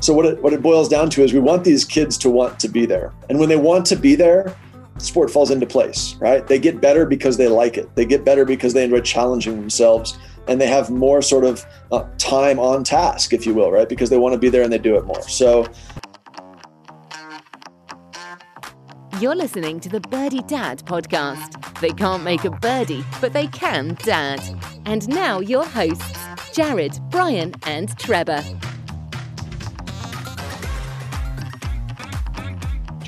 So 0.00 0.14
what 0.14 0.26
it, 0.26 0.42
what 0.42 0.52
it 0.52 0.62
boils 0.62 0.88
down 0.88 1.10
to 1.10 1.22
is 1.22 1.32
we 1.32 1.40
want 1.40 1.64
these 1.64 1.84
kids 1.84 2.16
to 2.18 2.30
want 2.30 2.58
to 2.60 2.68
be 2.68 2.86
there. 2.86 3.12
And 3.28 3.38
when 3.38 3.48
they 3.48 3.56
want 3.56 3.86
to 3.86 3.96
be 3.96 4.14
there, 4.14 4.56
sport 4.98 5.30
falls 5.30 5.50
into 5.50 5.66
place, 5.66 6.14
right? 6.16 6.46
They 6.46 6.58
get 6.58 6.80
better 6.80 7.06
because 7.06 7.36
they 7.36 7.48
like 7.48 7.76
it. 7.76 7.94
They 7.96 8.04
get 8.04 8.24
better 8.24 8.44
because 8.44 8.74
they 8.74 8.84
enjoy 8.84 9.00
challenging 9.00 9.60
themselves 9.60 10.18
and 10.48 10.60
they 10.60 10.66
have 10.66 10.90
more 10.90 11.22
sort 11.22 11.44
of 11.44 11.64
uh, 11.92 12.04
time 12.18 12.58
on 12.58 12.82
task, 12.82 13.32
if 13.32 13.46
you 13.46 13.54
will, 13.54 13.70
right? 13.70 13.88
Because 13.88 14.10
they 14.10 14.18
want 14.18 14.32
to 14.32 14.38
be 14.38 14.48
there 14.48 14.62
and 14.62 14.72
they 14.72 14.78
do 14.78 14.96
it 14.96 15.04
more. 15.04 15.22
So 15.22 15.66
You're 19.20 19.34
listening 19.34 19.80
to 19.80 19.90
the 19.90 20.00
Birdie 20.00 20.40
Dad 20.40 20.78
podcast. 20.86 21.78
They 21.80 21.90
can't 21.90 22.22
make 22.22 22.46
a 22.46 22.50
birdie, 22.50 23.04
but 23.20 23.34
they 23.34 23.48
can 23.48 23.98
dad. 24.02 24.40
And 24.86 25.06
now 25.08 25.40
your 25.40 25.66
hosts, 25.66 26.18
Jared, 26.54 26.98
Brian, 27.10 27.52
and 27.66 27.94
Trevor. 27.98 28.42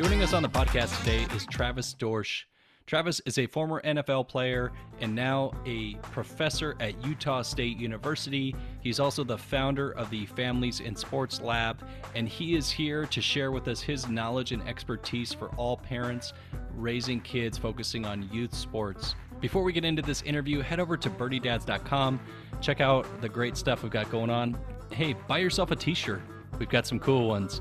Joining 0.03 0.25
us 0.25 0.33
on 0.33 0.43
the 0.43 0.49
podcast 0.49 0.99
today 0.99 1.29
is 1.33 1.47
Travis 1.47 1.95
Dorsch. 1.95 2.43
Travis 2.87 3.21
is 3.21 3.39
a 3.39 3.47
former 3.47 3.81
NFL 3.83 4.27
player 4.27 4.73
and 5.01 5.15
now 5.15 5.53
a 5.65 5.95
professor 6.11 6.75
at 6.81 7.07
Utah 7.07 7.43
State 7.43 7.77
University. 7.77 8.53
He's 8.81 8.99
also 8.99 9.23
the 9.23 9.39
founder 9.39 9.93
of 9.93 10.11
the 10.11 10.27
Families 10.27 10.81
in 10.81 10.97
Sports 10.97 11.41
Lab, 11.41 11.87
and 12.17 12.29
he 12.29 12.57
is 12.57 12.69
here 12.69 13.07
to 13.07 13.21
share 13.21 13.53
with 13.53 13.69
us 13.69 13.81
his 13.81 14.09
knowledge 14.09 14.51
and 14.51 14.69
expertise 14.69 15.33
for 15.33 15.51
all 15.51 15.77
parents 15.77 16.33
raising 16.75 17.21
kids 17.21 17.57
focusing 17.57 18.05
on 18.05 18.29
youth 18.33 18.57
sports. 18.57 19.15
Before 19.41 19.63
we 19.63 19.73
get 19.73 19.85
into 19.85 20.03
this 20.03 20.23
interview, 20.23 20.63
head 20.63 20.81
over 20.81 20.97
to 20.97 21.11
birdiedads.com. 21.11 22.19
Check 22.61 22.81
out 22.81 23.07
the 23.21 23.29
great 23.29 23.57
stuff 23.57 23.85
we've 23.85 23.93
got 23.93 24.11
going 24.11 24.31
on. 24.31 24.59
Hey, 24.91 25.15
buy 25.29 25.39
yourself 25.39 25.71
a 25.71 25.77
t 25.77 25.95
shirt. 25.95 26.23
We've 26.59 26.69
got 26.69 26.89
some 26.89 26.99
cool 26.99 27.29
ones 27.29 27.61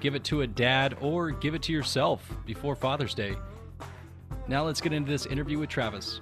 give 0.00 0.14
it 0.14 0.24
to 0.24 0.42
a 0.42 0.46
dad, 0.46 0.96
or 1.00 1.30
give 1.30 1.54
it 1.54 1.62
to 1.62 1.72
yourself 1.72 2.28
before 2.46 2.74
Father's 2.74 3.14
Day. 3.14 3.34
Now 4.48 4.64
let's 4.64 4.80
get 4.80 4.92
into 4.92 5.10
this 5.10 5.26
interview 5.26 5.58
with 5.58 5.68
Travis. 5.68 6.20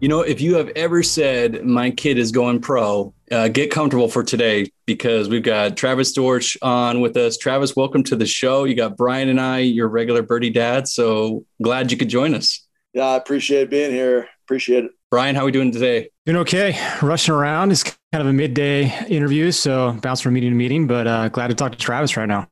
You 0.00 0.08
know, 0.08 0.22
if 0.22 0.40
you 0.40 0.56
have 0.56 0.68
ever 0.70 1.04
said, 1.04 1.64
my 1.64 1.90
kid 1.90 2.18
is 2.18 2.32
going 2.32 2.60
pro, 2.60 3.14
uh, 3.30 3.46
get 3.46 3.70
comfortable 3.70 4.08
for 4.08 4.24
today 4.24 4.72
because 4.84 5.28
we've 5.28 5.44
got 5.44 5.76
Travis 5.76 6.12
Dorsch 6.12 6.56
on 6.60 7.00
with 7.00 7.16
us. 7.16 7.36
Travis, 7.36 7.76
welcome 7.76 8.02
to 8.04 8.16
the 8.16 8.26
show. 8.26 8.64
You 8.64 8.74
got 8.74 8.96
Brian 8.96 9.28
and 9.28 9.40
I, 9.40 9.60
your 9.60 9.86
regular 9.86 10.22
birdie 10.22 10.50
dad. 10.50 10.88
So 10.88 11.44
glad 11.62 11.92
you 11.92 11.96
could 11.96 12.08
join 12.08 12.34
us. 12.34 12.66
Yeah, 12.92 13.04
I 13.04 13.16
appreciate 13.16 13.70
being 13.70 13.92
here. 13.92 14.28
Appreciate 14.44 14.86
it. 14.86 14.90
Brian, 15.12 15.34
how 15.34 15.42
are 15.42 15.44
we 15.44 15.52
doing 15.52 15.70
today? 15.70 16.08
Doing 16.24 16.38
okay. 16.38 16.74
Rushing 17.02 17.34
around. 17.34 17.70
It's 17.70 17.82
kind 17.82 17.98
of 18.14 18.26
a 18.28 18.32
midday 18.32 19.06
interview, 19.08 19.52
so 19.52 19.92
bounce 20.00 20.22
from 20.22 20.32
meeting 20.32 20.52
to 20.52 20.56
meeting. 20.56 20.86
But 20.86 21.06
uh, 21.06 21.28
glad 21.28 21.48
to 21.48 21.54
talk 21.54 21.72
to 21.72 21.76
Travis 21.76 22.16
right 22.16 22.26
now. 22.26 22.48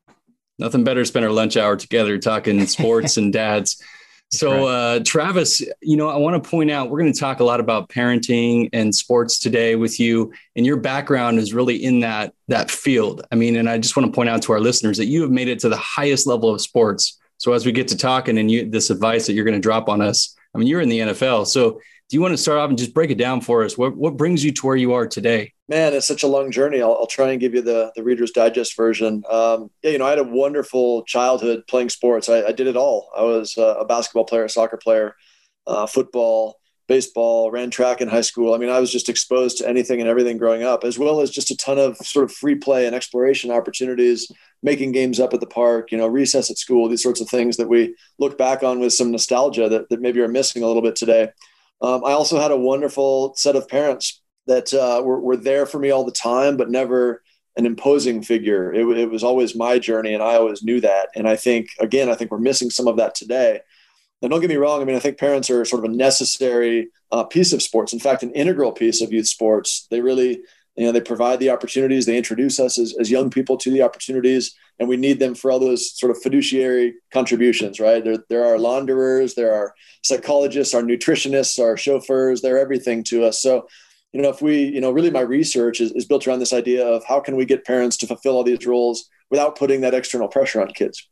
Nothing 0.59 0.83
better 0.83 1.01
to 1.01 1.05
spend 1.07 1.25
our 1.25 1.31
lunch 1.31 1.57
hour 1.57 1.75
together 1.75 2.19
talking 2.19 2.63
sports 2.67 3.17
and 3.17 3.33
dads. 3.33 3.81
So, 4.29 4.67
uh, 4.67 4.99
Travis, 5.03 5.61
you 5.81 5.97
know, 5.97 6.09
I 6.09 6.17
want 6.17 6.41
to 6.41 6.47
point 6.47 6.69
out 6.69 6.91
we're 6.91 6.99
going 6.99 7.11
to 7.11 7.19
talk 7.19 7.39
a 7.39 7.43
lot 7.43 7.59
about 7.59 7.89
parenting 7.89 8.69
and 8.73 8.93
sports 8.93 9.39
today 9.39 9.75
with 9.75 9.99
you, 9.99 10.31
and 10.55 10.63
your 10.63 10.77
background 10.77 11.39
is 11.39 11.55
really 11.55 11.83
in 11.83 12.01
that 12.01 12.31
that 12.47 12.69
field. 12.69 13.25
I 13.31 13.35
mean, 13.37 13.55
and 13.55 13.67
I 13.67 13.79
just 13.79 13.97
want 13.97 14.05
to 14.05 14.15
point 14.15 14.29
out 14.29 14.43
to 14.43 14.51
our 14.51 14.59
listeners 14.59 14.99
that 14.99 15.07
you 15.07 15.23
have 15.23 15.31
made 15.31 15.47
it 15.47 15.57
to 15.61 15.69
the 15.69 15.77
highest 15.77 16.27
level 16.27 16.53
of 16.53 16.61
sports. 16.61 17.19
So, 17.39 17.53
as 17.53 17.65
we 17.65 17.71
get 17.71 17.87
to 17.87 17.97
talking 17.97 18.37
and 18.37 18.51
you, 18.51 18.69
this 18.69 18.91
advice 18.91 19.25
that 19.25 19.33
you're 19.33 19.45
going 19.45 19.59
to 19.59 19.59
drop 19.59 19.89
on 19.89 19.99
us, 19.99 20.35
I 20.53 20.59
mean, 20.59 20.67
you're 20.67 20.81
in 20.81 20.89
the 20.89 20.99
NFL. 20.99 21.47
So, 21.47 21.79
do 22.11 22.17
you 22.17 22.21
want 22.21 22.33
to 22.33 22.37
start 22.37 22.59
off 22.59 22.67
and 22.67 22.77
just 22.77 22.93
break 22.93 23.09
it 23.09 23.17
down 23.17 23.39
for 23.39 23.63
us? 23.63 23.77
What 23.77 23.95
what 23.95 24.17
brings 24.17 24.43
you 24.43 24.51
to 24.51 24.67
where 24.67 24.75
you 24.75 24.91
are 24.91 25.07
today? 25.07 25.53
Man, 25.69 25.93
it's 25.93 26.05
such 26.05 26.23
a 26.23 26.27
long 26.27 26.51
journey. 26.51 26.81
I'll, 26.81 26.91
I'll 26.91 27.07
try 27.07 27.31
and 27.31 27.39
give 27.39 27.53
you 27.53 27.61
the 27.61 27.93
the 27.95 28.03
Reader's 28.03 28.31
Digest 28.31 28.75
version. 28.75 29.23
Um, 29.31 29.71
yeah, 29.81 29.91
you 29.91 29.97
know, 29.97 30.05
I 30.05 30.09
had 30.09 30.19
a 30.19 30.25
wonderful 30.25 31.05
childhood 31.05 31.63
playing 31.69 31.87
sports. 31.87 32.27
I, 32.27 32.43
I 32.43 32.51
did 32.51 32.67
it 32.67 32.75
all. 32.75 33.09
I 33.15 33.23
was 33.23 33.57
uh, 33.57 33.75
a 33.79 33.85
basketball 33.85 34.25
player, 34.25 34.43
a 34.43 34.49
soccer 34.49 34.75
player, 34.75 35.15
uh, 35.65 35.87
football, 35.87 36.57
baseball, 36.89 37.49
ran 37.49 37.69
track 37.69 38.01
in 38.01 38.09
high 38.09 38.19
school. 38.19 38.53
I 38.53 38.57
mean, 38.57 38.69
I 38.69 38.81
was 38.81 38.91
just 38.91 39.07
exposed 39.07 39.59
to 39.59 39.69
anything 39.69 40.01
and 40.01 40.09
everything 40.09 40.37
growing 40.37 40.63
up, 40.63 40.83
as 40.83 40.99
well 40.99 41.21
as 41.21 41.31
just 41.31 41.49
a 41.49 41.55
ton 41.55 41.79
of 41.79 41.95
sort 41.99 42.25
of 42.25 42.33
free 42.33 42.55
play 42.55 42.87
and 42.87 42.93
exploration 42.93 43.51
opportunities, 43.51 44.29
making 44.61 44.91
games 44.91 45.17
up 45.17 45.33
at 45.33 45.39
the 45.39 45.47
park, 45.47 45.93
you 45.93 45.97
know, 45.97 46.07
recess 46.07 46.51
at 46.51 46.57
school, 46.57 46.89
these 46.89 47.03
sorts 47.03 47.21
of 47.21 47.29
things 47.29 47.55
that 47.55 47.69
we 47.69 47.95
look 48.19 48.37
back 48.37 48.63
on 48.63 48.81
with 48.81 48.91
some 48.91 49.11
nostalgia 49.11 49.69
that, 49.69 49.87
that 49.87 50.01
maybe 50.01 50.19
are 50.19 50.27
missing 50.27 50.61
a 50.61 50.67
little 50.67 50.81
bit 50.81 50.97
today. 50.97 51.29
Um, 51.81 52.03
I 52.05 52.11
also 52.11 52.39
had 52.39 52.51
a 52.51 52.57
wonderful 52.57 53.33
set 53.35 53.55
of 53.55 53.67
parents 53.67 54.21
that 54.47 54.73
uh, 54.73 55.01
were, 55.03 55.19
were 55.19 55.37
there 55.37 55.65
for 55.65 55.79
me 55.79 55.91
all 55.91 56.03
the 56.03 56.11
time, 56.11 56.57
but 56.57 56.69
never 56.69 57.23
an 57.57 57.65
imposing 57.65 58.23
figure. 58.23 58.73
It, 58.73 58.85
it, 58.97 59.09
was 59.09 59.23
always 59.23 59.55
my 59.55 59.79
journey, 59.79 60.13
and 60.13 60.23
I 60.23 60.35
always 60.35 60.63
knew 60.63 60.79
that. 60.81 61.09
And 61.15 61.27
I 61.27 61.35
think, 61.35 61.69
again, 61.79 62.09
I 62.09 62.15
think 62.15 62.31
we're 62.31 62.39
missing 62.39 62.69
some 62.69 62.87
of 62.87 62.97
that 62.97 63.15
today. 63.15 63.59
And 64.21 64.29
don't 64.29 64.39
get 64.39 64.49
me 64.49 64.55
wrong. 64.55 64.81
I 64.81 64.85
mean, 64.85 64.95
I 64.95 64.99
think 64.99 65.17
parents 65.17 65.49
are 65.49 65.65
sort 65.65 65.83
of 65.83 65.91
a 65.91 65.95
necessary 65.95 66.89
uh, 67.11 67.23
piece 67.23 67.53
of 67.53 67.61
sports. 67.61 67.93
In 67.93 67.99
fact, 67.99 68.23
an 68.23 68.31
integral 68.31 68.71
piece 68.71 69.01
of 69.01 69.11
youth 69.11 69.27
sports. 69.27 69.87
They 69.89 70.01
really 70.01 70.41
you 70.75 70.85
know 70.85 70.91
they 70.91 71.01
provide 71.01 71.39
the 71.39 71.49
opportunities 71.49 72.05
they 72.05 72.17
introduce 72.17 72.59
us 72.59 72.79
as, 72.79 72.95
as 72.99 73.11
young 73.11 73.29
people 73.29 73.57
to 73.57 73.71
the 73.71 73.81
opportunities 73.81 74.55
and 74.79 74.87
we 74.87 74.97
need 74.97 75.19
them 75.19 75.35
for 75.35 75.51
all 75.51 75.59
those 75.59 75.97
sort 75.97 76.11
of 76.11 76.21
fiduciary 76.21 76.93
contributions 77.11 77.79
right? 77.79 78.03
There, 78.03 78.17
there 78.29 78.45
are 78.45 78.57
launderers 78.57 79.35
there 79.35 79.53
are 79.53 79.73
psychologists 80.03 80.73
our 80.73 80.81
nutritionists 80.81 81.59
our 81.59 81.77
chauffeurs 81.77 82.41
they're 82.41 82.59
everything 82.59 83.03
to 83.05 83.25
us. 83.25 83.41
So 83.41 83.67
you 84.13 84.21
know 84.21 84.29
if 84.29 84.41
we 84.41 84.63
you 84.63 84.81
know 84.81 84.91
really 84.91 85.11
my 85.11 85.21
research 85.21 85.81
is, 85.81 85.91
is 85.91 86.05
built 86.05 86.27
around 86.27 86.39
this 86.39 86.53
idea 86.53 86.85
of 86.85 87.03
how 87.05 87.19
can 87.19 87.35
we 87.35 87.45
get 87.45 87.65
parents 87.65 87.97
to 87.97 88.07
fulfill 88.07 88.37
all 88.37 88.43
these 88.43 88.65
roles 88.65 89.09
without 89.29 89.57
putting 89.57 89.81
that 89.81 89.93
external 89.93 90.27
pressure 90.27 90.61
on 90.61 90.67
kids? 90.69 91.07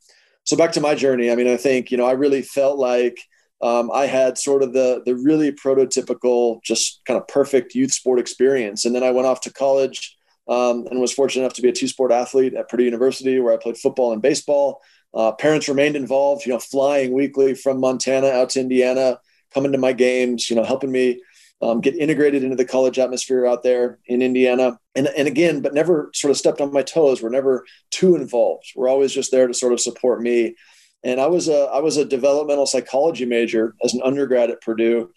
So 0.45 0.57
back 0.57 0.71
to 0.73 0.81
my 0.81 0.95
journey 0.95 1.31
i 1.31 1.35
mean 1.35 1.47
i 1.47 1.57
think 1.57 1.91
you 1.91 1.97
know 1.97 2.05
i 2.05 2.13
really 2.13 2.41
felt 2.41 2.79
like 2.79 3.19
um, 3.61 3.91
I 3.91 4.05
had 4.05 4.37
sort 4.37 4.63
of 4.63 4.73
the 4.73 5.01
the 5.05 5.15
really 5.15 5.51
prototypical, 5.51 6.61
just 6.63 7.01
kind 7.05 7.19
of 7.19 7.27
perfect 7.27 7.75
youth 7.75 7.91
sport 7.91 8.19
experience. 8.19 8.85
And 8.85 8.95
then 8.95 9.03
I 9.03 9.11
went 9.11 9.27
off 9.27 9.41
to 9.41 9.53
college 9.53 10.17
um, 10.47 10.87
and 10.89 10.99
was 10.99 11.13
fortunate 11.13 11.43
enough 11.43 11.55
to 11.55 11.61
be 11.61 11.69
a 11.69 11.73
two 11.73 11.87
sport 11.87 12.11
athlete 12.11 12.53
at 12.53 12.69
Purdue 12.69 12.83
University, 12.83 13.39
where 13.39 13.53
I 13.53 13.57
played 13.57 13.77
football 13.77 14.13
and 14.13 14.21
baseball. 14.21 14.81
Uh, 15.13 15.31
parents 15.31 15.67
remained 15.67 15.95
involved, 15.95 16.45
you 16.45 16.53
know, 16.53 16.59
flying 16.59 17.13
weekly 17.13 17.53
from 17.53 17.79
Montana 17.79 18.27
out 18.27 18.49
to 18.51 18.59
Indiana, 18.59 19.19
coming 19.53 19.71
to 19.71 19.77
my 19.77 19.91
games, 19.91 20.49
you 20.49 20.55
know, 20.55 20.63
helping 20.63 20.91
me 20.91 21.19
um, 21.61 21.81
get 21.81 21.95
integrated 21.95 22.43
into 22.43 22.55
the 22.55 22.65
college 22.65 22.99
atmosphere 22.99 23.45
out 23.45 23.63
there 23.63 23.99
in 24.05 24.21
Indiana. 24.21 24.79
And, 24.95 25.07
and 25.07 25.27
again, 25.27 25.61
but 25.61 25.73
never 25.73 26.09
sort 26.13 26.31
of 26.31 26.37
stepped 26.37 26.61
on 26.61 26.71
my 26.71 26.83
toes. 26.83 27.21
We're 27.21 27.29
never 27.29 27.65
too 27.91 28.15
involved. 28.15 28.71
We're 28.75 28.87
always 28.87 29.11
just 29.11 29.31
there 29.31 29.47
to 29.47 29.53
sort 29.53 29.73
of 29.73 29.79
support 29.79 30.21
me 30.21 30.55
and 31.03 31.19
I 31.19 31.27
was 31.27 31.47
a 31.47 31.63
I 31.65 31.79
was 31.79 31.97
a 31.97 32.05
developmental 32.05 32.65
psychology 32.65 33.25
major 33.25 33.75
as 33.83 33.93
an 33.93 34.01
undergrad 34.03 34.49
at 34.49 34.61
Purdue. 34.61 35.11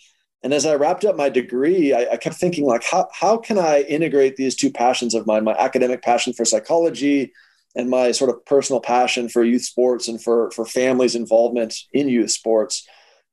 And 0.44 0.52
as 0.52 0.66
I 0.66 0.74
wrapped 0.74 1.04
up 1.04 1.16
my 1.16 1.28
degree, 1.28 1.92
I, 1.92 2.12
I, 2.12 2.16
kept 2.16 2.34
thinking 2.34 2.64
like, 2.64 2.82
how, 2.82 3.08
how 3.12 3.36
can 3.36 3.58
I 3.58 3.82
integrate 3.82 4.34
these 4.34 4.56
two 4.56 4.72
passions 4.72 5.14
of 5.14 5.24
mine, 5.24 5.44
my 5.44 5.52
academic 5.52 6.02
passion 6.02 6.32
for 6.32 6.44
psychology 6.44 7.32
and 7.76 7.88
my 7.88 8.10
sort 8.10 8.28
of 8.30 8.44
personal 8.44 8.80
passion 8.80 9.28
for 9.28 9.44
youth 9.44 9.62
sports 9.62 10.08
and 10.08 10.20
for, 10.20 10.50
for 10.50 10.66
families 10.66 11.14
involvement 11.14 11.74
in 11.92 12.08
youth 12.08 12.32
sports. 12.32 12.86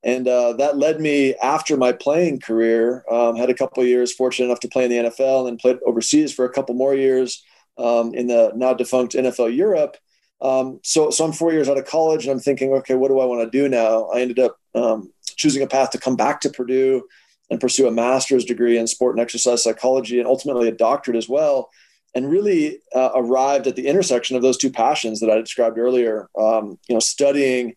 And 0.03 0.27
uh, 0.27 0.53
that 0.53 0.77
led 0.77 1.01
me 1.01 1.35
after 1.35 1.75
my 1.75 1.91
playing 1.91 2.39
career, 2.39 3.03
um, 3.11 3.35
had 3.35 3.49
a 3.49 3.55
couple 3.55 3.83
years 3.83 4.13
fortunate 4.13 4.45
enough 4.45 4.61
to 4.61 4.69
play 4.69 4.85
in 4.85 4.91
the 4.91 5.09
NFL 5.09 5.39
and 5.39 5.47
then 5.47 5.57
played 5.57 5.79
overseas 5.85 6.31
for 6.31 6.45
a 6.45 6.53
couple 6.53 6.75
more 6.75 6.95
years 6.95 7.43
um, 7.77 8.13
in 8.13 8.27
the 8.27 8.51
now 8.55 8.73
defunct 8.73 9.13
NFL 9.13 9.55
Europe. 9.55 9.97
Um, 10.41 10.79
so, 10.83 11.09
so 11.09 11.25
I'm 11.25 11.33
four 11.33 11.51
years 11.51 11.67
out 11.67 11.77
of 11.77 11.85
college 11.85 12.25
and 12.25 12.31
I'm 12.31 12.39
thinking, 12.39 12.71
okay, 12.73 12.95
what 12.95 13.09
do 13.09 13.19
I 13.19 13.25
want 13.25 13.41
to 13.41 13.57
do 13.57 13.67
now? 13.67 14.05
I 14.05 14.21
ended 14.21 14.39
up 14.39 14.57
um, 14.75 15.11
choosing 15.35 15.63
a 15.63 15.67
path 15.67 15.91
to 15.91 15.97
come 15.97 16.15
back 16.15 16.41
to 16.41 16.49
Purdue 16.49 17.03
and 17.49 17.59
pursue 17.59 17.87
a 17.87 17.91
master's 17.91 18.45
degree 18.45 18.77
in 18.77 18.87
sport 18.87 19.15
and 19.15 19.21
exercise 19.21 19.63
psychology 19.63 20.19
and 20.19 20.27
ultimately 20.27 20.67
a 20.67 20.73
doctorate 20.73 21.17
as 21.17 21.27
well. 21.27 21.69
And 22.15 22.29
really 22.29 22.79
uh, 22.95 23.11
arrived 23.15 23.67
at 23.67 23.75
the 23.75 23.87
intersection 23.87 24.35
of 24.35 24.41
those 24.41 24.57
two 24.57 24.71
passions 24.71 25.19
that 25.19 25.29
I 25.29 25.39
described 25.39 25.77
earlier. 25.77 26.27
Um, 26.37 26.79
you 26.87 26.95
know, 26.95 26.99
studying 26.99 27.75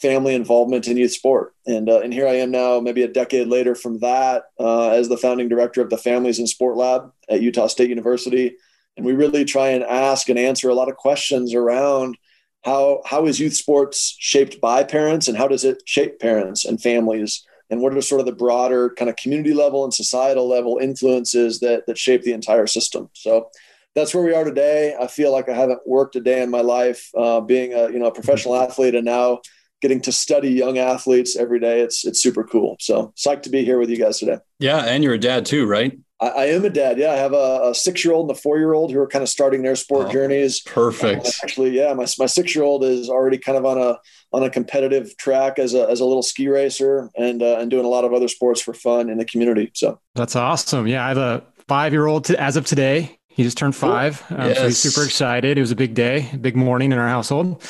family 0.00 0.34
involvement 0.34 0.88
in 0.88 0.96
youth 0.96 1.12
sport, 1.12 1.54
and 1.66 1.90
uh, 1.90 2.00
and 2.00 2.10
here 2.10 2.26
I 2.26 2.36
am 2.36 2.50
now, 2.50 2.80
maybe 2.80 3.02
a 3.02 3.08
decade 3.08 3.48
later 3.48 3.74
from 3.74 3.98
that, 3.98 4.44
uh, 4.58 4.92
as 4.92 5.10
the 5.10 5.18
founding 5.18 5.50
director 5.50 5.82
of 5.82 5.90
the 5.90 5.98
Families 5.98 6.38
in 6.38 6.46
Sport 6.46 6.78
Lab 6.78 7.12
at 7.28 7.42
Utah 7.42 7.66
State 7.66 7.90
University 7.90 8.56
and 8.96 9.04
we 9.04 9.12
really 9.12 9.44
try 9.44 9.68
and 9.68 9.84
ask 9.84 10.28
and 10.28 10.38
answer 10.38 10.68
a 10.68 10.74
lot 10.74 10.88
of 10.88 10.96
questions 10.96 11.54
around 11.54 12.16
how 12.64 13.02
how 13.06 13.26
is 13.26 13.38
youth 13.38 13.54
sports 13.54 14.16
shaped 14.18 14.60
by 14.60 14.82
parents 14.82 15.28
and 15.28 15.38
how 15.38 15.46
does 15.46 15.64
it 15.64 15.82
shape 15.86 16.18
parents 16.18 16.64
and 16.64 16.82
families? 16.82 17.46
And 17.68 17.80
what 17.80 17.96
are 17.96 18.00
sort 18.00 18.20
of 18.20 18.26
the 18.26 18.32
broader 18.32 18.90
kind 18.90 19.08
of 19.08 19.16
community 19.16 19.52
level 19.52 19.82
and 19.84 19.92
societal 19.92 20.48
level 20.48 20.78
influences 20.78 21.60
that 21.60 21.86
that 21.86 21.98
shape 21.98 22.22
the 22.22 22.32
entire 22.32 22.66
system? 22.66 23.08
So 23.12 23.50
that's 23.94 24.14
where 24.14 24.24
we 24.24 24.34
are 24.34 24.44
today. 24.44 24.94
I 25.00 25.06
feel 25.06 25.32
like 25.32 25.48
i 25.48 25.54
haven't 25.54 25.86
worked 25.86 26.16
a 26.16 26.20
day 26.20 26.42
in 26.42 26.50
my 26.50 26.60
life 26.60 27.10
uh, 27.16 27.40
being 27.40 27.72
a 27.72 27.90
you 27.90 27.98
know 27.98 28.06
a 28.06 28.14
professional 28.14 28.56
athlete 28.56 28.94
and 28.94 29.04
now 29.04 29.40
getting 29.80 30.00
to 30.00 30.10
study 30.10 30.50
young 30.50 30.78
athletes 30.78 31.36
every 31.36 31.60
day. 31.60 31.80
It's 31.80 32.04
it's 32.04 32.22
super 32.22 32.44
cool. 32.44 32.76
So 32.80 33.12
psyched 33.16 33.42
to 33.42 33.50
be 33.50 33.64
here 33.64 33.78
with 33.78 33.90
you 33.90 33.98
guys 33.98 34.18
today. 34.18 34.38
Yeah 34.58 34.84
and 34.84 35.04
you're 35.04 35.14
a 35.14 35.18
dad 35.18 35.46
too 35.46 35.66
right 35.66 35.96
I, 36.20 36.28
I, 36.28 36.44
am 36.46 36.64
a 36.64 36.70
dad. 36.70 36.98
Yeah, 36.98 37.12
I 37.12 37.16
have 37.16 37.32
a, 37.32 37.70
a 37.70 37.74
six-year-old 37.74 38.28
and 38.28 38.36
a 38.36 38.40
four-year-old 38.40 38.90
who 38.90 38.98
are 39.00 39.06
kind 39.06 39.22
of 39.22 39.28
starting 39.28 39.62
their 39.62 39.76
sport 39.76 40.06
oh, 40.08 40.12
journeys. 40.12 40.60
Perfect. 40.60 41.26
Uh, 41.26 41.30
actually, 41.42 41.70
yeah, 41.70 41.92
my, 41.92 42.06
my 42.18 42.26
six-year-old 42.26 42.84
is 42.84 43.10
already 43.10 43.38
kind 43.38 43.58
of 43.58 43.66
on 43.66 43.78
a 43.78 43.98
on 44.32 44.42
a 44.42 44.50
competitive 44.50 45.16
track 45.16 45.58
as 45.58 45.74
a 45.74 45.88
as 45.88 46.00
a 46.00 46.04
little 46.04 46.22
ski 46.22 46.48
racer 46.48 47.10
and 47.16 47.42
uh, 47.42 47.58
and 47.58 47.70
doing 47.70 47.84
a 47.84 47.88
lot 47.88 48.04
of 48.04 48.12
other 48.12 48.28
sports 48.28 48.60
for 48.60 48.72
fun 48.72 49.10
in 49.10 49.18
the 49.18 49.24
community. 49.24 49.70
So 49.74 50.00
that's 50.14 50.36
awesome. 50.36 50.86
Yeah, 50.86 51.04
I 51.04 51.08
have 51.08 51.18
a 51.18 51.44
five-year-old 51.68 52.30
as 52.30 52.56
of 52.56 52.66
today. 52.66 53.18
He 53.28 53.42
just 53.42 53.58
turned 53.58 53.76
five, 53.76 54.24
um, 54.30 54.48
yes. 54.48 54.56
so 54.56 54.64
he's 54.64 54.78
super 54.78 55.04
excited. 55.04 55.58
It 55.58 55.60
was 55.60 55.70
a 55.70 55.76
big 55.76 55.92
day, 55.92 56.30
big 56.40 56.56
morning 56.56 56.90
in 56.92 56.98
our 56.98 57.08
household, 57.08 57.62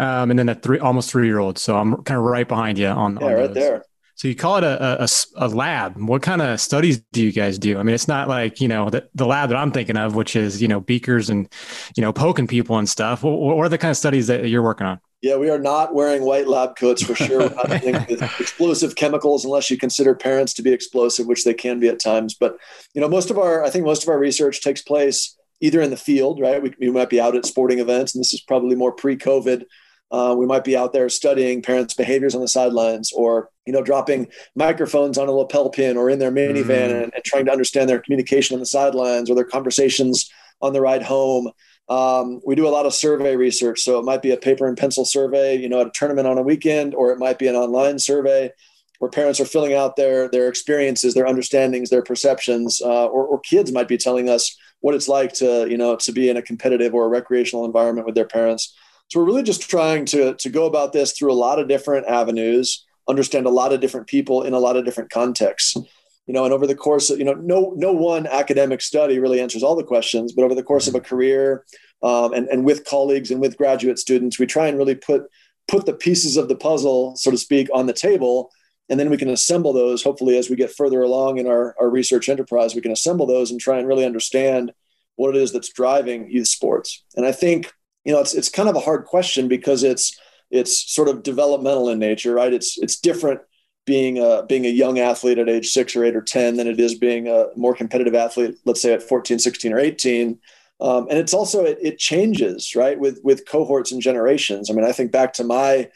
um, 0.00 0.30
and 0.30 0.38
then 0.38 0.48
a 0.48 0.56
three, 0.56 0.80
almost 0.80 1.12
three-year-old. 1.12 1.58
So 1.58 1.76
I'm 1.76 2.02
kind 2.02 2.18
of 2.18 2.24
right 2.24 2.48
behind 2.48 2.76
you 2.76 2.88
on. 2.88 3.18
Yeah, 3.20 3.26
on 3.26 3.32
right 3.34 3.54
there. 3.54 3.84
So 4.22 4.28
you 4.28 4.36
call 4.36 4.58
it 4.58 4.62
a, 4.62 5.02
a, 5.02 5.08
a, 5.34 5.48
lab. 5.48 6.00
What 6.00 6.22
kind 6.22 6.40
of 6.40 6.60
studies 6.60 7.00
do 7.10 7.24
you 7.24 7.32
guys 7.32 7.58
do? 7.58 7.76
I 7.76 7.82
mean, 7.82 7.92
it's 7.92 8.06
not 8.06 8.28
like, 8.28 8.60
you 8.60 8.68
know, 8.68 8.88
the, 8.88 9.08
the 9.16 9.26
lab 9.26 9.48
that 9.48 9.58
I'm 9.58 9.72
thinking 9.72 9.96
of, 9.96 10.14
which 10.14 10.36
is, 10.36 10.62
you 10.62 10.68
know, 10.68 10.78
beakers 10.78 11.28
and, 11.28 11.52
you 11.96 12.02
know, 12.02 12.12
poking 12.12 12.46
people 12.46 12.78
and 12.78 12.88
stuff. 12.88 13.24
What, 13.24 13.40
what 13.40 13.66
are 13.66 13.68
the 13.68 13.78
kind 13.78 13.90
of 13.90 13.96
studies 13.96 14.28
that 14.28 14.48
you're 14.48 14.62
working 14.62 14.86
on? 14.86 15.00
Yeah, 15.22 15.38
we 15.38 15.50
are 15.50 15.58
not 15.58 15.92
wearing 15.92 16.22
white 16.22 16.46
lab 16.46 16.76
coats 16.76 17.02
for 17.02 17.16
sure. 17.16 17.48
We're 17.48 17.54
not 17.56 17.82
explosive 18.38 18.94
chemicals 18.94 19.44
unless 19.44 19.72
you 19.72 19.76
consider 19.76 20.14
parents 20.14 20.54
to 20.54 20.62
be 20.62 20.72
explosive, 20.72 21.26
which 21.26 21.42
they 21.42 21.54
can 21.54 21.80
be 21.80 21.88
at 21.88 21.98
times. 21.98 22.34
But, 22.34 22.58
you 22.94 23.00
know, 23.00 23.08
most 23.08 23.28
of 23.28 23.38
our, 23.38 23.64
I 23.64 23.70
think 23.70 23.84
most 23.84 24.04
of 24.04 24.08
our 24.08 24.20
research 24.20 24.60
takes 24.60 24.82
place 24.82 25.36
either 25.60 25.82
in 25.82 25.90
the 25.90 25.96
field, 25.96 26.38
right? 26.38 26.62
We, 26.62 26.72
we 26.78 26.92
might 26.92 27.10
be 27.10 27.20
out 27.20 27.34
at 27.34 27.44
sporting 27.44 27.80
events, 27.80 28.14
and 28.14 28.20
this 28.20 28.32
is 28.32 28.40
probably 28.40 28.76
more 28.76 28.92
pre 28.92 29.16
COVID 29.16 29.64
uh, 30.12 30.34
we 30.36 30.44
might 30.44 30.62
be 30.62 30.76
out 30.76 30.92
there 30.92 31.08
studying 31.08 31.62
parents' 31.62 31.94
behaviors 31.94 32.34
on 32.34 32.42
the 32.42 32.48
sidelines, 32.48 33.10
or 33.12 33.48
you 33.66 33.72
know, 33.72 33.82
dropping 33.82 34.28
microphones 34.54 35.18
on 35.18 35.28
a 35.28 35.32
lapel 35.32 35.70
pin, 35.70 35.96
or 35.96 36.10
in 36.10 36.18
their 36.18 36.32
minivan, 36.32 36.64
mm. 36.64 37.02
and, 37.04 37.14
and, 37.14 37.24
trying 37.24 37.44
to 37.44 37.52
understand 37.52 37.88
their 37.88 38.00
communication 38.00 38.54
on 38.54 38.60
the 38.60 38.66
sidelines 38.66 39.30
or 39.30 39.34
their 39.34 39.44
conversations 39.44 40.30
on 40.60 40.72
the 40.72 40.80
ride 40.80 41.02
home. 41.02 41.50
Um, 41.88 42.40
we 42.46 42.54
do 42.54 42.66
a 42.66 42.70
lot 42.70 42.86
of 42.86 42.94
survey 42.94 43.36
research, 43.36 43.80
so 43.80 43.98
it 43.98 44.04
might 44.04 44.22
be 44.22 44.30
a 44.30 44.36
paper 44.36 44.66
and 44.66 44.76
pencil 44.76 45.04
survey, 45.04 45.56
you 45.56 45.68
know, 45.68 45.80
at 45.80 45.88
a 45.88 45.92
tournament 45.94 46.26
on 46.26 46.38
a 46.38 46.42
weekend, 46.42 46.94
or 46.94 47.12
it 47.12 47.18
might 47.18 47.38
be 47.38 47.48
an 47.48 47.56
online 47.56 47.98
survey 47.98 48.50
where 48.98 49.10
parents 49.10 49.40
are 49.40 49.44
filling 49.44 49.74
out 49.74 49.96
their 49.96 50.28
their 50.28 50.48
experiences, 50.48 51.14
their 51.14 51.26
understandings, 51.26 51.90
their 51.90 52.02
perceptions, 52.02 52.80
uh, 52.80 53.06
or, 53.06 53.26
or 53.26 53.40
kids 53.40 53.72
might 53.72 53.88
be 53.88 53.98
telling 53.98 54.28
us 54.28 54.56
what 54.80 54.94
it's 54.94 55.08
like 55.08 55.32
to 55.34 55.68
you 55.68 55.76
know 55.76 55.96
to 55.96 56.12
be 56.12 56.30
in 56.30 56.36
a 56.36 56.42
competitive 56.42 56.94
or 56.94 57.06
a 57.06 57.08
recreational 57.08 57.64
environment 57.64 58.06
with 58.06 58.14
their 58.14 58.26
parents. 58.26 58.74
So 59.12 59.20
we're 59.20 59.26
really 59.26 59.42
just 59.42 59.68
trying 59.68 60.06
to, 60.06 60.34
to 60.36 60.48
go 60.48 60.64
about 60.64 60.94
this 60.94 61.12
through 61.12 61.32
a 61.32 61.34
lot 61.34 61.58
of 61.58 61.68
different 61.68 62.06
avenues, 62.06 62.86
understand 63.08 63.46
a 63.46 63.50
lot 63.50 63.72
of 63.72 63.80
different 63.80 64.06
people 64.06 64.42
in 64.42 64.54
a 64.54 64.58
lot 64.58 64.76
of 64.76 64.84
different 64.84 65.10
contexts. 65.10 65.76
You 66.26 66.34
know, 66.34 66.44
and 66.44 66.54
over 66.54 66.68
the 66.68 66.76
course 66.76 67.10
of, 67.10 67.18
you 67.18 67.24
know, 67.24 67.34
no, 67.34 67.72
no 67.76 67.92
one 67.92 68.28
academic 68.28 68.80
study 68.80 69.18
really 69.18 69.40
answers 69.40 69.64
all 69.64 69.74
the 69.74 69.82
questions, 69.82 70.32
but 70.32 70.44
over 70.44 70.54
the 70.54 70.62
course 70.62 70.86
of 70.86 70.94
a 70.94 71.00
career 71.00 71.64
um, 72.02 72.32
and, 72.32 72.46
and 72.48 72.64
with 72.64 72.84
colleagues 72.84 73.32
and 73.32 73.40
with 73.40 73.56
graduate 73.56 73.98
students, 73.98 74.38
we 74.38 74.46
try 74.46 74.68
and 74.68 74.78
really 74.78 74.94
put, 74.94 75.24
put 75.66 75.84
the 75.84 75.92
pieces 75.92 76.36
of 76.36 76.48
the 76.48 76.54
puzzle, 76.54 77.16
so 77.16 77.32
to 77.32 77.36
speak, 77.36 77.68
on 77.74 77.86
the 77.86 77.92
table. 77.92 78.50
And 78.88 79.00
then 79.00 79.10
we 79.10 79.16
can 79.16 79.30
assemble 79.30 79.72
those, 79.72 80.04
hopefully, 80.04 80.38
as 80.38 80.48
we 80.48 80.54
get 80.54 80.70
further 80.70 81.02
along 81.02 81.38
in 81.38 81.48
our, 81.48 81.74
our 81.80 81.90
research 81.90 82.28
enterprise, 82.28 82.74
we 82.74 82.80
can 82.80 82.92
assemble 82.92 83.26
those 83.26 83.50
and 83.50 83.58
try 83.58 83.78
and 83.78 83.88
really 83.88 84.04
understand 84.04 84.72
what 85.16 85.34
it 85.34 85.42
is 85.42 85.52
that's 85.52 85.72
driving 85.72 86.30
youth 86.30 86.48
sports. 86.48 87.02
And 87.16 87.26
I 87.26 87.32
think 87.32 87.72
you 88.04 88.12
know, 88.12 88.20
it's 88.20 88.34
it's 88.34 88.48
kind 88.48 88.68
of 88.68 88.76
a 88.76 88.80
hard 88.80 89.04
question 89.04 89.48
because 89.48 89.82
it's 89.82 90.18
it's 90.52 90.92
sort 90.92 91.08
of 91.08 91.22
developmental 91.22 91.88
in 91.88 91.98
nature, 91.98 92.34
right? 92.34 92.52
It's 92.52 92.78
it's 92.78 93.00
different 93.00 93.40
being 93.84 94.18
a 94.18 94.44
being 94.48 94.64
a 94.66 94.68
young 94.68 94.98
athlete 94.98 95.38
at 95.38 95.48
age 95.48 95.70
six 95.70 95.96
or 95.96 96.04
eight 96.04 96.14
or 96.14 96.22
10 96.22 96.56
than 96.56 96.68
it 96.68 96.78
is 96.78 96.94
being 96.94 97.26
a 97.26 97.46
more 97.56 97.74
competitive 97.74 98.14
athlete, 98.14 98.54
let's 98.64 98.80
say 98.80 98.92
at 98.92 99.02
14, 99.02 99.38
16 99.38 99.72
or 99.72 99.78
18. 99.78 100.38
Um, 100.80 101.06
and 101.08 101.18
it's 101.18 101.34
also, 101.34 101.64
it, 101.64 101.78
it 101.80 101.98
changes, 101.98 102.74
right. 102.74 102.98
With, 102.98 103.20
with 103.22 103.48
cohorts 103.48 103.92
and 103.92 104.02
generations. 104.02 104.70
I 104.70 104.74
mean, 104.74 104.84
I 104.84 104.92
think 104.92 105.12
back 105.12 105.32
to 105.34 105.44
my 105.44 105.88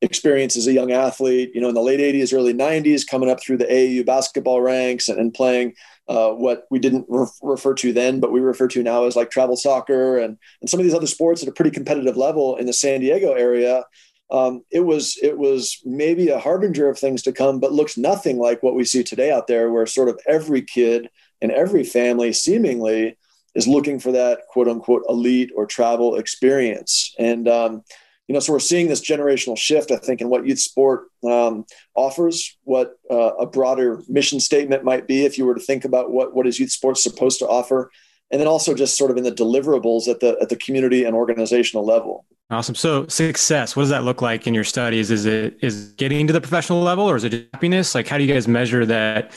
experience 0.00 0.56
as 0.56 0.66
a 0.68 0.72
young 0.72 0.92
athlete, 0.92 1.50
you 1.54 1.60
know, 1.60 1.68
in 1.68 1.74
the 1.74 1.80
late 1.80 2.00
80s, 2.00 2.32
early 2.32 2.54
90s, 2.54 3.06
coming 3.06 3.30
up 3.30 3.40
through 3.40 3.58
the 3.58 3.64
AAU 3.66 4.06
basketball 4.06 4.60
ranks 4.60 5.08
and, 5.08 5.18
and 5.18 5.34
playing 5.34 5.74
uh, 6.08 6.30
what 6.30 6.64
we 6.70 6.78
didn't 6.78 7.06
re- 7.08 7.26
refer 7.42 7.74
to 7.74 7.92
then, 7.92 8.18
but 8.20 8.32
we 8.32 8.40
refer 8.40 8.66
to 8.68 8.82
now 8.82 9.04
as 9.04 9.14
like 9.14 9.30
travel 9.30 9.56
soccer 9.56 10.18
and, 10.18 10.38
and 10.60 10.70
some 10.70 10.80
of 10.80 10.84
these 10.84 10.94
other 10.94 11.06
sports 11.06 11.42
at 11.42 11.48
a 11.48 11.52
pretty 11.52 11.70
competitive 11.70 12.16
level 12.16 12.56
in 12.56 12.66
the 12.66 12.72
San 12.72 13.00
Diego 13.00 13.32
area. 13.32 13.84
Um, 14.30 14.62
it 14.70 14.80
was 14.80 15.18
it 15.22 15.38
was 15.38 15.80
maybe 15.84 16.28
a 16.28 16.38
harbinger 16.38 16.88
of 16.88 16.98
things 16.98 17.22
to 17.22 17.32
come, 17.32 17.60
but 17.60 17.72
looks 17.72 17.96
nothing 17.96 18.38
like 18.38 18.62
what 18.62 18.74
we 18.74 18.84
see 18.84 19.02
today 19.02 19.30
out 19.30 19.46
there, 19.46 19.70
where 19.70 19.86
sort 19.86 20.08
of 20.08 20.20
every 20.26 20.62
kid 20.62 21.08
and 21.40 21.50
every 21.52 21.84
family 21.84 22.32
seemingly 22.32 23.16
is 23.54 23.66
looking 23.66 23.98
for 23.98 24.12
that 24.12 24.40
quote 24.48 24.68
unquote 24.68 25.02
elite 25.08 25.50
or 25.54 25.66
travel 25.66 26.16
experience. 26.16 27.14
And 27.18 27.48
um, 27.48 27.82
you 28.28 28.34
know, 28.34 28.40
so 28.40 28.52
we're 28.52 28.60
seeing 28.60 28.88
this 28.88 29.00
generational 29.00 29.56
shift, 29.56 29.90
I 29.90 29.96
think, 29.96 30.20
in 30.20 30.28
what 30.28 30.46
youth 30.46 30.58
sport 30.58 31.08
um, 31.24 31.64
offers, 31.94 32.58
what 32.64 32.98
uh, 33.10 33.32
a 33.36 33.46
broader 33.46 34.02
mission 34.06 34.38
statement 34.38 34.84
might 34.84 35.08
be 35.08 35.24
if 35.24 35.38
you 35.38 35.46
were 35.46 35.54
to 35.54 35.60
think 35.60 35.86
about 35.86 36.10
what, 36.10 36.34
what 36.34 36.46
is 36.46 36.60
youth 36.60 36.70
sports 36.70 37.02
supposed 37.02 37.38
to 37.38 37.48
offer. 37.48 37.90
And 38.30 38.38
then 38.38 38.46
also 38.46 38.74
just 38.74 38.98
sort 38.98 39.10
of 39.10 39.16
in 39.16 39.24
the 39.24 39.32
deliverables 39.32 40.06
at 40.06 40.20
the 40.20 40.36
at 40.42 40.50
the 40.50 40.56
community 40.56 41.04
and 41.04 41.16
organizational 41.16 41.86
level. 41.86 42.26
Awesome. 42.50 42.74
So 42.74 43.06
success, 43.06 43.74
what 43.74 43.84
does 43.84 43.88
that 43.88 44.04
look 44.04 44.20
like 44.20 44.46
in 44.46 44.52
your 44.52 44.64
studies? 44.64 45.10
Is 45.10 45.24
it 45.24 45.58
is 45.62 45.92
getting 45.92 46.26
to 46.26 46.34
the 46.34 46.40
professional 46.40 46.82
level 46.82 47.08
or 47.08 47.16
is 47.16 47.24
it 47.24 47.48
happiness? 47.54 47.94
Like 47.94 48.06
how 48.06 48.18
do 48.18 48.24
you 48.24 48.32
guys 48.32 48.46
measure 48.46 48.84
that 48.84 49.32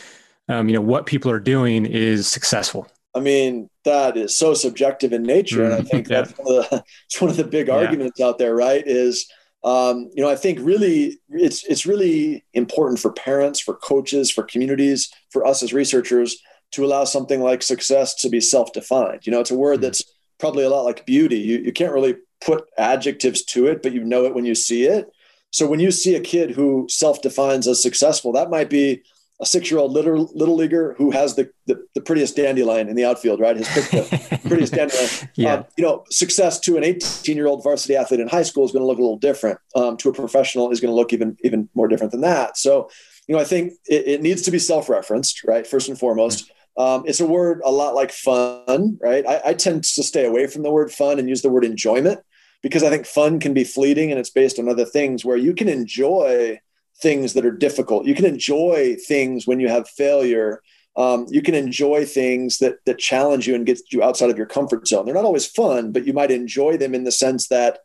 um, 0.50 0.68
you 0.68 0.76
know 0.76 0.82
what 0.82 1.06
people 1.06 1.32
are 1.32 1.40
doing 1.40 1.86
is 1.86 2.28
successful? 2.28 2.86
I 3.14 3.20
mean, 3.20 3.70
that 3.84 4.16
is 4.16 4.36
so 4.36 4.54
subjective 4.54 5.12
in 5.14 5.24
nature. 5.24 5.66
And 5.66 5.74
I 5.74 5.82
mm, 5.82 5.90
think 5.90 6.08
yeah. 6.08 6.22
that's 6.22 6.34
one 6.38 6.58
of 6.58 6.70
the, 6.70 6.84
it's 7.06 7.22
one 7.22 7.30
of 7.30 7.38
the 7.38 7.44
big 7.44 7.68
yeah. 7.68 7.76
arguments 7.76 8.22
out 8.22 8.38
there, 8.38 8.56
right? 8.56 8.84
Is, 8.86 9.28
um, 9.64 10.10
you 10.14 10.24
know, 10.24 10.30
I 10.30 10.36
think 10.36 10.60
really 10.62 11.20
it's, 11.30 11.64
it's 11.66 11.86
really 11.86 12.46
important 12.54 13.00
for 13.00 13.12
parents, 13.12 13.60
for 13.60 13.76
coaches, 13.76 14.32
for 14.32 14.44
communities, 14.44 15.12
for 15.30 15.46
us 15.46 15.62
as 15.62 15.74
researchers 15.74 16.38
to 16.72 16.86
allow 16.86 17.04
something 17.04 17.42
like 17.42 17.62
success 17.62 18.16
to 18.16 18.30
be 18.30 18.40
self-defined. 18.40 19.26
You 19.26 19.32
know, 19.32 19.42
it's 19.42 19.52
a 19.52 19.56
word 19.56 19.76
mm-hmm. 19.76 19.84
that's 19.84 20.04
probably 20.40 20.64
a 20.64 20.70
lot 20.70 20.84
like 20.84 21.06
beauty. 21.06 21.38
You, 21.38 21.60
you 21.60 21.74
can't 21.74 21.94
really 21.94 22.16
put 22.40 22.68
adjectives 22.78 23.44
to 23.46 23.68
it, 23.68 23.84
but 23.84 23.94
you 23.94 24.04
know 24.04 24.26
it 24.26 24.34
when 24.34 24.46
you 24.46 24.56
see 24.56 24.86
it. 24.86 25.12
So 25.52 25.68
when 25.68 25.82
you 25.82 25.92
see 25.92 26.16
a 26.16 26.22
kid 26.22 26.52
who 26.52 26.88
self-defines 26.90 27.68
as 27.68 27.84
successful, 27.84 28.32
that 28.32 28.50
might 28.50 28.70
be 28.70 29.04
a 29.42 29.46
six-year-old 29.46 29.92
little, 29.92 30.32
little 30.36 30.56
leaguer 30.56 30.94
who 31.00 31.10
has 31.10 31.36
the, 31.36 31.50
the, 31.66 31.84
the 31.96 32.02
prettiest 32.02 32.36
dandelion 32.36 32.88
in 32.88 32.96
the 32.96 33.04
outfield, 33.04 33.40
right? 33.40 33.58
His 33.58 33.68
the 33.68 34.40
prettiest 34.48 34.74
dandelion. 34.74 35.30
yeah. 35.36 35.54
Um, 35.56 35.66
you 35.78 35.84
know, 35.84 36.04
success 36.12 36.60
to 36.62 36.78
an 36.78 36.84
18-year-old 36.84 37.64
varsity 37.64 37.96
athlete 37.96 38.20
in 38.20 38.28
high 38.28 38.44
school 38.44 38.66
is 38.66 38.72
going 38.72 38.84
to 38.84 38.88
look 38.88 39.00
a 39.00 39.02
little 39.02 39.18
different. 39.18 39.60
Um, 39.76 39.98
to 39.98 40.10
a 40.10 40.14
professional 40.14 40.70
is 40.72 40.80
going 40.80 40.92
to 40.92 40.96
look 40.96 41.12
even 41.12 41.38
even 41.44 41.70
more 41.74 41.88
different 41.88 42.12
than 42.12 42.22
that. 42.22 42.58
So, 42.58 42.90
you 43.28 43.36
know, 43.36 43.42
I 43.42 43.46
think 43.46 43.74
it, 43.88 44.08
it 44.08 44.22
needs 44.22 44.44
to 44.44 44.52
be 44.52 44.60
self-referenced, 44.60 45.44
right? 45.44 45.66
First 45.66 45.90
and 45.90 45.98
foremost. 45.98 46.52
Um, 46.78 47.04
it's 47.06 47.20
a 47.20 47.26
word 47.26 47.62
a 47.66 47.72
lot 47.72 47.96
like 47.96 48.12
fun, 48.12 48.98
right? 49.02 49.26
I, 49.28 49.42
I 49.48 49.54
tend 49.54 49.84
to 49.84 50.04
stay 50.04 50.26
away 50.26 50.48
from 50.48 50.64
the 50.64 50.72
word 50.72 50.92
fun 50.92 51.20
and 51.20 51.28
use 51.28 51.42
the 51.42 51.50
word 51.50 51.66
enjoyment 51.66 52.22
because 52.62 52.84
I 52.84 52.90
think 52.90 53.06
fun 53.06 53.40
can 53.40 53.54
be 53.54 53.64
fleeting 53.64 54.12
and 54.12 54.20
it's 54.20 54.30
based 54.30 54.60
on 54.60 54.70
other 54.70 54.86
things 54.86 55.26
where 55.26 55.38
you 55.38 55.54
can 55.54 55.68
enjoy 55.68 56.60
things 57.02 57.34
that 57.34 57.46
are 57.46 57.52
difficult. 57.52 58.06
You 58.06 58.16
can 58.16 58.26
enjoy 58.26 58.96
things 59.08 59.48
when 59.48 59.60
you 59.60 59.70
have 59.70 59.90
failure. 59.90 60.62
Um, 60.96 61.26
you 61.30 61.42
can 61.42 61.56
enjoy 61.56 62.06
things 62.06 62.58
that 62.60 62.78
that 62.86 63.00
challenge 63.00 63.48
you 63.48 63.56
and 63.56 63.66
get 63.66 63.80
you 63.92 64.04
outside 64.04 64.30
of 64.30 64.38
your 64.38 64.46
comfort 64.46 64.88
zone. 64.88 65.06
They're 65.06 65.16
not 65.16 65.26
always 65.26 65.48
fun, 65.48 65.92
but 65.92 66.06
you 66.06 66.14
might 66.14 66.32
enjoy 66.32 66.78
them 66.78 66.94
in 66.94 67.04
the 67.04 67.12
sense 67.12 67.48
that 67.48 67.80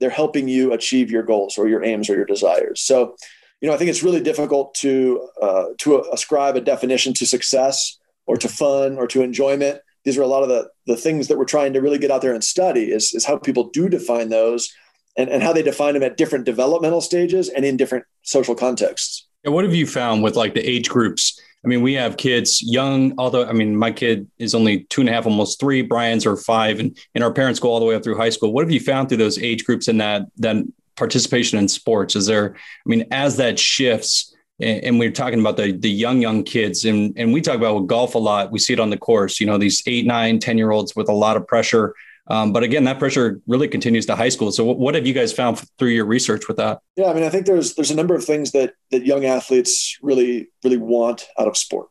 they're 0.00 0.10
helping 0.10 0.48
you 0.48 0.72
achieve 0.72 1.10
your 1.10 1.22
goals 1.22 1.58
or 1.58 1.68
your 1.68 1.84
aims 1.84 2.08
or 2.08 2.16
your 2.16 2.24
desires. 2.24 2.80
So, 2.80 3.16
you 3.60 3.68
know, 3.68 3.74
I 3.74 3.78
think 3.78 3.90
it's 3.90 4.02
really 4.02 4.20
difficult 4.20 4.74
to 4.76 5.28
uh, 5.40 5.64
to 5.78 6.04
ascribe 6.12 6.56
a 6.56 6.60
definition 6.60 7.14
to 7.14 7.26
success 7.26 7.98
or 8.26 8.36
to 8.36 8.48
fun 8.48 8.98
or 8.98 9.06
to 9.08 9.22
enjoyment. 9.22 9.80
These 10.04 10.18
are 10.18 10.22
a 10.22 10.28
lot 10.28 10.42
of 10.42 10.48
the 10.48 10.68
the 10.86 10.96
things 10.96 11.28
that 11.28 11.38
we're 11.38 11.44
trying 11.44 11.72
to 11.74 11.80
really 11.80 11.98
get 11.98 12.10
out 12.10 12.22
there 12.22 12.34
and 12.34 12.42
study 12.42 12.90
is, 12.90 13.12
is 13.14 13.24
how 13.24 13.38
people 13.38 13.70
do 13.70 13.88
define 13.88 14.30
those 14.30 14.72
and, 15.18 15.28
and 15.28 15.42
how 15.42 15.52
they 15.52 15.62
define 15.62 15.94
them 15.94 16.02
at 16.02 16.16
different 16.16 16.46
developmental 16.46 17.02
stages 17.02 17.50
and 17.50 17.64
in 17.64 17.76
different 17.76 18.06
social 18.22 18.54
contexts. 18.54 19.26
And 19.44 19.52
what 19.52 19.64
have 19.64 19.74
you 19.74 19.86
found 19.86 20.22
with 20.22 20.36
like 20.36 20.54
the 20.54 20.66
age 20.66 20.88
groups? 20.88 21.38
I 21.64 21.68
mean, 21.68 21.82
we 21.82 21.94
have 21.94 22.16
kids 22.16 22.62
young, 22.62 23.14
although 23.18 23.44
I 23.44 23.52
mean, 23.52 23.76
my 23.76 23.90
kid 23.90 24.28
is 24.38 24.54
only 24.54 24.84
two 24.84 25.00
and 25.00 25.10
a 25.10 25.12
half, 25.12 25.26
almost 25.26 25.58
three. 25.58 25.82
Brian's 25.82 26.24
are 26.24 26.36
five, 26.36 26.78
and, 26.78 26.96
and 27.14 27.24
our 27.24 27.32
parents 27.32 27.58
go 27.58 27.68
all 27.68 27.80
the 27.80 27.86
way 27.86 27.96
up 27.96 28.04
through 28.04 28.16
high 28.16 28.30
school. 28.30 28.52
What 28.52 28.62
have 28.62 28.70
you 28.70 28.80
found 28.80 29.08
through 29.08 29.18
those 29.18 29.38
age 29.38 29.64
groups 29.64 29.88
and 29.88 30.00
that 30.00 30.22
that 30.36 30.56
participation 30.94 31.58
in 31.58 31.66
sports? 31.66 32.14
Is 32.14 32.26
there, 32.26 32.54
I 32.54 32.88
mean, 32.88 33.06
as 33.10 33.36
that 33.38 33.58
shifts, 33.58 34.34
and, 34.60 34.84
and 34.84 34.98
we're 35.00 35.10
talking 35.10 35.40
about 35.40 35.56
the 35.56 35.72
the 35.72 35.90
young 35.90 36.22
young 36.22 36.44
kids, 36.44 36.84
and 36.84 37.12
and 37.16 37.32
we 37.32 37.40
talk 37.40 37.56
about 37.56 37.88
golf 37.88 38.14
a 38.14 38.18
lot. 38.18 38.52
We 38.52 38.60
see 38.60 38.72
it 38.72 38.80
on 38.80 38.90
the 38.90 38.96
course. 38.96 39.40
You 39.40 39.46
know, 39.46 39.58
these 39.58 39.82
eight, 39.86 40.06
nine, 40.06 40.38
10 40.38 40.58
year 40.58 40.70
olds 40.70 40.94
with 40.94 41.08
a 41.08 41.12
lot 41.12 41.36
of 41.36 41.44
pressure 41.44 41.92
um, 42.28 42.52
but 42.52 42.62
again, 42.62 42.84
that 42.84 42.98
pressure 42.98 43.40
really 43.46 43.68
continues 43.68 44.06
to 44.06 44.16
high 44.16 44.28
school. 44.28 44.52
So, 44.52 44.64
what, 44.64 44.78
what 44.78 44.94
have 44.94 45.06
you 45.06 45.14
guys 45.14 45.32
found 45.32 45.62
through 45.78 45.90
your 45.90 46.04
research 46.04 46.46
with 46.46 46.58
that? 46.58 46.80
Yeah, 46.96 47.06
I 47.06 47.14
mean, 47.14 47.24
I 47.24 47.30
think 47.30 47.46
there's 47.46 47.74
there's 47.74 47.90
a 47.90 47.96
number 47.96 48.14
of 48.14 48.24
things 48.24 48.52
that 48.52 48.74
that 48.90 49.06
young 49.06 49.24
athletes 49.24 49.96
really 50.02 50.48
really 50.62 50.76
want 50.76 51.26
out 51.38 51.48
of 51.48 51.56
sport. 51.56 51.88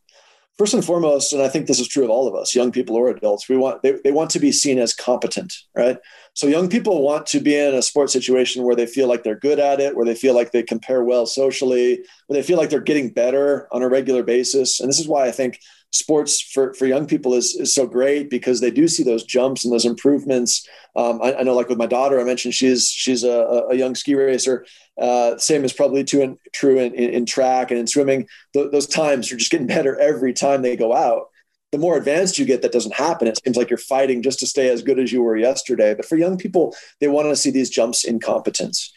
first 0.58 0.74
and 0.74 0.84
foremost, 0.86 1.34
and 1.34 1.41
I 1.41 1.50
think 1.50 1.67
this 1.67 1.79
is 1.79 1.88
true 1.88 2.03
of 2.03 2.10
all 2.10 2.27
of 2.27 2.36
us, 2.36 2.56
young 2.56 2.72
people 2.72 2.96
or 2.96 3.10
adults, 3.10 3.50
we 3.50 3.58
want 3.58 3.82
they, 3.82 3.94
they 4.03 4.12
want 4.12 4.29
to 4.32 4.39
be 4.39 4.51
seen 4.51 4.79
as 4.79 4.94
competent, 4.94 5.53
right? 5.75 5.98
So 6.34 6.46
young 6.46 6.70
people 6.70 7.01
want 7.01 7.25
to 7.27 7.39
be 7.39 7.56
in 7.56 7.74
a 7.74 7.82
sports 7.82 8.13
situation 8.13 8.63
where 8.63 8.75
they 8.75 8.86
feel 8.86 9.08
like 9.08 9.24
they're 9.24 9.39
good 9.39 9.60
at 9.60 9.79
it, 9.79 9.96
where 9.96 10.06
they 10.06 10.15
feel 10.15 10.36
like 10.36 10.51
they 10.51 10.62
compare 10.62 11.03
well 11.03 11.25
socially, 11.25 12.03
where 12.27 12.39
they 12.39 12.46
feel 12.46 12.58
like 12.58 12.70
they're 12.70 12.79
getting 12.79 13.10
better 13.10 13.67
on 13.72 13.82
a 13.82 13.89
regular 13.89 14.22
basis. 14.22 14.79
And 14.79 14.88
this 14.88 15.00
is 15.00 15.08
why 15.08 15.25
I 15.25 15.32
think 15.32 15.60
sports 15.91 16.41
for, 16.41 16.74
for 16.74 16.86
young 16.86 17.06
people 17.06 17.34
is, 17.34 17.56
is 17.56 17.74
so 17.74 17.88
great 17.88 18.29
because 18.29 18.60
they 18.60 18.72
do 18.72 18.88
see 18.88 19.03
those 19.03 19.24
jumps 19.24 19.63
and 19.63 19.74
those 19.74 19.86
improvements. 19.86 20.67
Um, 20.96 21.22
I, 21.22 21.36
I, 21.36 21.44
know, 21.44 21.56
like 21.56 21.70
with 21.70 21.77
my 21.77 21.86
daughter, 21.86 22.20
I 22.20 22.24
mentioned 22.24 22.53
she's 22.53 22.89
she's 22.89 23.24
a, 23.24 23.65
a 23.70 23.75
young 23.75 23.96
ski 23.96 24.15
racer. 24.15 24.65
Uh, 25.00 25.38
same 25.38 25.63
is 25.63 25.74
probably 25.74 26.03
true 26.03 26.22
in, 26.22 26.38
true 26.53 26.79
in, 26.79 26.94
in, 26.94 27.10
in 27.12 27.25
track 27.25 27.72
and 27.72 27.79
in 27.79 27.88
swimming. 27.88 28.27
Th- 28.53 28.72
those 28.72 28.88
times 28.88 29.32
are 29.32 29.38
just 29.38 29.51
getting 29.51 29.67
better 29.77 29.98
every 30.00 30.34
time 30.34 30.62
they 30.62 30.75
go 30.75 30.94
out. 30.94 31.27
The 31.72 31.77
more 31.77 31.98
advanced 31.98 32.39
you 32.39 32.46
get, 32.46 32.62
that 32.62 32.72
doesn't 32.72 32.96
happen. 32.96 33.27
It 33.27 33.39
seems 33.44 33.58
like 33.58 33.70
you're 33.70 33.77
fighting 33.77 34.22
just 34.22 34.39
to 34.39 34.48
stay 34.48 34.70
as 34.70 34.82
good 34.82 35.00
as 35.00 35.12
you 35.12 35.22
were 35.22 35.36
yesterday. 35.36 35.94
But 35.94 36.06
for 36.06 36.15
young 36.15 36.38
people, 36.38 36.74
they 37.01 37.10
want 37.10 37.27
to 37.27 37.36
see 37.36 37.51
these 37.51 37.70
jumps 37.70 38.06
in 38.06 38.22
competence. 38.22 38.94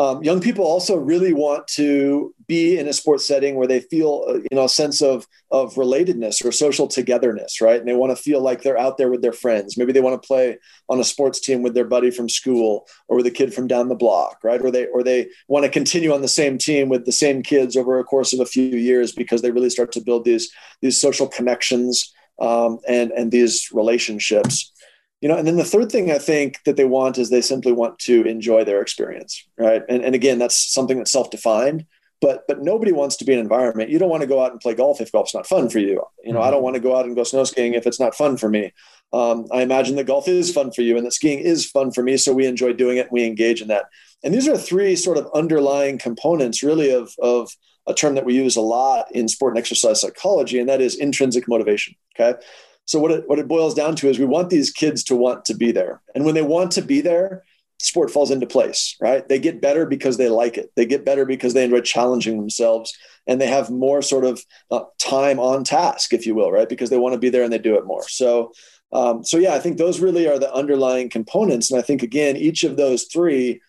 Um, 0.00 0.24
young 0.24 0.40
people 0.40 0.64
also 0.64 0.96
really 0.96 1.34
want 1.34 1.66
to 1.74 2.34
be 2.46 2.78
in 2.78 2.88
a 2.88 2.92
sports 2.94 3.26
setting 3.26 3.56
where 3.56 3.66
they 3.66 3.80
feel 3.80 4.24
uh, 4.26 4.34
you 4.36 4.48
know 4.54 4.64
a 4.64 4.68
sense 4.68 5.02
of 5.02 5.26
of 5.50 5.74
relatedness 5.74 6.42
or 6.42 6.52
social 6.52 6.88
togetherness 6.88 7.60
right? 7.60 7.78
And 7.78 7.86
they 7.86 7.94
want 7.94 8.16
to 8.16 8.22
feel 8.22 8.40
like 8.40 8.62
they're 8.62 8.78
out 8.78 8.96
there 8.96 9.10
with 9.10 9.20
their 9.20 9.34
friends. 9.34 9.76
Maybe 9.76 9.92
they 9.92 10.00
want 10.00 10.20
to 10.20 10.26
play 10.26 10.56
on 10.88 11.00
a 11.00 11.04
sports 11.04 11.38
team 11.38 11.60
with 11.60 11.74
their 11.74 11.84
buddy 11.84 12.10
from 12.10 12.30
school 12.30 12.88
or 13.08 13.18
with 13.18 13.26
a 13.26 13.30
kid 13.30 13.52
from 13.52 13.66
down 13.66 13.88
the 13.88 13.94
block 13.94 14.38
right? 14.42 14.62
Or 14.62 14.70
they 14.70 14.86
or 14.86 15.02
they 15.02 15.28
want 15.48 15.66
to 15.66 15.70
continue 15.70 16.14
on 16.14 16.22
the 16.22 16.28
same 16.28 16.56
team 16.56 16.88
with 16.88 17.04
the 17.04 17.12
same 17.12 17.42
kids 17.42 17.76
over 17.76 17.98
a 17.98 18.04
course 18.04 18.32
of 18.32 18.40
a 18.40 18.46
few 18.46 18.78
years 18.78 19.12
because 19.12 19.42
they 19.42 19.50
really 19.50 19.68
start 19.68 19.92
to 19.92 20.00
build 20.00 20.24
these 20.24 20.50
these 20.80 20.98
social 20.98 21.28
connections 21.28 22.10
um, 22.40 22.78
and 22.88 23.10
and 23.10 23.32
these 23.32 23.68
relationships 23.70 24.72
you 25.20 25.28
know 25.28 25.36
and 25.36 25.46
then 25.46 25.56
the 25.56 25.64
third 25.64 25.90
thing 25.90 26.10
i 26.10 26.18
think 26.18 26.58
that 26.64 26.76
they 26.76 26.84
want 26.84 27.18
is 27.18 27.30
they 27.30 27.40
simply 27.40 27.72
want 27.72 27.98
to 27.98 28.22
enjoy 28.24 28.64
their 28.64 28.80
experience 28.80 29.46
right? 29.58 29.82
And, 29.88 30.04
and 30.04 30.14
again 30.14 30.38
that's 30.38 30.72
something 30.72 30.98
that's 30.98 31.12
self-defined 31.12 31.86
but 32.20 32.46
but 32.46 32.62
nobody 32.62 32.92
wants 32.92 33.16
to 33.16 33.24
be 33.24 33.32
in 33.32 33.38
an 33.38 33.44
environment. 33.44 33.90
You 33.90 33.98
don't 33.98 34.10
want 34.10 34.20
to 34.22 34.26
go 34.26 34.42
out 34.42 34.52
and 34.52 34.60
play 34.60 34.74
golf 34.74 35.00
if 35.00 35.12
golf's 35.12 35.34
not 35.34 35.46
fun 35.46 35.68
for 35.68 35.78
you. 35.78 36.02
You 36.22 36.32
know 36.32 36.38
mm-hmm. 36.40 36.48
i 36.48 36.50
don't 36.50 36.58
mm-hmm. 36.58 36.64
want 36.64 36.74
to 36.74 36.80
go 36.80 36.96
out 36.96 37.06
and 37.06 37.16
go 37.16 37.24
snow 37.24 37.44
skiing 37.44 37.74
if 37.74 37.86
it's 37.86 38.00
not 38.00 38.14
fun 38.14 38.36
for 38.36 38.48
me. 38.48 38.72
Um, 39.12 39.46
i 39.52 39.62
imagine 39.62 39.96
that 39.96 40.06
golf 40.06 40.28
is 40.28 40.52
fun 40.52 40.70
for 40.70 40.82
you 40.82 40.96
and 40.96 41.04
that 41.06 41.12
skiing 41.12 41.40
is 41.40 41.68
fun 41.68 41.90
for 41.90 42.02
me 42.02 42.16
so 42.16 42.32
we 42.32 42.46
enjoy 42.46 42.72
doing 42.72 42.98
it 42.98 43.06
and 43.06 43.12
we 43.12 43.24
engage 43.24 43.62
in 43.62 43.68
that. 43.68 43.86
And 44.22 44.34
these 44.34 44.46
are 44.46 44.56
three 44.56 44.96
sort 44.96 45.16
of 45.16 45.28
underlying 45.34 45.98
components 45.98 46.62
really 46.62 46.90
of 46.90 47.14
of 47.20 47.50
a 47.86 47.94
term 47.94 48.14
that 48.14 48.26
we 48.26 48.34
use 48.34 48.56
a 48.56 48.60
lot 48.60 49.06
in 49.12 49.26
sport 49.26 49.52
and 49.52 49.58
exercise 49.58 50.00
psychology 50.00 50.58
and 50.58 50.68
that 50.68 50.80
is 50.80 50.94
intrinsic 50.96 51.48
motivation 51.48 51.94
okay 52.14 52.38
so 52.90 52.98
what 52.98 53.12
it, 53.12 53.28
what 53.28 53.38
it 53.38 53.46
boils 53.46 53.72
down 53.72 53.94
to 53.94 54.08
is 54.08 54.18
we 54.18 54.24
want 54.24 54.50
these 54.50 54.72
kids 54.72 55.04
to 55.04 55.14
want 55.14 55.44
to 55.44 55.54
be 55.54 55.70
there. 55.70 56.02
And 56.12 56.24
when 56.24 56.34
they 56.34 56.42
want 56.42 56.72
to 56.72 56.82
be 56.82 57.00
there, 57.00 57.44
sport 57.78 58.10
falls 58.10 58.32
into 58.32 58.48
place, 58.48 58.96
right? 59.00 59.28
They 59.28 59.38
get 59.38 59.60
better 59.60 59.86
because 59.86 60.16
they 60.16 60.28
like 60.28 60.58
it. 60.58 60.72
They 60.74 60.86
get 60.86 61.04
better 61.04 61.24
because 61.24 61.54
they 61.54 61.62
enjoy 61.62 61.82
challenging 61.82 62.36
themselves 62.36 62.92
and 63.28 63.40
they 63.40 63.46
have 63.46 63.70
more 63.70 64.02
sort 64.02 64.24
of 64.24 64.44
uh, 64.72 64.80
time 64.98 65.38
on 65.38 65.62
task, 65.62 66.12
if 66.12 66.26
you 66.26 66.34
will, 66.34 66.50
right? 66.50 66.68
Because 66.68 66.90
they 66.90 66.98
want 66.98 67.12
to 67.12 67.20
be 67.20 67.28
there 67.28 67.44
and 67.44 67.52
they 67.52 67.58
do 67.58 67.76
it 67.76 67.86
more. 67.86 68.08
So, 68.08 68.50
um, 68.92 69.22
so 69.22 69.38
yeah, 69.38 69.54
I 69.54 69.60
think 69.60 69.78
those 69.78 70.00
really 70.00 70.26
are 70.26 70.40
the 70.40 70.52
underlying 70.52 71.10
components. 71.10 71.70
And 71.70 71.78
I 71.78 71.82
think, 71.82 72.02
again, 72.02 72.36
each 72.36 72.64
of 72.64 72.76
those 72.76 73.04
three 73.04 73.60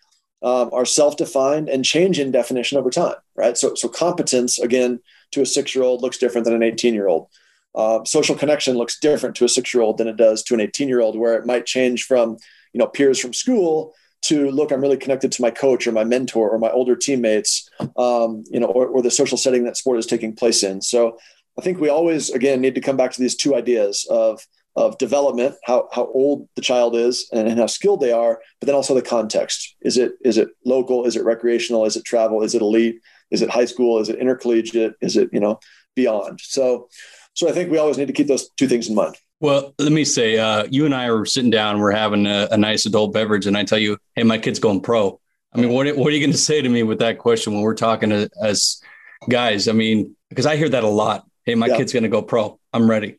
um, 0.42 0.68
are 0.72 0.84
self-defined 0.84 1.68
and 1.68 1.84
change 1.84 2.18
in 2.18 2.32
definition 2.32 2.76
over 2.76 2.90
time, 2.90 3.14
right? 3.36 3.56
So, 3.56 3.76
so 3.76 3.88
competence, 3.88 4.58
again, 4.58 4.98
to 5.30 5.42
a 5.42 5.46
six-year-old 5.46 6.02
looks 6.02 6.18
different 6.18 6.44
than 6.44 6.60
an 6.60 6.68
18-year-old 6.68 7.28
uh, 7.74 8.04
social 8.04 8.36
connection 8.36 8.76
looks 8.76 8.98
different 8.98 9.36
to 9.36 9.44
a 9.44 9.48
six 9.48 9.72
year 9.72 9.82
old 9.82 9.98
than 9.98 10.08
it 10.08 10.16
does 10.16 10.42
to 10.44 10.54
an 10.54 10.60
18 10.60 10.88
year 10.88 11.00
old, 11.00 11.18
where 11.18 11.34
it 11.34 11.46
might 11.46 11.66
change 11.66 12.04
from 12.04 12.36
you 12.72 12.78
know 12.78 12.86
peers 12.86 13.18
from 13.18 13.32
school 13.32 13.94
to 14.22 14.50
look, 14.50 14.70
I'm 14.70 14.80
really 14.80 14.96
connected 14.96 15.32
to 15.32 15.42
my 15.42 15.50
coach 15.50 15.86
or 15.86 15.92
my 15.92 16.04
mentor 16.04 16.48
or 16.48 16.58
my 16.58 16.70
older 16.70 16.94
teammates, 16.94 17.68
um, 17.96 18.44
you 18.50 18.60
know, 18.60 18.68
or, 18.68 18.86
or 18.86 19.02
the 19.02 19.10
social 19.10 19.36
setting 19.36 19.64
that 19.64 19.76
sport 19.76 19.98
is 19.98 20.06
taking 20.06 20.34
place 20.34 20.62
in. 20.62 20.80
So 20.80 21.18
I 21.58 21.62
think 21.62 21.80
we 21.80 21.88
always 21.88 22.30
again 22.30 22.60
need 22.60 22.74
to 22.76 22.80
come 22.80 22.96
back 22.96 23.12
to 23.12 23.20
these 23.20 23.36
two 23.36 23.54
ideas 23.54 24.06
of 24.10 24.46
of 24.74 24.96
development, 24.96 25.54
how 25.64 25.88
how 25.92 26.06
old 26.14 26.48
the 26.56 26.62
child 26.62 26.96
is 26.96 27.28
and, 27.32 27.46
and, 27.46 27.58
how 27.58 27.66
skilled 27.66 28.00
they 28.00 28.12
are, 28.12 28.40
but 28.58 28.66
then 28.66 28.74
also 28.74 28.94
the 28.94 29.02
context. 29.02 29.76
Is 29.82 29.98
it 29.98 30.12
is 30.24 30.38
it 30.38 30.48
local? 30.64 31.04
Is 31.04 31.16
it 31.16 31.24
recreational? 31.24 31.84
Is 31.84 31.96
it 31.96 32.04
travel? 32.04 32.42
Is 32.42 32.54
it 32.54 32.62
elite? 32.62 33.00
Is 33.30 33.42
it 33.42 33.50
high 33.50 33.66
school? 33.66 33.98
Is 33.98 34.08
it 34.08 34.18
intercollegiate? 34.18 34.94
Is 35.02 35.16
it 35.16 35.28
you 35.32 35.40
know 35.40 35.60
beyond? 35.94 36.40
So 36.40 36.88
so 37.34 37.48
I 37.48 37.52
think 37.52 37.70
we 37.70 37.78
always 37.78 37.98
need 37.98 38.08
to 38.08 38.12
keep 38.12 38.26
those 38.26 38.50
two 38.50 38.68
things 38.68 38.88
in 38.88 38.94
mind. 38.94 39.16
Well, 39.40 39.74
let 39.78 39.90
me 39.90 40.04
say, 40.04 40.38
uh, 40.38 40.66
you 40.70 40.84
and 40.84 40.94
I 40.94 41.08
are 41.08 41.24
sitting 41.24 41.50
down, 41.50 41.80
we're 41.80 41.90
having 41.90 42.26
a, 42.26 42.48
a, 42.52 42.56
nice 42.56 42.86
adult 42.86 43.12
beverage, 43.12 43.46
and 43.46 43.56
I 43.56 43.64
tell 43.64 43.78
you, 43.78 43.98
hey, 44.14 44.22
my 44.22 44.38
kid's 44.38 44.60
going 44.60 44.82
pro. 44.82 45.20
I 45.52 45.60
mean, 45.60 45.70
what, 45.70 45.86
what 45.96 46.06
are 46.06 46.10
you 46.14 46.20
going 46.20 46.32
to 46.32 46.38
say 46.38 46.62
to 46.62 46.68
me 46.68 46.84
with 46.84 47.00
that 47.00 47.18
question 47.18 47.52
when 47.52 47.62
we're 47.62 47.74
talking 47.74 48.10
to, 48.10 48.30
as 48.40 48.80
guys? 49.28 49.66
I 49.66 49.72
mean, 49.72 50.16
because 50.28 50.46
I 50.46 50.56
hear 50.56 50.68
that 50.68 50.84
a 50.84 50.88
lot. 50.88 51.26
Hey, 51.44 51.56
my 51.56 51.66
yeah. 51.66 51.76
kid's 51.76 51.92
going 51.92 52.04
to 52.04 52.08
go 52.08 52.22
pro. 52.22 52.60
I'm 52.72 52.88
ready. 52.88 53.18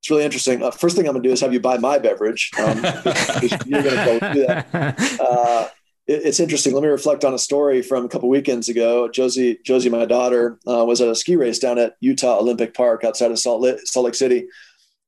It's 0.00 0.10
really 0.10 0.24
interesting. 0.24 0.62
Uh, 0.62 0.70
first 0.70 0.94
thing 0.94 1.06
I'm 1.06 1.14
going 1.14 1.22
to 1.22 1.28
do 1.28 1.32
is 1.32 1.40
have 1.40 1.54
you 1.54 1.60
buy 1.60 1.78
my 1.78 1.98
beverage. 1.98 2.50
Um, 2.58 2.76
you're 3.64 3.82
going 3.82 3.96
to 3.96 4.18
go 4.20 4.32
do 4.34 4.46
that. 4.46 5.18
Uh, 5.18 5.68
it's 6.08 6.38
interesting. 6.38 6.72
Let 6.72 6.82
me 6.82 6.88
reflect 6.88 7.24
on 7.24 7.34
a 7.34 7.38
story 7.38 7.82
from 7.82 8.04
a 8.04 8.08
couple 8.08 8.28
weekends 8.28 8.68
ago. 8.68 9.08
Josie, 9.08 9.58
Josie, 9.64 9.88
my 9.88 10.04
daughter, 10.04 10.58
uh, 10.66 10.84
was 10.84 11.00
at 11.00 11.08
a 11.08 11.14
ski 11.14 11.34
race 11.34 11.58
down 11.58 11.78
at 11.78 11.96
Utah 12.00 12.38
Olympic 12.38 12.74
Park 12.74 13.02
outside 13.02 13.32
of 13.32 13.38
Salt 13.38 13.60
Lake, 13.60 13.80
Salt 13.84 14.06
Lake 14.06 14.14
City, 14.14 14.46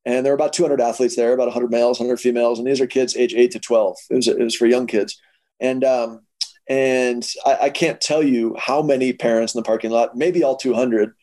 and 0.05 0.25
there 0.25 0.33
were 0.33 0.35
about 0.35 0.53
200 0.53 0.81
athletes 0.81 1.15
there, 1.15 1.33
about 1.33 1.47
100 1.47 1.71
males, 1.71 1.99
100 1.99 2.19
females, 2.19 2.59
and 2.59 2.67
these 2.67 2.81
are 2.81 2.87
kids 2.87 3.15
age 3.15 3.33
eight 3.33 3.51
to 3.51 3.59
12. 3.59 3.95
It 4.09 4.15
was 4.15 4.27
it 4.27 4.39
was 4.39 4.55
for 4.55 4.65
young 4.65 4.87
kids, 4.87 5.21
and 5.59 5.83
um, 5.85 6.21
and 6.67 7.25
I, 7.45 7.57
I, 7.63 7.69
can't 7.69 7.99
tell 7.99 8.21
you 8.21 8.55
how 8.59 8.81
many 8.81 9.13
parents 9.13 9.55
in 9.55 9.59
the 9.59 9.65
parking 9.65 9.91
lot, 9.91 10.15
maybe 10.15 10.43
all 10.43 10.55
200, 10.55 11.13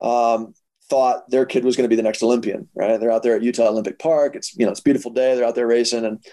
um, 0.00 0.54
thought 0.88 1.28
their 1.30 1.46
kid 1.46 1.64
was 1.64 1.76
going 1.76 1.84
to 1.84 1.88
be 1.88 1.96
the 1.96 2.02
next 2.02 2.22
Olympian. 2.22 2.68
Right? 2.74 2.98
They're 2.98 3.12
out 3.12 3.22
there 3.22 3.36
at 3.36 3.42
Utah 3.42 3.68
Olympic 3.68 3.98
Park. 3.98 4.34
It's 4.34 4.56
you 4.56 4.64
know 4.64 4.72
it's 4.72 4.80
beautiful 4.80 5.10
day. 5.10 5.34
They're 5.34 5.46
out 5.46 5.54
there 5.54 5.66
racing 5.66 6.06
and 6.06 6.24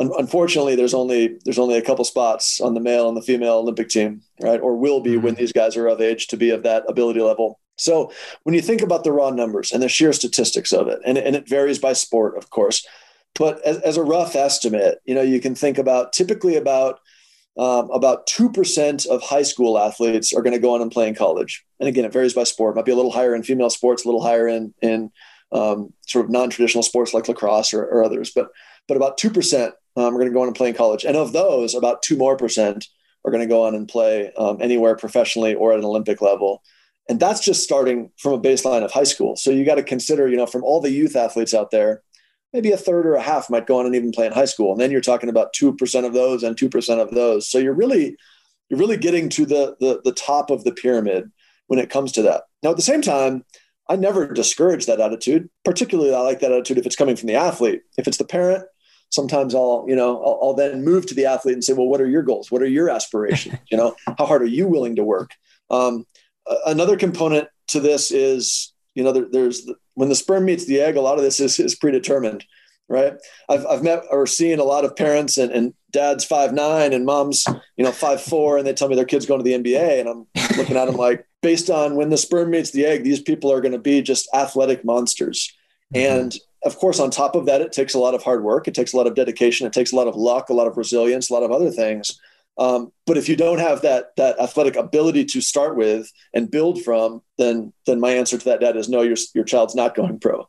unfortunately, 0.00 0.76
there's 0.76 0.94
only 0.94 1.38
there's 1.44 1.58
only 1.58 1.76
a 1.76 1.82
couple 1.82 2.04
spots 2.04 2.60
on 2.60 2.74
the 2.74 2.80
male 2.80 3.08
and 3.08 3.16
the 3.16 3.22
female 3.22 3.54
Olympic 3.54 3.88
team, 3.88 4.22
right? 4.40 4.60
Or 4.60 4.76
will 4.76 5.00
be 5.00 5.12
mm-hmm. 5.12 5.22
when 5.22 5.34
these 5.34 5.52
guys 5.52 5.76
are 5.76 5.86
of 5.86 6.00
age 6.00 6.26
to 6.28 6.36
be 6.36 6.50
of 6.50 6.62
that 6.62 6.84
ability 6.88 7.20
level. 7.20 7.60
So 7.76 8.12
when 8.42 8.54
you 8.54 8.60
think 8.60 8.82
about 8.82 9.04
the 9.04 9.12
raw 9.12 9.30
numbers 9.30 9.72
and 9.72 9.82
the 9.82 9.88
sheer 9.88 10.12
statistics 10.12 10.72
of 10.72 10.88
it, 10.88 11.00
and, 11.06 11.16
and 11.16 11.34
it 11.34 11.48
varies 11.48 11.78
by 11.78 11.94
sport, 11.94 12.36
of 12.36 12.50
course, 12.50 12.86
but 13.38 13.60
as, 13.62 13.78
as 13.78 13.96
a 13.96 14.02
rough 14.02 14.36
estimate, 14.36 14.98
you 15.04 15.14
know, 15.14 15.22
you 15.22 15.40
can 15.40 15.54
think 15.54 15.78
about 15.78 16.12
typically 16.12 16.56
about 16.56 17.00
um, 17.58 17.90
about 17.90 18.26
2% 18.28 19.06
of 19.08 19.22
high 19.22 19.42
school 19.42 19.78
athletes 19.78 20.32
are 20.32 20.40
going 20.40 20.54
to 20.54 20.60
go 20.60 20.74
on 20.74 20.82
and 20.82 20.90
play 20.90 21.08
in 21.08 21.14
college. 21.14 21.64
And 21.78 21.88
again, 21.88 22.04
it 22.04 22.12
varies 22.12 22.32
by 22.32 22.44
sport. 22.44 22.74
It 22.74 22.76
might 22.76 22.84
be 22.84 22.92
a 22.92 22.96
little 22.96 23.10
higher 23.10 23.34
in 23.34 23.42
female 23.42 23.70
sports, 23.70 24.04
a 24.04 24.08
little 24.08 24.22
higher 24.22 24.46
in, 24.46 24.72
in 24.80 25.10
um, 25.52 25.92
sort 26.06 26.24
of 26.24 26.30
non-traditional 26.30 26.82
sports 26.82 27.12
like 27.12 27.28
lacrosse 27.28 27.74
or, 27.74 27.84
or 27.84 28.04
others. 28.04 28.30
But, 28.34 28.50
but 28.86 28.96
about 28.96 29.18
2% 29.18 29.72
um, 29.96 30.14
are 30.14 30.18
going 30.18 30.26
to 30.28 30.32
go 30.32 30.42
on 30.42 30.48
and 30.48 30.56
play 30.56 30.68
in 30.68 30.74
college. 30.74 31.04
And 31.04 31.16
of 31.16 31.32
those, 31.32 31.74
about 31.74 32.02
two 32.02 32.16
more 32.16 32.36
percent 32.36 32.86
are 33.24 33.30
going 33.30 33.42
to 33.42 33.52
go 33.52 33.64
on 33.64 33.74
and 33.74 33.88
play 33.88 34.32
um, 34.36 34.58
anywhere 34.60 34.96
professionally 34.96 35.54
or 35.54 35.72
at 35.72 35.78
an 35.78 35.84
Olympic 35.84 36.22
level. 36.22 36.62
And 37.08 37.18
that's 37.18 37.40
just 37.40 37.62
starting 37.62 38.10
from 38.18 38.32
a 38.32 38.40
baseline 38.40 38.84
of 38.84 38.92
high 38.92 39.04
school. 39.04 39.36
So 39.36 39.50
you 39.50 39.64
got 39.64 39.74
to 39.76 39.82
consider, 39.82 40.28
you 40.28 40.36
know, 40.36 40.46
from 40.46 40.62
all 40.62 40.80
the 40.80 40.92
youth 40.92 41.16
athletes 41.16 41.52
out 41.52 41.70
there, 41.70 42.02
maybe 42.52 42.72
a 42.72 42.76
third 42.76 43.06
or 43.06 43.14
a 43.14 43.22
half 43.22 43.50
might 43.50 43.66
go 43.66 43.78
on 43.78 43.86
and 43.86 43.94
even 43.94 44.12
play 44.12 44.26
in 44.26 44.32
high 44.32 44.44
school. 44.44 44.72
And 44.72 44.80
then 44.80 44.90
you're 44.90 45.00
talking 45.00 45.28
about 45.28 45.54
2% 45.54 46.06
of 46.06 46.12
those 46.12 46.42
and 46.42 46.56
2% 46.56 47.00
of 47.00 47.10
those. 47.10 47.48
So 47.48 47.58
you're 47.58 47.74
really, 47.74 48.16
you're 48.68 48.78
really 48.78 48.96
getting 48.96 49.28
to 49.30 49.46
the, 49.46 49.76
the, 49.80 50.00
the 50.04 50.12
top 50.12 50.50
of 50.50 50.64
the 50.64 50.72
pyramid 50.72 51.30
when 51.66 51.78
it 51.78 51.90
comes 51.90 52.12
to 52.12 52.22
that. 52.22 52.44
Now, 52.62 52.70
at 52.70 52.76
the 52.76 52.82
same 52.82 53.02
time, 53.02 53.44
I 53.88 53.96
never 53.96 54.32
discourage 54.32 54.86
that 54.86 55.00
attitude. 55.00 55.50
Particularly, 55.64 56.14
I 56.14 56.20
like 56.20 56.40
that 56.40 56.52
attitude 56.52 56.78
if 56.78 56.86
it's 56.86 56.96
coming 56.96 57.16
from 57.16 57.26
the 57.26 57.34
athlete. 57.34 57.82
If 57.98 58.06
it's 58.06 58.18
the 58.18 58.24
parent, 58.24 58.64
sometimes 59.10 59.54
I'll, 59.54 59.84
you 59.86 59.94
know, 59.94 60.22
I'll, 60.22 60.38
I'll, 60.42 60.54
then 60.54 60.84
move 60.84 61.06
to 61.06 61.14
the 61.14 61.26
athlete 61.26 61.54
and 61.54 61.64
say, 61.64 61.72
well, 61.72 61.86
what 61.86 62.00
are 62.00 62.08
your 62.08 62.22
goals? 62.22 62.50
What 62.50 62.62
are 62.62 62.68
your 62.68 62.88
aspirations? 62.88 63.58
you 63.70 63.76
know, 63.76 63.94
how 64.18 64.26
hard 64.26 64.42
are 64.42 64.46
you 64.46 64.66
willing 64.66 64.96
to 64.96 65.04
work? 65.04 65.34
Um, 65.70 66.06
another 66.66 66.96
component 66.96 67.48
to 67.68 67.80
this 67.80 68.10
is, 68.10 68.72
you 68.94 69.04
know, 69.04 69.12
there, 69.12 69.26
there's 69.30 69.64
the, 69.64 69.74
when 69.94 70.08
the 70.08 70.14
sperm 70.14 70.44
meets 70.44 70.64
the 70.64 70.80
egg, 70.80 70.96
a 70.96 71.00
lot 71.00 71.18
of 71.18 71.24
this 71.24 71.40
is, 71.40 71.58
is 71.58 71.74
predetermined, 71.74 72.44
right? 72.88 73.14
I've, 73.48 73.66
I've 73.66 73.82
met 73.82 74.04
or 74.10 74.26
seen 74.26 74.58
a 74.58 74.64
lot 74.64 74.84
of 74.84 74.96
parents 74.96 75.36
and, 75.36 75.52
and 75.52 75.74
dad's 75.90 76.24
five, 76.24 76.52
nine 76.52 76.92
and 76.92 77.04
mom's, 77.04 77.44
you 77.76 77.84
know, 77.84 77.92
five, 77.92 78.22
four, 78.22 78.58
and 78.58 78.66
they 78.66 78.72
tell 78.72 78.88
me 78.88 78.96
their 78.96 79.04
kid's 79.04 79.26
going 79.26 79.42
to 79.42 79.44
the 79.44 79.58
NBA. 79.58 80.00
And 80.00 80.08
I'm 80.08 80.26
looking 80.56 80.76
at 80.76 80.86
them 80.86 80.96
like, 80.96 81.26
based 81.42 81.70
on 81.70 81.96
when 81.96 82.10
the 82.10 82.16
sperm 82.16 82.50
meets 82.50 82.70
the 82.70 82.86
egg, 82.86 83.02
these 83.02 83.20
people 83.20 83.52
are 83.52 83.60
going 83.60 83.72
to 83.72 83.78
be 83.78 84.02
just 84.02 84.28
athletic 84.34 84.84
monsters. 84.84 85.52
Mm-hmm. 85.94 86.18
And 86.18 86.38
of 86.64 86.76
course, 86.76 87.00
on 87.00 87.10
top 87.10 87.34
of 87.34 87.46
that, 87.46 87.60
it 87.60 87.72
takes 87.72 87.94
a 87.94 87.98
lot 87.98 88.14
of 88.14 88.22
hard 88.22 88.42
work. 88.42 88.68
It 88.68 88.74
takes 88.74 88.92
a 88.92 88.96
lot 88.96 89.06
of 89.06 89.14
dedication. 89.14 89.66
It 89.66 89.72
takes 89.72 89.92
a 89.92 89.96
lot 89.96 90.08
of 90.08 90.16
luck, 90.16 90.50
a 90.50 90.54
lot 90.54 90.66
of 90.66 90.76
resilience, 90.76 91.30
a 91.30 91.34
lot 91.34 91.42
of 91.42 91.50
other 91.50 91.70
things. 91.70 92.18
Um, 92.58 92.92
but 93.06 93.16
if 93.16 93.28
you 93.28 93.36
don't 93.36 93.58
have 93.58 93.80
that 93.82 94.14
that 94.16 94.38
athletic 94.38 94.76
ability 94.76 95.24
to 95.26 95.40
start 95.40 95.76
with 95.76 96.12
and 96.34 96.50
build 96.50 96.82
from, 96.82 97.22
then 97.38 97.72
then 97.86 98.00
my 98.00 98.10
answer 98.10 98.36
to 98.36 98.44
that 98.44 98.60
dad 98.60 98.76
is 98.76 98.88
no. 98.88 99.00
Your 99.02 99.16
your 99.34 99.44
child's 99.44 99.74
not 99.74 99.94
going 99.94 100.20
pro. 100.20 100.46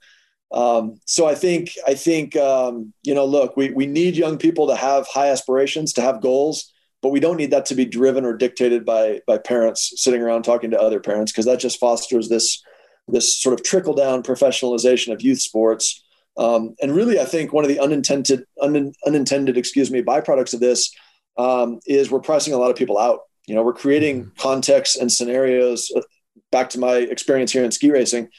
Um, 0.52 1.00
so 1.06 1.28
I 1.28 1.36
think 1.36 1.72
I 1.88 1.94
think 1.94 2.36
um, 2.36 2.94
you 3.04 3.14
know, 3.14 3.26
look, 3.26 3.56
we 3.56 3.72
we 3.72 3.86
need 3.86 4.18
young 4.18 4.38
people 4.38 4.68
to 4.68 4.76
have 4.76 5.08
high 5.08 5.30
aspirations, 5.30 5.94
to 5.94 6.02
have 6.02 6.22
goals, 6.22 6.74
but 7.02 7.10
we 7.10 7.22
don't 7.22 7.38
need 7.38 7.52
that 7.52 7.66
to 7.68 7.76
be 7.76 7.86
driven 7.86 8.26
or 8.26 8.36
dictated 8.36 8.84
by 8.84 9.22
by 9.26 9.38
parents 9.38 9.94
sitting 9.96 10.22
around 10.22 10.44
talking 10.44 10.72
to 10.72 10.82
other 10.82 11.00
parents 11.00 11.32
because 11.32 11.46
that 11.46 11.62
just 11.62 11.80
fosters 11.80 12.28
this 12.28 12.62
this 13.12 13.40
sort 13.40 13.54
of 13.54 13.64
trickle 13.64 13.94
down 13.94 14.24
professionalization 14.24 15.14
of 15.14 15.22
youth 15.22 15.40
sports. 15.40 16.04
Um, 16.38 16.76
and 16.82 16.96
really, 16.96 17.20
I 17.20 17.26
think 17.26 17.54
one 17.54 17.64
of 17.64 17.70
the 17.70 17.80
unintended 17.80 18.46
un, 18.62 18.94
unintended 19.06 19.58
excuse 19.58 19.92
me 19.92 20.02
byproducts 20.02 20.54
of 20.54 20.60
this 20.60 20.94
um, 21.38 21.80
is 21.86 22.10
we're 22.10 22.20
pricing 22.20 22.54
a 22.54 22.58
lot 22.58 22.72
of 22.72 22.78
people 22.78 22.98
out. 22.98 23.22
You 23.48 23.56
know, 23.56 23.64
we're 23.64 23.74
creating 23.74 24.24
mm-hmm. 24.24 24.40
contexts 24.40 24.96
and 24.96 25.12
scenarios. 25.12 25.92
Uh, 25.96 26.02
back 26.52 26.70
to 26.72 26.80
my 26.80 26.96
experience 26.96 27.52
here 27.52 27.64
in 27.64 27.72
ski 27.72 27.92
racing, 27.92 28.30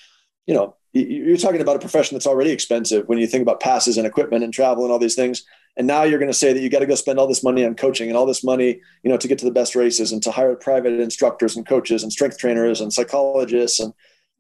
you 0.47 0.55
know, 0.55 0.76
you're 0.93 1.38
talking 1.38 1.62
about 1.62 1.76
a 1.76 1.79
profession 1.79 2.14
that's 2.14 2.26
already 2.26 2.50
expensive 2.50 3.09
when 3.09 3.19
you 3.19 3.26
think 3.26 3.41
about 3.41 3.61
passes 3.61 3.97
and 3.97 4.07
equipment 4.07 4.45
and 4.45 4.52
travel 4.52 4.85
and 4.85 4.93
all 4.93 4.99
these 4.99 5.14
things 5.14 5.45
and 5.76 5.87
now 5.87 6.02
you're 6.02 6.19
going 6.19 6.31
to 6.31 6.37
say 6.37 6.52
that 6.52 6.61
you 6.61 6.69
got 6.69 6.81
to 6.81 6.87
go 6.87 6.95
spend 6.95 7.19
all 7.19 7.26
this 7.26 7.43
money 7.43 7.64
on 7.64 7.75
coaching 7.75 8.09
and 8.09 8.17
all 8.17 8.26
this 8.26 8.45
money 8.45 8.81
you 9.02 9.11
know 9.11 9.17
to 9.17 9.29
get 9.29 9.38
to 9.38 9.45
the 9.45 9.50
best 9.50 9.75
races 9.75 10.12
and 10.12 10.23
to 10.23 10.31
hire 10.31 10.55
private 10.55 10.99
instructors 11.00 11.57
and 11.57 11.67
coaches 11.67 12.02
and 12.02 12.12
strength 12.12 12.38
trainers 12.38 12.81
and 12.81 12.93
psychologists 12.93 13.81
and 13.81 13.93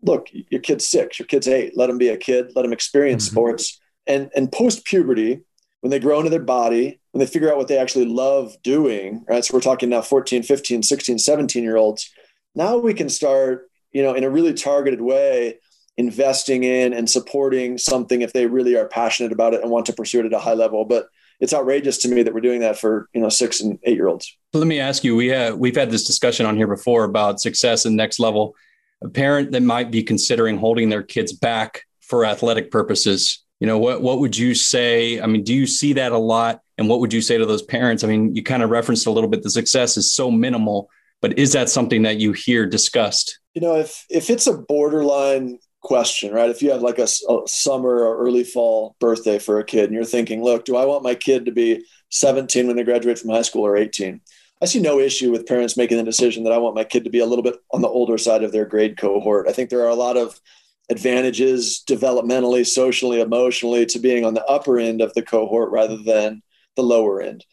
look 0.02 0.28
your 0.32 0.60
kid's 0.60 0.86
six 0.86 1.18
your 1.18 1.26
kid's 1.26 1.48
eight 1.48 1.76
let 1.76 1.86
them 1.86 1.98
be 1.98 2.08
a 2.08 2.16
kid 2.16 2.52
let 2.54 2.62
them 2.62 2.72
experience 2.72 3.26
mm-hmm. 3.26 3.34
sports 3.34 3.80
and 4.06 4.30
and 4.34 4.52
post 4.52 4.84
puberty 4.84 5.40
when 5.80 5.90
they 5.90 5.98
grow 5.98 6.18
into 6.18 6.30
their 6.30 6.40
body 6.40 7.00
when 7.12 7.20
they 7.20 7.26
figure 7.26 7.50
out 7.50 7.58
what 7.58 7.68
they 7.68 7.78
actually 7.78 8.06
love 8.06 8.56
doing 8.62 9.24
right 9.28 9.44
so 9.44 9.54
we're 9.54 9.60
talking 9.60 9.88
now 9.88 10.02
14 10.02 10.42
15 10.42 10.82
16 10.82 11.18
17 11.18 11.62
year 11.62 11.76
olds 11.76 12.10
now 12.54 12.76
we 12.76 12.94
can 12.94 13.08
start 13.08 13.68
you 13.92 14.02
know 14.02 14.14
in 14.14 14.24
a 14.24 14.30
really 14.30 14.54
targeted 14.54 15.00
way 15.00 15.58
investing 15.96 16.64
in 16.64 16.92
and 16.92 17.08
supporting 17.08 17.76
something 17.78 18.22
if 18.22 18.32
they 18.32 18.46
really 18.46 18.76
are 18.76 18.88
passionate 18.88 19.32
about 19.32 19.54
it 19.54 19.62
and 19.62 19.70
want 19.70 19.86
to 19.86 19.92
pursue 19.92 20.20
it 20.20 20.26
at 20.26 20.32
a 20.32 20.38
high 20.38 20.54
level. 20.54 20.84
But 20.84 21.08
it's 21.40 21.52
outrageous 21.52 21.98
to 21.98 22.08
me 22.08 22.22
that 22.22 22.32
we're 22.32 22.40
doing 22.40 22.60
that 22.60 22.78
for 22.78 23.08
you 23.14 23.20
know 23.20 23.28
six 23.28 23.60
and 23.60 23.78
eight 23.84 23.96
year 23.96 24.08
olds. 24.08 24.36
Let 24.52 24.66
me 24.66 24.80
ask 24.80 25.04
you: 25.04 25.16
we 25.16 25.28
have 25.28 25.58
we've 25.58 25.76
had 25.76 25.90
this 25.90 26.04
discussion 26.04 26.46
on 26.46 26.56
here 26.56 26.66
before 26.68 27.04
about 27.04 27.40
success 27.40 27.84
and 27.84 27.96
next 27.96 28.18
level. 28.18 28.54
A 29.02 29.08
parent 29.08 29.52
that 29.52 29.62
might 29.62 29.90
be 29.90 30.02
considering 30.02 30.58
holding 30.58 30.88
their 30.88 31.02
kids 31.02 31.32
back 31.32 31.82
for 32.00 32.24
athletic 32.24 32.70
purposes. 32.70 33.42
You 33.60 33.66
know 33.66 33.78
what? 33.78 34.02
What 34.02 34.20
would 34.20 34.36
you 34.36 34.54
say? 34.54 35.20
I 35.20 35.26
mean, 35.26 35.44
do 35.44 35.54
you 35.54 35.66
see 35.66 35.92
that 35.94 36.12
a 36.12 36.18
lot? 36.18 36.60
And 36.78 36.88
what 36.88 37.00
would 37.00 37.12
you 37.12 37.20
say 37.20 37.38
to 37.38 37.46
those 37.46 37.62
parents? 37.62 38.02
I 38.02 38.08
mean, 38.08 38.34
you 38.34 38.42
kind 38.42 38.62
of 38.62 38.70
referenced 38.70 39.06
a 39.06 39.10
little 39.10 39.30
bit. 39.30 39.42
The 39.42 39.50
success 39.50 39.96
is 39.96 40.12
so 40.12 40.30
minimal, 40.30 40.88
but 41.20 41.38
is 41.38 41.52
that 41.52 41.68
something 41.68 42.02
that 42.02 42.18
you 42.18 42.32
hear 42.32 42.66
discussed? 42.66 43.38
You 43.54 43.60
know, 43.60 43.76
if 43.76 44.04
if 44.08 44.30
it's 44.30 44.46
a 44.46 44.58
borderline 44.58 45.58
question, 45.82 46.32
right? 46.32 46.50
If 46.50 46.62
you 46.62 46.70
have 46.70 46.82
like 46.82 46.98
a, 46.98 47.08
a, 47.28 47.38
summer 47.46 48.04
or 48.04 48.18
early 48.18 48.44
fall 48.44 48.96
birthday 49.00 49.38
for 49.38 49.58
a 49.58 49.64
kid 49.64 49.84
and 49.84 49.94
you're 49.94 50.04
thinking, 50.04 50.42
look, 50.42 50.64
do 50.64 50.76
I 50.76 50.84
want 50.84 51.02
my 51.02 51.14
kid 51.14 51.46
to 51.46 51.52
be 51.52 51.84
17 52.10 52.66
when 52.66 52.76
they 52.76 52.84
graduate 52.84 53.18
from 53.18 53.30
high 53.30 53.42
school 53.42 53.66
or 53.66 53.76
18? 53.76 54.20
I 54.62 54.66
see 54.66 54.80
no 54.80 55.00
issue 55.00 55.32
with 55.32 55.46
parents 55.46 55.76
making 55.76 55.96
the 55.96 56.04
decision 56.04 56.44
that 56.44 56.52
I 56.52 56.58
want 56.58 56.76
my 56.76 56.84
kid 56.84 57.04
to 57.04 57.10
be 57.10 57.18
a 57.18 57.26
little 57.26 57.42
bit 57.42 57.56
on 57.72 57.82
the 57.82 57.88
older 57.88 58.16
side 58.16 58.44
of 58.44 58.52
their 58.52 58.64
grade 58.64 58.96
cohort. 58.96 59.48
I 59.48 59.52
think 59.52 59.70
there 59.70 59.82
are 59.82 59.88
a 59.88 59.94
lot 59.94 60.16
of 60.16 60.40
advantages 60.88 61.82
developmentally, 61.88 62.66
socially, 62.66 63.20
emotionally 63.20 63.86
to 63.86 63.98
being 63.98 64.24
on 64.24 64.34
the 64.34 64.44
upper 64.44 64.78
end 64.78 65.00
of 65.00 65.12
the 65.14 65.22
cohort 65.22 65.70
rather 65.70 65.96
than 65.96 66.42
the 66.76 66.82
lower 66.82 67.20
end. 67.20 67.44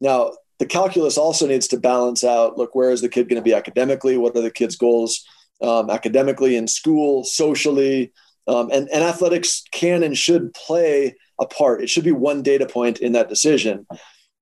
Now, 0.00 0.32
the 0.58 0.66
calculus 0.66 1.18
also 1.18 1.46
needs 1.46 1.68
to 1.68 1.76
balance 1.78 2.24
out 2.24 2.56
look, 2.56 2.74
where 2.74 2.90
is 2.90 3.02
the 3.02 3.08
kid 3.08 3.28
going 3.28 3.40
to 3.40 3.44
be 3.44 3.54
academically? 3.54 4.16
What 4.16 4.36
are 4.36 4.40
the 4.40 4.50
kid's 4.50 4.76
goals? 4.76 5.24
um, 5.62 5.90
academically 5.90 6.56
in 6.56 6.68
school, 6.68 7.24
socially, 7.24 8.12
um, 8.46 8.70
and, 8.70 8.88
and 8.90 9.02
athletics 9.02 9.62
can 9.72 10.02
and 10.02 10.16
should 10.16 10.52
play 10.54 11.14
a 11.40 11.46
part. 11.46 11.82
It 11.82 11.88
should 11.88 12.04
be 12.04 12.12
one 12.12 12.42
data 12.42 12.66
point 12.66 12.98
in 12.98 13.12
that 13.12 13.28
decision. 13.28 13.86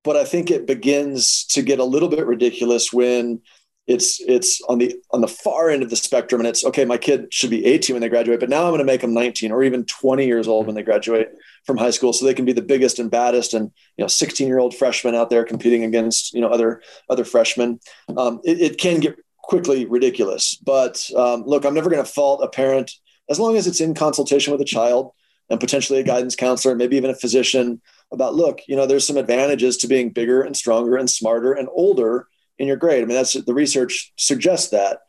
But 0.04 0.16
I 0.16 0.24
think 0.24 0.50
it 0.50 0.66
begins 0.66 1.44
to 1.46 1.62
get 1.62 1.78
a 1.78 1.84
little 1.84 2.08
bit 2.08 2.26
ridiculous 2.26 2.92
when 2.92 3.40
it's 3.86 4.20
it's 4.20 4.60
on 4.68 4.78
the 4.78 4.94
on 5.10 5.20
the 5.20 5.28
far 5.28 5.68
end 5.68 5.82
of 5.82 5.90
the 5.90 5.96
spectrum 5.96 6.40
and 6.40 6.46
it's 6.46 6.64
okay 6.64 6.84
my 6.84 6.96
kid 6.96 7.26
should 7.34 7.50
be 7.50 7.64
18 7.66 7.94
when 7.94 8.00
they 8.00 8.08
graduate 8.08 8.38
but 8.38 8.48
now 8.48 8.62
i'm 8.62 8.70
going 8.70 8.78
to 8.78 8.84
make 8.84 9.00
them 9.00 9.12
19 9.12 9.50
or 9.50 9.64
even 9.64 9.84
20 9.86 10.24
years 10.24 10.46
old 10.46 10.66
when 10.66 10.76
they 10.76 10.84
graduate 10.84 11.30
from 11.66 11.76
high 11.76 11.90
school 11.90 12.12
so 12.12 12.24
they 12.24 12.32
can 12.32 12.44
be 12.44 12.52
the 12.52 12.62
biggest 12.62 13.00
and 13.00 13.10
baddest 13.10 13.54
and 13.54 13.72
you 13.96 14.04
know 14.04 14.06
16 14.06 14.46
year 14.46 14.60
old 14.60 14.72
freshmen 14.72 15.16
out 15.16 15.30
there 15.30 15.44
competing 15.44 15.82
against 15.82 16.32
you 16.32 16.40
know 16.40 16.46
other 16.46 16.80
other 17.10 17.24
freshmen 17.24 17.80
um, 18.16 18.40
it, 18.44 18.60
it, 18.60 18.78
can 18.78 19.00
get 19.00 19.16
quickly 19.42 19.84
ridiculous. 19.84 20.56
But 20.56 21.06
um, 21.16 21.42
look, 21.44 21.66
I'm 21.66 21.74
never 21.74 21.90
going 21.90 22.02
to 22.02 22.10
fault 22.10 22.42
a 22.42 22.48
parent 22.48 22.92
as 23.28 23.38
long 23.38 23.56
as 23.56 23.66
it's 23.66 23.80
in 23.80 23.94
consultation 23.94 24.52
with 24.52 24.60
a 24.60 24.66
child 24.66 25.12
and 25.50 25.60
potentially 25.60 26.00
a 26.00 26.04
guidance 26.04 26.36
counselor, 26.36 26.74
maybe 26.74 26.96
even 26.96 27.10
a 27.10 27.14
physician 27.14 27.80
about 28.12 28.34
look, 28.34 28.60
you 28.68 28.76
know, 28.76 28.86
there's 28.86 29.06
some 29.06 29.16
advantages 29.16 29.76
to 29.78 29.88
being 29.88 30.10
bigger 30.10 30.42
and 30.42 30.56
stronger 30.56 30.96
and 30.96 31.10
smarter 31.10 31.52
and 31.52 31.68
older 31.72 32.26
in 32.58 32.68
your 32.68 32.76
grade. 32.76 33.02
I 33.02 33.06
mean, 33.06 33.16
that's 33.16 33.32
the 33.32 33.54
research 33.54 34.12
suggests 34.16 34.70
that. 34.70 35.00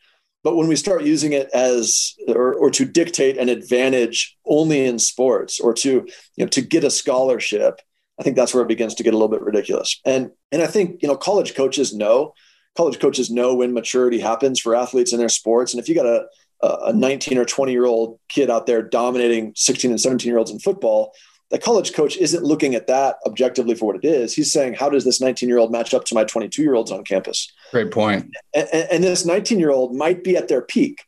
But 0.44 0.56
when 0.56 0.68
we 0.68 0.76
start 0.76 1.04
using 1.04 1.32
it 1.32 1.50
as 1.54 2.16
or, 2.28 2.54
or 2.54 2.70
to 2.72 2.86
dictate 2.86 3.38
an 3.38 3.48
advantage 3.48 4.38
only 4.46 4.86
in 4.86 5.00
sports 5.00 5.60
or 5.60 5.74
to 5.76 5.90
you 5.90 6.46
know 6.46 6.48
to 6.48 6.62
get 6.62 6.84
a 6.84 6.90
scholarship, 6.90 7.80
I 8.20 8.24
think 8.24 8.36
that's 8.36 8.54
where 8.54 8.64
it 8.64 8.68
begins 8.68 8.96
to 8.96 9.04
get 9.04 9.14
a 9.14 9.18
little 9.18 9.30
bit 9.30 9.42
ridiculous. 9.42 10.00
And 10.06 10.32
and 10.52 10.62
I 10.62 10.68
think 10.68 11.02
you 11.02 11.08
know 11.08 11.16
college 11.16 11.56
coaches 11.56 11.94
know 11.94 12.34
college 12.76 13.00
coaches 13.00 13.30
know 13.30 13.56
when 13.56 13.74
maturity 13.74 14.20
happens 14.20 14.60
for 14.60 14.76
athletes 14.76 15.14
in 15.14 15.20
their 15.20 15.30
sports. 15.30 15.74
And 15.74 15.82
if 15.82 15.88
you 15.88 15.96
got 15.96 16.06
a, 16.06 16.26
a 16.64 16.94
19 16.94 17.38
or 17.38 17.46
20 17.46 17.72
year 17.72 17.86
old 17.86 18.20
kid 18.30 18.50
out 18.50 18.66
there 18.66 18.82
dominating 18.82 19.54
16 19.56 19.92
and 19.92 20.00
17 20.02 20.30
year 20.30 20.38
olds 20.38 20.52
in 20.52 20.60
football, 20.60 21.14
the 21.50 21.60
college 21.60 21.94
coach 21.94 22.18
isn't 22.18 22.44
looking 22.44 22.74
at 22.74 22.88
that 22.88 23.18
objectively 23.26 23.76
for 23.76 23.86
what 23.86 24.04
it 24.04 24.08
is. 24.08 24.34
He's 24.34 24.52
saying, 24.52 24.74
how 24.74 24.90
does 24.90 25.04
this 25.04 25.22
19 25.22 25.48
year 25.50 25.60
old 25.60 25.72
match 25.72 25.94
up 25.94 26.06
to 26.06 26.16
my 26.16 26.24
22 26.24 26.62
year 26.62 26.74
olds 26.74 26.92
on 26.92 27.04
campus? 27.04 27.52
Great 27.72 27.92
point. 27.92 28.32
And, 28.56 28.68
and 28.74 29.04
this 29.04 29.26
19 29.26 29.60
year 29.60 29.72
old 29.72 29.96
might 29.96 30.24
be 30.24 30.38
at 30.38 30.48
their 30.48 30.62
peak 30.62 31.04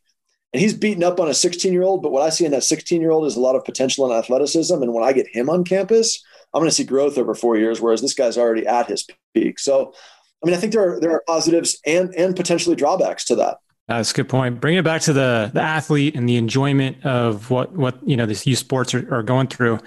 and 0.56 0.62
he's 0.62 0.74
beaten 0.74 1.04
up 1.04 1.20
on 1.20 1.28
a 1.28 1.34
16 1.34 1.74
year 1.74 1.84
old. 1.84 2.02
But 2.02 2.14
what 2.14 2.22
I 2.24 2.30
see 2.30 2.46
in 2.46 2.52
that 2.52 2.64
16 2.64 3.02
year 3.02 3.12
old 3.12 3.26
is 3.26 3.36
a 3.36 3.42
lot 3.42 3.56
of 3.56 3.66
potential 3.66 4.06
and 4.06 4.14
athleticism. 4.14 4.82
And 4.82 4.94
when 4.94 5.04
I 5.04 5.12
get 5.12 5.28
him 5.28 5.50
on 5.50 5.66
campus, 5.66 6.24
I'm 6.54 6.62
going 6.62 6.70
to 6.70 6.76
see 6.76 6.86
growth 6.86 7.18
over 7.18 7.36
four 7.36 7.58
years, 7.58 7.82
whereas 7.82 8.02
this 8.02 8.14
guy's 8.14 8.38
already 8.38 8.66
at 8.66 8.88
his 8.88 9.06
peak. 9.34 9.60
So 9.60 9.94
I 10.42 10.48
mean, 10.48 10.56
I 10.56 10.58
think 10.58 10.72
there 10.72 10.94
are 10.96 11.00
there 11.00 11.12
are 11.12 11.24
positives 11.28 11.80
and 11.86 12.14
and 12.16 12.36
potentially 12.36 12.78
drawbacks 12.78 13.26
to 13.26 13.36
that. 13.36 13.58
That's 13.88 14.12
a 14.12 14.14
good 14.16 14.30
point. 14.30 14.60
Bring 14.60 14.78
it 14.78 14.84
back 14.84 15.02
to 15.02 15.14
the 15.14 15.52
the 15.54 15.62
athlete 15.62 16.16
and 16.16 16.28
the 16.28 16.38
enjoyment 16.38 17.06
of 17.06 17.50
what 17.50 17.74
what 17.74 17.98
you 18.08 18.18
know 18.18 18.26
these 18.26 18.46
youth 18.46 18.60
sports 18.60 18.94
are, 18.94 19.14
are 19.14 19.24
going 19.24 19.48
through. 19.48 19.80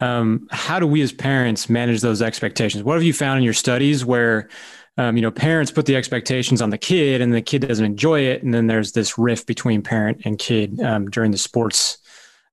Um, 0.00 0.46
how 0.50 0.78
do 0.78 0.86
we 0.86 1.00
as 1.02 1.12
parents 1.12 1.68
manage 1.70 2.00
those 2.00 2.20
expectations? 2.22 2.84
What 2.84 2.94
have 2.94 3.02
you 3.02 3.12
found 3.12 3.38
in 3.38 3.44
your 3.44 3.54
studies 3.54 4.04
where 4.04 4.48
um, 4.96 5.16
you 5.16 5.22
know 5.22 5.30
parents 5.30 5.70
put 5.70 5.86
the 5.86 5.96
expectations 5.96 6.62
on 6.62 6.70
the 6.70 6.78
kid 6.78 7.20
and 7.20 7.34
the 7.34 7.42
kid 7.42 7.66
doesn't 7.66 7.84
enjoy 7.84 8.20
it, 8.20 8.42
and 8.42 8.54
then 8.54 8.66
there's 8.66 8.92
this 8.92 9.18
rift 9.18 9.46
between 9.46 9.82
parent 9.82 10.22
and 10.24 10.38
kid 10.38 10.80
um, 10.80 11.10
during 11.10 11.30
the 11.30 11.38
sports 11.38 11.98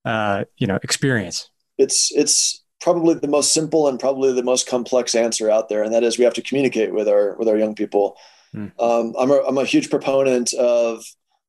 uh, 0.06 0.44
you 0.58 0.68
know 0.68 0.80
experience? 0.84 1.50
It's 1.78 2.12
it's 2.14 2.62
probably 2.82 3.14
the 3.16 3.28
most 3.28 3.54
simple 3.54 3.88
and 3.88 4.00
probably 4.00 4.34
the 4.34 4.44
most 4.44 4.68
complex 4.68 5.16
answer 5.16 5.50
out 5.50 5.70
there, 5.70 5.84
and 5.84 5.94
that 5.94 6.04
is 6.04 6.18
we 6.18 6.26
have 6.26 6.34
to 6.36 6.42
communicate 6.42 6.94
with 6.94 7.08
our 7.08 7.36
with 7.38 7.48
our 7.48 7.58
young 7.58 7.76
people. 7.76 8.18
Mm. 8.56 8.72
Um, 8.80 9.14
I'm 9.18 9.32
a, 9.32 9.42
I'm 9.48 9.58
a 9.58 9.66
huge 9.66 9.90
proponent 9.90 10.54
of 10.54 11.04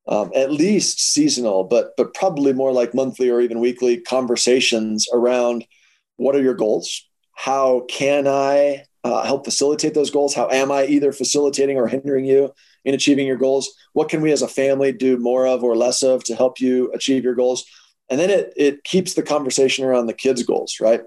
um, 0.06 0.30
at 0.34 0.50
least 0.50 1.00
seasonal, 1.00 1.64
but 1.64 1.92
but 1.96 2.14
probably 2.14 2.52
more 2.52 2.72
like 2.72 2.94
monthly 2.94 3.30
or 3.30 3.40
even 3.40 3.60
weekly 3.60 4.00
conversations 4.00 5.06
around 5.12 5.64
what 6.16 6.36
are 6.36 6.42
your 6.42 6.54
goals? 6.54 7.08
How 7.32 7.84
can 7.88 8.26
I 8.26 8.84
uh, 9.02 9.24
help 9.24 9.44
facilitate 9.44 9.94
those 9.94 10.10
goals? 10.10 10.34
How 10.34 10.48
am 10.50 10.70
I 10.70 10.86
either 10.86 11.12
facilitating 11.12 11.76
or 11.76 11.86
hindering 11.86 12.24
you 12.24 12.52
in 12.84 12.94
achieving 12.94 13.26
your 13.26 13.36
goals? 13.36 13.72
What 13.92 14.08
can 14.08 14.20
we 14.20 14.32
as 14.32 14.42
a 14.42 14.48
family 14.48 14.92
do 14.92 15.16
more 15.16 15.46
of 15.46 15.64
or 15.64 15.76
less 15.76 16.02
of 16.02 16.24
to 16.24 16.34
help 16.34 16.60
you 16.60 16.90
achieve 16.92 17.24
your 17.24 17.34
goals? 17.34 17.64
And 18.10 18.20
then 18.20 18.30
it 18.30 18.52
it 18.56 18.84
keeps 18.84 19.14
the 19.14 19.22
conversation 19.22 19.84
around 19.84 20.06
the 20.06 20.14
kids' 20.14 20.42
goals, 20.42 20.76
right? 20.80 21.00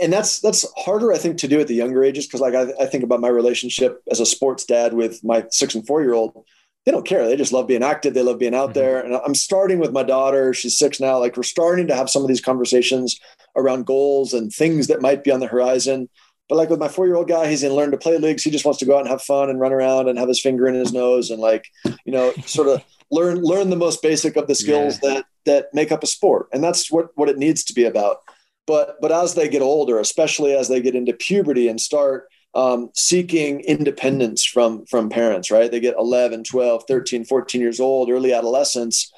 And 0.00 0.12
that's 0.12 0.40
that's 0.40 0.66
harder 0.76 1.12
i 1.12 1.18
think 1.18 1.38
to 1.38 1.48
do 1.48 1.60
at 1.60 1.68
the 1.68 1.74
younger 1.74 2.02
ages 2.02 2.26
because 2.26 2.40
like 2.40 2.54
I, 2.54 2.72
I, 2.80 2.86
think 2.86 3.04
about 3.04 3.20
my 3.20 3.28
relationship 3.28 4.02
as 4.10 4.18
a 4.18 4.26
sports 4.26 4.64
dad 4.64 4.92
with 4.92 5.22
my 5.22 5.44
six 5.50 5.74
and 5.74 5.86
four 5.86 6.02
year 6.02 6.14
old 6.14 6.44
they 6.88 6.92
don't 6.92 7.06
care. 7.06 7.28
They 7.28 7.36
just 7.36 7.52
love 7.52 7.66
being 7.66 7.82
active. 7.82 8.14
They 8.14 8.22
love 8.22 8.38
being 8.38 8.54
out 8.54 8.70
mm-hmm. 8.70 8.78
there. 8.78 9.00
And 9.00 9.14
i'm 9.14 9.34
starting 9.34 9.78
with 9.78 9.92
my 9.92 10.02
daughter. 10.02 10.54
She's 10.54 10.78
six 10.78 10.98
now. 11.00 11.18
Like 11.18 11.36
we're 11.36 11.42
starting 11.42 11.86
to 11.88 11.94
have 11.94 12.08
some 12.08 12.22
of 12.22 12.28
these 12.28 12.40
conversations 12.40 13.20
around 13.56 13.84
goals 13.84 14.32
and 14.32 14.50
things 14.50 14.86
that 14.86 15.02
might 15.02 15.22
be 15.22 15.30
on 15.30 15.40
the 15.40 15.46
horizon. 15.46 16.08
But 16.48 16.56
like 16.56 16.70
with 16.70 16.78
my 16.78 16.88
four 16.88 17.06
year 17.06 17.16
old 17.16 17.28
guy 17.28 17.50
he's 17.50 17.62
in 17.62 17.74
learn 17.74 17.90
to 17.90 17.98
play 17.98 18.16
leagues. 18.16 18.42
He 18.42 18.50
just 18.50 18.64
wants 18.64 18.78
to 18.78 18.86
go 18.86 18.94
out 18.94 19.00
and 19.00 19.08
have 19.08 19.20
fun 19.20 19.50
and 19.50 19.60
run 19.60 19.74
around 19.74 20.08
and 20.08 20.18
have 20.18 20.28
his 20.28 20.40
finger 20.40 20.66
in 20.66 20.74
his 20.74 20.94
nose 20.94 21.30
and 21.30 21.42
like 21.42 21.66
you 22.06 22.12
know 22.12 22.32
sort 22.46 22.68
of 22.68 22.82
learn 23.10 23.42
learn 23.42 23.68
the 23.68 23.76
most 23.76 24.00
basic 24.00 24.36
of 24.36 24.46
the 24.46 24.54
skills 24.54 24.98
yeah. 25.02 25.10
that 25.12 25.26
that 25.44 25.74
make 25.74 25.92
up 25.92 26.02
a 26.02 26.06
sport. 26.06 26.48
And 26.54 26.64
that's 26.64 26.90
what 26.90 27.08
what 27.16 27.28
it 27.28 27.36
needs 27.36 27.64
to 27.64 27.74
be 27.74 27.84
about 27.84 28.20
but 28.68 29.00
but 29.00 29.10
as 29.10 29.34
they 29.34 29.48
get 29.48 29.62
older, 29.62 29.98
especially 29.98 30.54
as 30.54 30.68
they 30.68 30.80
get 30.80 30.94
into 30.94 31.14
puberty 31.14 31.66
and 31.66 31.80
start 31.80 32.28
um, 32.54 32.90
seeking 32.94 33.60
independence 33.60 34.44
from 34.44 34.84
from 34.86 35.08
parents 35.08 35.50
right? 35.50 35.70
They 35.70 35.80
get 35.80 35.96
11 35.98 36.44
12 36.44 36.84
13 36.86 37.24
14 37.24 37.60
years 37.60 37.80
old 37.80 38.10
early 38.10 38.32
adolescence. 38.32 39.10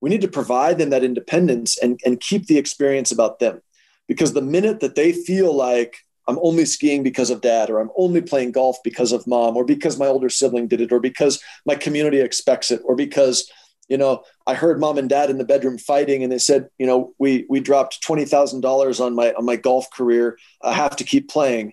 We 0.00 0.10
need 0.10 0.22
to 0.22 0.28
provide 0.28 0.78
them 0.78 0.90
that 0.90 1.04
independence 1.04 1.78
and, 1.78 2.00
and 2.04 2.20
keep 2.20 2.46
the 2.46 2.58
experience 2.58 3.12
about 3.12 3.38
them. 3.38 3.60
Because 4.08 4.32
the 4.32 4.42
minute 4.42 4.80
that 4.80 4.96
they 4.96 5.12
feel 5.12 5.54
like 5.54 5.98
i'm 6.26 6.38
only 6.42 6.64
skiing 6.64 7.02
because 7.02 7.28
of 7.28 7.42
dad 7.42 7.68
or 7.68 7.80
i'm 7.80 7.90
only 7.98 8.22
playing 8.22 8.50
golf 8.50 8.78
because 8.82 9.12
of 9.12 9.26
mom 9.26 9.58
or 9.58 9.64
because 9.64 9.98
my 9.98 10.06
older 10.06 10.30
sibling 10.30 10.66
did 10.66 10.80
it 10.80 10.90
or 10.90 10.98
because 10.98 11.38
my 11.66 11.74
community 11.74 12.20
expects 12.20 12.70
it 12.70 12.80
or 12.86 12.96
because 12.96 13.50
you 13.88 13.98
know 13.98 14.22
i 14.46 14.54
heard 14.54 14.80
mom 14.80 14.98
and 14.98 15.08
dad 15.08 15.30
in 15.30 15.38
the 15.38 15.44
bedroom 15.44 15.78
fighting 15.78 16.22
and 16.22 16.32
they 16.32 16.38
said 16.38 16.68
you 16.78 16.86
know 16.86 17.14
we 17.18 17.46
we 17.48 17.60
dropped 17.60 18.02
$20000 18.06 19.00
on 19.00 19.14
my 19.14 19.32
on 19.32 19.44
my 19.44 19.56
golf 19.56 19.90
career. 19.90 20.38
I 20.62 20.72
have 20.72 20.96
to 20.96 21.04
keep 21.04 21.28
playing. 21.28 21.72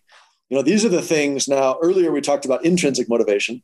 You 0.50 0.58
know 0.58 0.64
these 0.64 0.86
are 0.86 0.90
the 0.90 1.02
things 1.02 1.48
now 1.48 1.78
earlier 1.82 2.12
we 2.12 2.22
talked 2.22 2.46
about 2.46 2.66
intrinsic 2.66 3.10
motivation. 3.10 3.64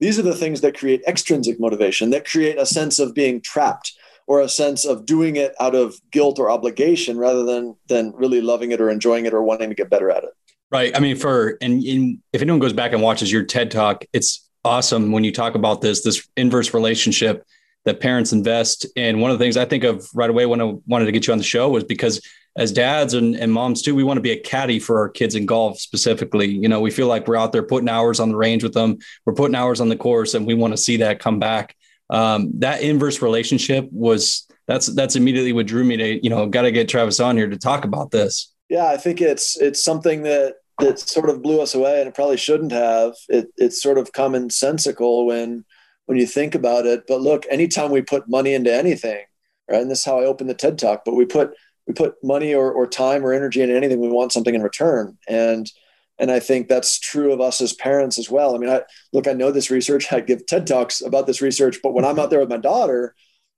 These 0.00 0.18
are 0.18 0.22
the 0.22 0.34
things 0.34 0.60
that 0.60 0.78
create 0.78 1.02
extrinsic 1.08 1.58
motivation 1.58 2.10
that 2.10 2.28
create 2.28 2.58
a 2.58 2.66
sense 2.66 2.98
of 2.98 3.14
being 3.14 3.40
trapped 3.40 3.92
or 4.28 4.40
a 4.40 4.48
sense 4.48 4.84
of 4.84 5.04
doing 5.06 5.36
it 5.36 5.54
out 5.58 5.74
of 5.74 5.96
guilt 6.12 6.38
or 6.38 6.50
obligation 6.50 7.18
rather 7.18 7.44
than 7.44 7.76
than 7.88 8.12
really 8.14 8.40
loving 8.40 8.72
it 8.72 8.80
or 8.80 8.90
enjoying 8.90 9.26
it 9.26 9.34
or 9.34 9.42
wanting 9.42 9.68
to 9.68 9.74
get 9.74 9.90
better 9.90 10.10
at 10.10 10.24
it. 10.24 10.30
Right. 10.70 10.94
I 10.96 11.00
mean 11.00 11.16
for 11.16 11.58
and 11.60 11.82
in, 11.82 12.22
if 12.32 12.42
anyone 12.42 12.60
goes 12.60 12.72
back 12.72 12.92
and 12.92 13.02
watches 13.02 13.32
your 13.32 13.44
ted 13.44 13.70
talk 13.70 14.04
it's 14.12 14.48
awesome 14.64 15.12
when 15.12 15.24
you 15.24 15.32
talk 15.32 15.54
about 15.54 15.80
this 15.80 16.02
this 16.02 16.28
inverse 16.36 16.74
relationship 16.74 17.44
that 17.88 18.00
parents 18.00 18.32
invest 18.32 18.86
and 18.96 19.20
one 19.20 19.30
of 19.30 19.38
the 19.38 19.44
things 19.44 19.56
i 19.56 19.64
think 19.64 19.82
of 19.82 20.08
right 20.14 20.30
away 20.30 20.46
when 20.46 20.60
i 20.60 20.72
wanted 20.86 21.06
to 21.06 21.12
get 21.12 21.26
you 21.26 21.32
on 21.32 21.38
the 21.38 21.44
show 21.44 21.68
was 21.68 21.84
because 21.84 22.20
as 22.58 22.72
dads 22.72 23.14
and, 23.14 23.36
and 23.36 23.52
moms 23.52 23.82
too, 23.82 23.94
we 23.94 24.02
want 24.02 24.16
to 24.16 24.22
be 24.22 24.32
a 24.32 24.40
caddy 24.40 24.80
for 24.80 24.98
our 24.98 25.08
kids 25.08 25.36
in 25.36 25.46
golf 25.46 25.78
specifically. 25.78 26.48
You 26.48 26.68
know, 26.68 26.80
we 26.80 26.90
feel 26.90 27.06
like 27.06 27.28
we're 27.28 27.36
out 27.36 27.52
there 27.52 27.62
putting 27.62 27.88
hours 27.88 28.18
on 28.18 28.30
the 28.30 28.36
range 28.36 28.64
with 28.64 28.74
them. 28.74 28.98
We're 29.24 29.34
putting 29.34 29.54
hours 29.54 29.80
on 29.80 29.88
the 29.88 29.96
course 29.96 30.34
and 30.34 30.44
we 30.44 30.54
want 30.54 30.72
to 30.72 30.76
see 30.76 30.96
that 30.98 31.20
come 31.20 31.38
back. 31.38 31.76
Um, 32.10 32.50
that 32.58 32.82
inverse 32.82 33.22
relationship 33.22 33.88
was 33.92 34.46
that's 34.66 34.86
that's 34.88 35.14
immediately 35.14 35.52
what 35.52 35.66
drew 35.66 35.84
me 35.84 35.96
to, 35.98 36.22
you 36.22 36.30
know, 36.30 36.46
got 36.46 36.62
to 36.62 36.72
get 36.72 36.88
Travis 36.88 37.20
on 37.20 37.36
here 37.36 37.48
to 37.48 37.56
talk 37.56 37.84
about 37.84 38.10
this. 38.10 38.52
Yeah, 38.68 38.86
I 38.86 38.96
think 38.96 39.20
it's 39.20 39.56
it's 39.60 39.82
something 39.82 40.24
that 40.24 40.56
that 40.80 40.98
sort 40.98 41.30
of 41.30 41.42
blew 41.42 41.60
us 41.60 41.74
away 41.74 42.00
and 42.00 42.08
it 42.08 42.14
probably 42.14 42.36
shouldn't 42.38 42.72
have. 42.72 43.14
It, 43.28 43.48
it's 43.56 43.80
sort 43.80 43.98
of 43.98 44.12
commonsensical 44.12 45.26
when 45.26 45.64
when 46.08 46.16
you 46.16 46.26
think 46.26 46.54
about 46.54 46.86
it. 46.86 47.04
But 47.06 47.20
look, 47.20 47.44
anytime 47.50 47.90
we 47.90 48.00
put 48.00 48.30
money 48.30 48.54
into 48.54 48.74
anything, 48.74 49.26
right? 49.70 49.82
And 49.82 49.90
this 49.90 49.98
is 49.98 50.04
how 50.06 50.18
I 50.18 50.24
opened 50.24 50.48
the 50.48 50.54
TED 50.54 50.78
talk, 50.78 51.02
but 51.04 51.14
we 51.14 51.26
put 51.26 51.54
we 51.86 51.92
put 51.92 52.16
money 52.22 52.54
or, 52.54 52.72
or 52.72 52.86
time 52.86 53.24
or 53.24 53.32
energy 53.32 53.62
into 53.62 53.76
anything, 53.76 54.00
we 54.00 54.08
want 54.08 54.32
something 54.32 54.54
in 54.54 54.62
return. 54.62 55.18
And 55.28 55.70
and 56.18 56.30
I 56.30 56.40
think 56.40 56.66
that's 56.66 56.98
true 56.98 57.32
of 57.32 57.42
us 57.42 57.60
as 57.60 57.74
parents 57.74 58.18
as 58.18 58.30
well. 58.30 58.54
I 58.54 58.58
mean, 58.58 58.70
I 58.70 58.82
look, 59.12 59.28
I 59.28 59.34
know 59.34 59.52
this 59.52 59.70
research. 59.70 60.10
I 60.12 60.20
give 60.20 60.46
TED 60.46 60.66
talks 60.66 61.02
about 61.02 61.26
this 61.26 61.42
research, 61.42 61.78
but 61.82 61.92
when 61.92 62.06
I'm 62.06 62.18
out 62.18 62.30
there 62.30 62.40
with 62.40 62.48
my 62.48 62.56
daughter 62.56 63.14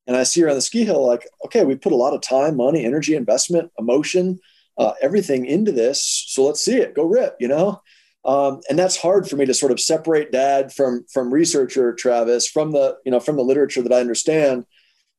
and 0.08 0.16
I 0.16 0.24
see 0.24 0.40
her 0.40 0.48
on 0.48 0.56
the 0.56 0.60
ski 0.60 0.84
hill, 0.84 1.06
like, 1.06 1.28
okay, 1.44 1.64
we 1.64 1.76
put 1.76 1.92
a 1.92 1.96
lot 1.96 2.14
of 2.14 2.20
time, 2.20 2.56
money, 2.56 2.84
energy, 2.84 3.14
investment, 3.14 3.70
emotion, 3.78 4.40
uh, 4.76 4.94
everything 5.00 5.46
into 5.46 5.70
this. 5.70 6.02
So 6.26 6.44
let's 6.44 6.64
see 6.64 6.78
it. 6.78 6.96
Go 6.96 7.04
rip, 7.04 7.36
you 7.38 7.46
know. 7.46 7.80
Um, 8.24 8.61
and 8.68 8.78
that's 8.78 8.96
hard 8.96 9.28
for 9.28 9.37
me 9.37 9.46
to 9.46 9.54
sort 9.54 9.72
of 9.72 9.80
separate 9.80 10.30
dad 10.30 10.72
from 10.72 11.06
from 11.12 11.33
researcher 11.33 11.94
Travis 11.94 12.46
from 12.46 12.72
the 12.72 12.96
you 13.04 13.11
know 13.11 13.20
from 13.20 13.37
the 13.37 13.42
literature 13.42 13.83
that 13.83 13.92
I 13.92 14.00
understand 14.00 14.66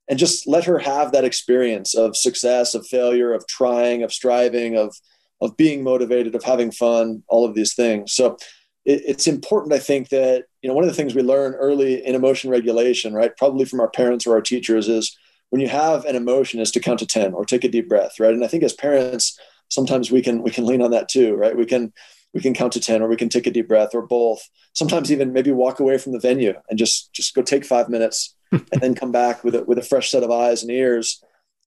and 0.07 0.19
just 0.19 0.45
let 0.45 0.65
her 0.65 0.77
have 0.77 1.11
that 1.11 1.23
experience 1.23 1.95
of 1.95 2.17
success, 2.17 2.75
of 2.75 2.85
failure, 2.85 3.33
of 3.33 3.47
trying, 3.47 4.03
of 4.03 4.13
striving, 4.13 4.77
of 4.77 4.95
of 5.39 5.57
being 5.57 5.83
motivated, 5.83 6.35
of 6.35 6.43
having 6.43 6.71
fun, 6.71 7.23
all 7.27 7.45
of 7.45 7.55
these 7.55 7.73
things. 7.73 8.13
So 8.13 8.37
it, 8.85 9.01
it's 9.07 9.25
important, 9.25 9.73
I 9.73 9.79
think, 9.79 10.09
that 10.09 10.45
you 10.61 10.67
know 10.67 10.75
one 10.75 10.83
of 10.83 10.89
the 10.89 10.95
things 10.95 11.15
we 11.15 11.23
learn 11.23 11.53
early 11.55 12.05
in 12.05 12.13
emotion 12.13 12.49
regulation, 12.49 13.13
right, 13.13 13.35
probably 13.37 13.65
from 13.65 13.79
our 13.79 13.89
parents 13.89 14.27
or 14.27 14.33
our 14.33 14.41
teachers, 14.41 14.87
is 14.87 15.17
when 15.49 15.61
you 15.61 15.69
have 15.69 16.05
an 16.05 16.15
emotion, 16.15 16.59
is 16.59 16.71
to 16.71 16.79
count 16.79 16.99
to 16.99 17.07
ten 17.07 17.33
or 17.33 17.45
take 17.45 17.63
a 17.63 17.69
deep 17.69 17.89
breath, 17.89 18.19
right? 18.19 18.33
And 18.33 18.43
I 18.43 18.47
think 18.47 18.63
as 18.63 18.73
parents, 18.73 19.39
sometimes 19.69 20.11
we 20.11 20.21
can 20.21 20.43
we 20.43 20.51
can 20.51 20.65
lean 20.65 20.81
on 20.81 20.91
that 20.91 21.09
too, 21.09 21.35
right? 21.35 21.57
We 21.57 21.65
can 21.65 21.93
we 22.33 22.41
can 22.41 22.53
count 22.53 22.73
to 22.73 22.79
10 22.79 23.01
or 23.01 23.07
we 23.07 23.17
can 23.17 23.29
take 23.29 23.47
a 23.47 23.51
deep 23.51 23.67
breath 23.67 23.93
or 23.93 24.01
both. 24.01 24.47
Sometimes 24.73 25.11
even 25.11 25.33
maybe 25.33 25.51
walk 25.51 25.79
away 25.79 25.97
from 25.97 26.13
the 26.13 26.19
venue 26.19 26.53
and 26.69 26.79
just 26.79 27.11
just 27.13 27.35
go 27.35 27.41
take 27.41 27.65
five 27.65 27.89
minutes 27.89 28.35
and 28.51 28.81
then 28.81 28.95
come 28.95 29.11
back 29.11 29.43
with 29.43 29.55
a, 29.55 29.63
with 29.63 29.77
a 29.77 29.83
fresh 29.83 30.09
set 30.09 30.23
of 30.23 30.31
eyes 30.31 30.61
and 30.61 30.71
ears. 30.71 31.23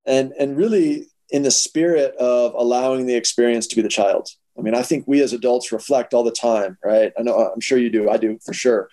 And 0.06 0.32
and 0.38 0.56
really 0.56 1.08
in 1.30 1.42
the 1.42 1.50
spirit 1.50 2.14
of 2.16 2.54
allowing 2.54 3.06
the 3.06 3.14
experience 3.14 3.66
to 3.68 3.76
be 3.76 3.82
the 3.82 3.88
child. 3.88 4.28
I 4.58 4.62
mean 4.62 4.74
i 4.74 4.82
think 4.82 5.04
we 5.06 5.20
as 5.20 5.32
adults 5.32 5.72
reflect 5.72 6.14
all 6.14 6.24
the 6.24 6.30
time 6.30 6.78
right? 6.84 7.12
I 7.18 7.22
know 7.22 7.36
i'm 7.36 7.60
sure 7.60 7.78
you 7.78 7.90
do. 7.90 8.08
I 8.08 8.16
do 8.16 8.38
for 8.44 8.54
sure. 8.54 8.88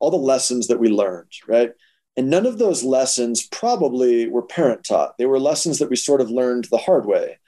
All 0.00 0.10
the 0.10 0.16
lessons 0.16 0.66
that 0.68 0.80
we 0.80 0.88
learned 0.88 1.32
right? 1.46 1.72
And 2.14 2.28
none 2.28 2.44
of 2.44 2.58
those 2.58 2.84
lessons 2.84 3.46
probably 3.46 4.28
were 4.28 4.42
parent 4.42 4.84
taught 4.84 5.18
they 5.18 5.26
were 5.26 5.38
lessons 5.38 5.78
that 5.78 5.90
we 5.90 5.96
sort 5.96 6.20
of 6.20 6.30
learned 6.30 6.64
the 6.64 6.78
hard 6.78 7.06
way 7.06 7.38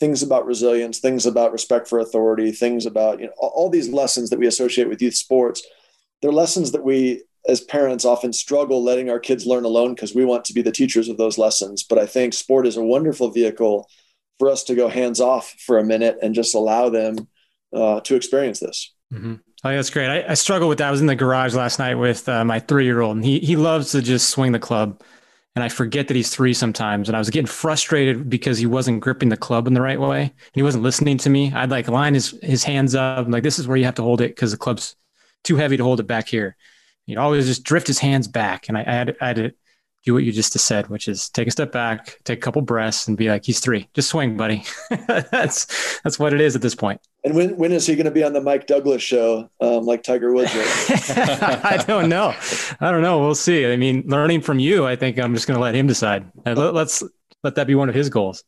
things 0.00 0.22
about 0.22 0.46
resilience 0.46 0.98
things 0.98 1.26
about 1.26 1.52
respect 1.52 1.86
for 1.86 1.98
authority 1.98 2.50
things 2.50 2.86
about 2.86 3.20
you 3.20 3.26
know 3.26 3.32
all 3.38 3.68
these 3.70 3.90
lessons 3.90 4.30
that 4.30 4.38
we 4.38 4.46
associate 4.46 4.88
with 4.88 5.00
youth 5.00 5.14
sports 5.14 5.62
they're 6.20 6.32
lessons 6.32 6.72
that 6.72 6.84
we 6.84 7.22
as 7.48 7.60
parents 7.60 8.04
often 8.04 8.32
struggle 8.32 8.82
letting 8.82 9.08
our 9.08 9.18
kids 9.18 9.46
learn 9.46 9.64
alone 9.64 9.94
because 9.94 10.14
we 10.14 10.24
want 10.24 10.44
to 10.44 10.52
be 10.52 10.62
the 10.62 10.72
teachers 10.72 11.08
of 11.08 11.16
those 11.16 11.38
lessons. 11.38 11.82
But 11.82 11.98
I 11.98 12.06
think 12.06 12.34
sport 12.34 12.66
is 12.66 12.76
a 12.76 12.82
wonderful 12.82 13.30
vehicle 13.30 13.88
for 14.38 14.50
us 14.50 14.64
to 14.64 14.74
go 14.74 14.88
hands 14.88 15.20
off 15.20 15.54
for 15.58 15.78
a 15.78 15.84
minute 15.84 16.18
and 16.22 16.34
just 16.34 16.54
allow 16.54 16.88
them 16.88 17.28
uh, 17.74 18.00
to 18.00 18.14
experience 18.14 18.60
this. 18.60 18.92
Mm-hmm. 19.12 19.34
Oh, 19.62 19.70
that's 19.70 19.90
great. 19.90 20.08
I, 20.08 20.30
I 20.30 20.34
struggle 20.34 20.68
with 20.68 20.78
that. 20.78 20.88
I 20.88 20.90
was 20.90 21.00
in 21.00 21.06
the 21.06 21.16
garage 21.16 21.54
last 21.54 21.78
night 21.78 21.94
with 21.94 22.28
uh, 22.28 22.44
my 22.44 22.60
three 22.60 22.84
year 22.84 23.00
old, 23.00 23.16
and 23.16 23.24
he 23.24 23.40
he 23.40 23.56
loves 23.56 23.92
to 23.92 24.00
just 24.00 24.30
swing 24.30 24.52
the 24.52 24.58
club. 24.58 25.02
And 25.56 25.64
I 25.64 25.68
forget 25.68 26.06
that 26.08 26.16
he's 26.16 26.30
three 26.30 26.54
sometimes. 26.54 27.08
And 27.08 27.16
I 27.16 27.18
was 27.18 27.30
getting 27.30 27.46
frustrated 27.46 28.30
because 28.30 28.58
he 28.58 28.66
wasn't 28.66 29.00
gripping 29.00 29.30
the 29.30 29.36
club 29.36 29.66
in 29.66 29.74
the 29.74 29.80
right 29.82 30.00
way. 30.00 30.22
And 30.22 30.54
he 30.54 30.62
wasn't 30.62 30.84
listening 30.84 31.18
to 31.18 31.30
me. 31.30 31.52
I'd 31.52 31.70
like 31.70 31.88
line 31.88 32.14
his, 32.14 32.38
his 32.42 32.62
hands 32.62 32.94
up. 32.94 33.26
I'm 33.26 33.32
like, 33.32 33.42
this 33.42 33.58
is 33.58 33.66
where 33.66 33.76
you 33.76 33.84
have 33.84 33.96
to 33.96 34.02
hold 34.02 34.20
it 34.20 34.28
because 34.28 34.52
the 34.52 34.56
club's 34.56 34.94
too 35.42 35.56
heavy 35.56 35.76
to 35.76 35.82
hold 35.82 35.98
it 35.98 36.06
back 36.06 36.28
here 36.28 36.56
he'd 37.10 37.16
always 37.16 37.46
just 37.46 37.64
drift 37.64 37.88
his 37.88 37.98
hands 37.98 38.28
back. 38.28 38.68
And 38.68 38.78
I, 38.78 38.82
I, 38.82 38.92
had, 38.92 39.16
I 39.20 39.26
had 39.26 39.36
to 39.36 39.52
do 40.04 40.14
what 40.14 40.22
you 40.22 40.32
just 40.32 40.58
said, 40.58 40.88
which 40.88 41.08
is 41.08 41.28
take 41.28 41.48
a 41.48 41.50
step 41.50 41.72
back, 41.72 42.18
take 42.24 42.38
a 42.38 42.40
couple 42.40 42.62
breaths, 42.62 43.08
and 43.08 43.16
be 43.16 43.28
like, 43.28 43.44
"He's 43.44 43.60
three. 43.60 43.88
Just 43.94 44.08
swing, 44.08 44.36
buddy." 44.36 44.64
that's 45.06 46.00
that's 46.02 46.18
what 46.18 46.32
it 46.32 46.40
is 46.40 46.56
at 46.56 46.62
this 46.62 46.74
point. 46.74 47.00
And 47.22 47.34
when 47.34 47.56
when 47.56 47.72
is 47.72 47.86
he 47.86 47.96
going 47.96 48.06
to 48.06 48.10
be 48.10 48.24
on 48.24 48.32
the 48.32 48.40
Mike 48.40 48.66
Douglas 48.66 49.02
show, 49.02 49.50
um, 49.60 49.84
like 49.84 50.02
Tiger 50.02 50.32
Woods? 50.32 50.50
I 50.54 51.82
don't 51.86 52.08
know. 52.08 52.34
I 52.80 52.90
don't 52.90 53.02
know. 53.02 53.20
We'll 53.20 53.34
see. 53.34 53.70
I 53.70 53.76
mean, 53.76 54.04
learning 54.06 54.40
from 54.40 54.58
you, 54.58 54.86
I 54.86 54.96
think 54.96 55.18
I'm 55.18 55.34
just 55.34 55.46
going 55.46 55.56
to 55.56 55.62
let 55.62 55.74
him 55.74 55.86
decide. 55.86 56.30
Let's 56.46 57.02
let 57.42 57.56
that 57.56 57.66
be 57.66 57.74
one 57.74 57.88
of 57.88 57.94
his 57.94 58.08
goals 58.08 58.42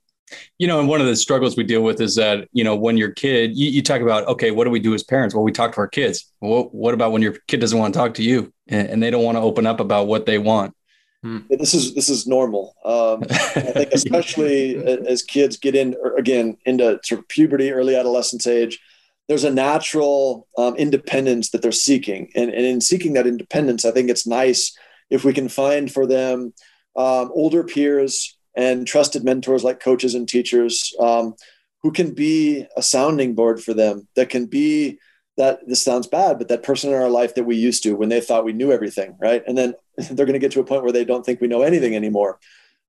you 0.59 0.67
know, 0.67 0.79
and 0.79 0.89
one 0.89 1.01
of 1.01 1.07
the 1.07 1.17
struggles 1.17 1.57
we 1.57 1.65
deal 1.65 1.83
with 1.83 2.01
is 2.01 2.15
that, 2.17 2.49
you 2.53 2.65
know, 2.65 2.77
when 2.77 2.97
your 2.97 3.11
kid, 3.11 3.57
you, 3.57 3.71
you 3.71 3.83
talk 3.83 4.01
about, 4.01 4.27
okay, 4.27 4.51
what 4.51 4.65
do 4.65 4.71
we 4.71 4.81
do 4.81 4.95
as 4.95 5.03
parents? 5.03 5.35
Well, 5.35 5.45
we 5.45 5.53
talk 5.53 5.73
to 5.73 5.79
our 5.79 5.89
kids. 5.89 6.33
Well, 6.41 6.65
what 6.73 6.95
about 6.95 7.13
when 7.13 7.23
your 7.23 7.35
kid 7.49 7.61
doesn't 7.61 7.79
want 7.79 7.95
to 7.95 7.99
talk 7.99 8.15
to 8.15 8.23
you 8.23 8.53
and, 8.69 8.89
and 8.89 9.03
they 9.03 9.11
don't 9.11 9.25
want 9.25 9.37
to 9.37 9.43
open 9.43 9.67
up 9.67 9.81
about 9.81 10.07
what 10.07 10.27
they 10.27 10.39
want? 10.39 10.75
Hmm. 11.23 11.39
This 11.49 11.73
is 11.73 11.95
this 11.95 12.09
is 12.09 12.27
normal. 12.27 12.75
Um, 12.85 13.23
I 13.31 13.73
think 13.73 13.91
especially 13.93 14.77
as 14.77 15.23
kids 15.23 15.57
get 15.57 15.75
in 15.75 15.97
again 16.19 16.57
into 16.67 16.99
sort 17.05 17.21
of 17.21 17.29
puberty, 17.29 17.71
early 17.71 17.95
adolescence 17.95 18.47
age, 18.47 18.81
there's 19.29 19.45
a 19.45 19.51
natural 19.51 20.49
um, 20.59 20.75
independence 20.77 21.51
that 21.51 21.63
they're 21.63 21.73
seeking, 21.73 22.31
and, 22.35 22.51
and 22.51 22.65
in 22.65 22.81
seeking 22.81 23.13
that 23.13 23.27
independence, 23.27 23.85
I 23.85 23.93
think 23.93 24.11
it's 24.11 24.27
nice 24.27 24.77
if 25.11 25.25
we 25.25 25.33
can 25.33 25.49
find 25.49 25.93
for 25.93 26.07
them 26.07 26.55
um, 26.97 27.31
older 27.35 27.63
peers 27.63 28.37
and 28.57 28.87
trusted 28.87 29.25
mentors 29.25 29.65
like 29.65 29.81
coaches 29.81 30.15
and 30.15 30.29
teachers 30.29 30.95
um, 31.01 31.35
who 31.83 31.93
can 31.93 32.13
be 32.13 32.67
a 32.77 32.83
sounding 32.83 33.35
board 33.35 33.63
for 33.63 33.75
them 33.75 34.09
that 34.17 34.29
can 34.29 34.47
be 34.47 34.99
that 35.37 35.61
this 35.67 35.83
sounds 35.83 36.07
bad 36.07 36.39
but 36.39 36.49
that 36.49 36.63
person 36.63 36.91
in 36.91 36.97
our 36.97 37.09
life 37.09 37.35
that 37.35 37.45
we 37.45 37.57
used 37.57 37.83
to 37.83 37.95
when 37.95 38.09
they 38.09 38.21
thought 38.21 38.45
we 38.45 38.53
knew 38.53 38.73
everything 38.73 39.17
right 39.21 39.43
and 39.47 39.57
then 39.57 39.75
they're 40.11 40.27
going 40.27 40.33
to 40.35 40.39
get 40.39 40.53
to 40.53 40.61
a 40.61 40.65
point 40.65 40.83
where 40.83 40.93
they 40.93 41.05
don't 41.05 41.25
think 41.25 41.41
we 41.41 41.49
know 41.49 41.63
anything 41.63 41.95
anymore 41.95 42.39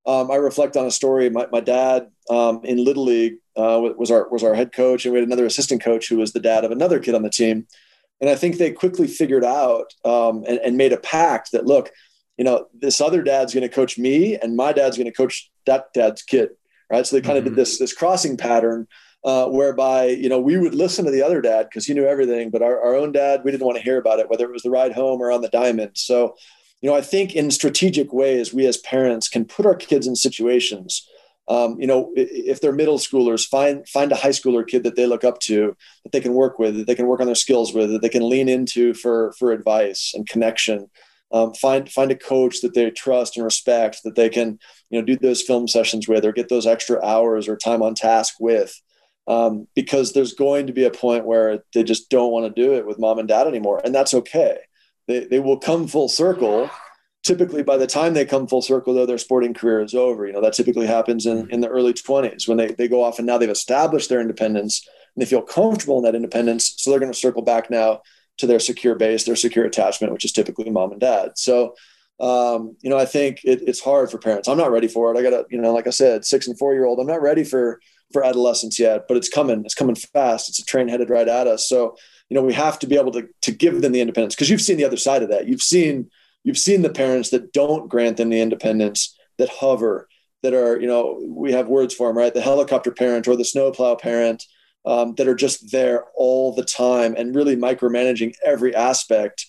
um, 0.05 0.31
i 0.31 0.35
reflect 0.35 0.77
on 0.77 0.85
a 0.85 0.91
story 0.91 1.29
my, 1.29 1.47
my 1.51 1.59
dad 1.59 2.09
um, 2.29 2.61
in 2.63 2.83
little 2.83 3.03
league 3.03 3.35
uh, 3.55 3.79
was 3.97 4.09
our 4.09 4.27
was 4.29 4.43
our 4.43 4.55
head 4.55 4.71
coach 4.71 5.05
and 5.05 5.13
we 5.13 5.19
had 5.19 5.27
another 5.27 5.45
assistant 5.45 5.81
coach 5.81 6.09
who 6.09 6.17
was 6.17 6.33
the 6.33 6.39
dad 6.39 6.63
of 6.63 6.71
another 6.71 6.99
kid 6.99 7.15
on 7.15 7.21
the 7.21 7.29
team 7.29 7.67
and 8.21 8.29
i 8.29 8.35
think 8.35 8.57
they 8.57 8.71
quickly 8.71 9.07
figured 9.07 9.43
out 9.43 9.93
um, 10.05 10.43
and, 10.47 10.59
and 10.59 10.77
made 10.77 10.93
a 10.93 10.97
pact 10.97 11.51
that 11.51 11.65
look 11.65 11.91
you 12.37 12.43
know, 12.43 12.67
this 12.73 13.01
other 13.01 13.21
dad's 13.21 13.53
going 13.53 13.67
to 13.67 13.73
coach 13.73 13.97
me 13.97 14.37
and 14.37 14.55
my 14.55 14.73
dad's 14.73 14.97
going 14.97 15.09
to 15.09 15.15
coach 15.15 15.51
that 15.65 15.93
dad's 15.93 16.21
kid. 16.21 16.49
Right. 16.89 17.05
So 17.05 17.15
they 17.15 17.21
kind 17.21 17.37
mm-hmm. 17.37 17.47
of 17.47 17.53
did 17.53 17.55
this, 17.55 17.79
this 17.79 17.93
crossing 17.93 18.37
pattern 18.37 18.87
uh, 19.23 19.47
whereby, 19.47 20.07
you 20.07 20.29
know, 20.29 20.39
we 20.39 20.57
would 20.57 20.75
listen 20.75 21.05
to 21.05 21.11
the 21.11 21.23
other 21.23 21.41
dad 21.41 21.67
because 21.69 21.85
he 21.85 21.93
knew 21.93 22.05
everything, 22.05 22.49
but 22.49 22.61
our, 22.61 22.79
our 22.81 22.95
own 22.95 23.11
dad, 23.11 23.41
we 23.43 23.51
didn't 23.51 23.65
want 23.65 23.77
to 23.77 23.83
hear 23.83 23.97
about 23.97 24.19
it, 24.19 24.29
whether 24.29 24.45
it 24.45 24.51
was 24.51 24.63
the 24.63 24.69
ride 24.69 24.91
home 24.91 25.21
or 25.21 25.31
on 25.31 25.41
the 25.41 25.49
diamond. 25.49 25.91
So, 25.95 26.35
you 26.83 26.89
know, 26.91 26.95
I 26.95 27.01
think 27.01 27.33
in 27.33 27.49
strategic 27.49 28.13
ways, 28.13 28.53
we 28.53 28.67
as 28.67 28.77
parents 28.77 29.29
can 29.29 29.45
put 29.45 29.65
our 29.65 29.75
kids 29.75 30.05
in 30.05 30.15
situations 30.15 31.07
Um, 31.47 31.75
you 31.79 31.87
know, 31.87 32.11
if 32.15 32.61
they're 32.61 32.71
middle 32.71 32.97
schoolers, 32.99 33.45
find 33.45 33.87
find 33.89 34.11
a 34.11 34.15
high 34.15 34.29
schooler 34.29 34.65
kid 34.65 34.83
that 34.83 34.95
they 34.95 35.05
look 35.07 35.23
up 35.25 35.39
to, 35.41 35.75
that 36.03 36.11
they 36.13 36.21
can 36.21 36.33
work 36.33 36.57
with, 36.57 36.77
that 36.77 36.87
they 36.87 36.95
can 36.95 37.07
work 37.07 37.19
on 37.19 37.25
their 37.25 37.35
skills 37.35 37.73
with, 37.73 37.91
that 37.91 38.01
they 38.01 38.09
can 38.09 38.27
lean 38.29 38.47
into 38.47 38.93
for 38.93 39.33
for 39.37 39.51
advice 39.51 40.13
and 40.15 40.27
connection. 40.27 40.89
Um, 41.33 41.53
find 41.53 41.91
find 41.91 42.11
a 42.11 42.15
coach 42.15 42.61
that 42.61 42.73
they 42.73 42.89
trust 42.91 43.35
and 43.35 43.43
respect, 43.43 44.03
that 44.03 44.15
they 44.15 44.29
can 44.29 44.57
you 44.89 44.99
know 44.99 45.05
do 45.05 45.17
those 45.17 45.41
film 45.41 45.67
sessions 45.67 46.07
with, 46.07 46.23
or 46.23 46.31
get 46.31 46.47
those 46.47 46.67
extra 46.67 47.03
hours 47.03 47.49
or 47.49 47.57
time 47.57 47.81
on 47.81 47.93
task 47.95 48.35
with. 48.39 48.81
Um, 49.27 49.67
because 49.75 50.13
there's 50.13 50.33
going 50.33 50.67
to 50.67 50.73
be 50.73 50.85
a 50.85 50.91
point 50.91 51.25
where 51.25 51.63
they 51.73 51.83
just 51.83 52.09
don't 52.09 52.31
want 52.31 52.45
to 52.45 52.61
do 52.61 52.73
it 52.73 52.85
with 52.85 52.99
mom 52.99 53.19
and 53.19 53.27
dad 53.27 53.47
anymore, 53.47 53.81
and 53.83 53.93
that's 53.93 54.13
okay. 54.13 54.57
They 55.07 55.25
they 55.25 55.39
will 55.39 55.57
come 55.57 55.87
full 55.87 56.09
circle. 56.09 56.69
Typically 57.23 57.63
by 57.63 57.77
the 57.77 57.87
time 57.87 58.13
they 58.13 58.25
come 58.25 58.47
full 58.47 58.61
circle 58.61 58.93
though 58.93 59.05
their 59.05 59.17
sporting 59.17 59.53
career 59.53 59.81
is 59.81 59.93
over. 59.93 60.27
You 60.27 60.33
know 60.33 60.41
that 60.41 60.53
typically 60.53 60.87
happens 60.87 61.25
in, 61.25 61.49
in 61.51 61.61
the 61.61 61.69
early 61.69 61.93
20s 61.93 62.47
when 62.47 62.57
they, 62.57 62.67
they 62.67 62.87
go 62.87 63.01
off 63.01 63.17
and 63.17 63.25
now 63.25 63.37
they've 63.37 63.49
established 63.49 64.09
their 64.09 64.19
independence 64.19 64.85
and 65.15 65.21
they 65.21 65.29
feel 65.29 65.41
comfortable 65.41 65.97
in 65.97 66.03
that 66.03 66.15
independence. 66.15 66.75
So 66.77 66.91
they're 66.91 66.99
going 66.99 67.11
to 67.11 67.17
circle 67.17 67.41
back 67.41 67.69
now 67.69 68.01
to 68.39 68.47
their 68.47 68.59
secure 68.59 68.95
base 68.95 69.23
their 69.23 69.35
secure 69.37 69.65
attachment 69.65 70.11
which 70.11 70.25
is 70.25 70.33
typically 70.33 70.69
mom 70.69 70.91
and 70.91 70.99
dad. 70.99 71.31
So 71.37 71.75
um, 72.19 72.75
you 72.81 72.89
know 72.89 72.97
i 72.97 73.05
think 73.05 73.39
it, 73.43 73.61
it's 73.67 73.79
hard 73.79 74.11
for 74.11 74.17
parents. 74.17 74.47
I'm 74.49 74.57
not 74.57 74.71
ready 74.71 74.87
for 74.89 75.13
it. 75.13 75.17
I 75.17 75.23
got 75.23 75.33
a 75.33 75.45
you 75.49 75.61
know 75.61 75.73
like 75.73 75.87
i 75.87 75.91
said 75.91 76.25
six 76.25 76.47
and 76.47 76.57
four 76.57 76.73
year 76.73 76.85
old 76.85 76.99
i'm 76.99 77.07
not 77.07 77.21
ready 77.21 77.43
for 77.43 77.79
for 78.13 78.23
adolescence 78.23 78.79
yet 78.79 79.07
but 79.07 79.17
it's 79.17 79.29
coming 79.29 79.63
it's 79.65 79.75
coming 79.75 79.95
fast. 79.95 80.49
It's 80.49 80.59
a 80.59 80.65
train 80.65 80.87
headed 80.87 81.09
right 81.09 81.27
at 81.27 81.47
us. 81.47 81.67
So 81.67 81.95
you 82.29 82.35
know 82.35 82.43
we 82.43 82.53
have 82.53 82.79
to 82.79 82.87
be 82.87 82.97
able 82.97 83.11
to 83.13 83.27
to 83.41 83.51
give 83.51 83.81
them 83.81 83.91
the 83.91 84.01
independence 84.01 84.35
because 84.35 84.49
you've 84.49 84.61
seen 84.61 84.77
the 84.77 84.85
other 84.85 84.97
side 84.97 85.23
of 85.23 85.29
that. 85.29 85.47
You've 85.47 85.61
seen 85.61 86.09
you've 86.43 86.57
seen 86.57 86.81
the 86.81 86.89
parents 86.89 87.29
that 87.29 87.53
don't 87.53 87.89
grant 87.89 88.17
them 88.17 88.29
the 88.29 88.41
independence 88.41 89.17
that 89.37 89.49
hover 89.49 90.07
that 90.41 90.53
are 90.53 90.79
you 90.79 90.87
know 90.87 91.21
we 91.27 91.51
have 91.51 91.67
words 91.67 91.93
for 91.93 92.07
them 92.07 92.17
right? 92.17 92.33
The 92.33 92.41
helicopter 92.41 92.91
parent 92.91 93.27
or 93.27 93.35
the 93.35 93.45
snowplow 93.45 93.95
parent 93.95 94.45
um, 94.85 95.15
that 95.15 95.27
are 95.27 95.35
just 95.35 95.71
there 95.71 96.05
all 96.15 96.53
the 96.53 96.65
time 96.65 97.15
and 97.17 97.35
really 97.35 97.55
micromanaging 97.55 98.35
every 98.45 98.75
aspect. 98.75 99.45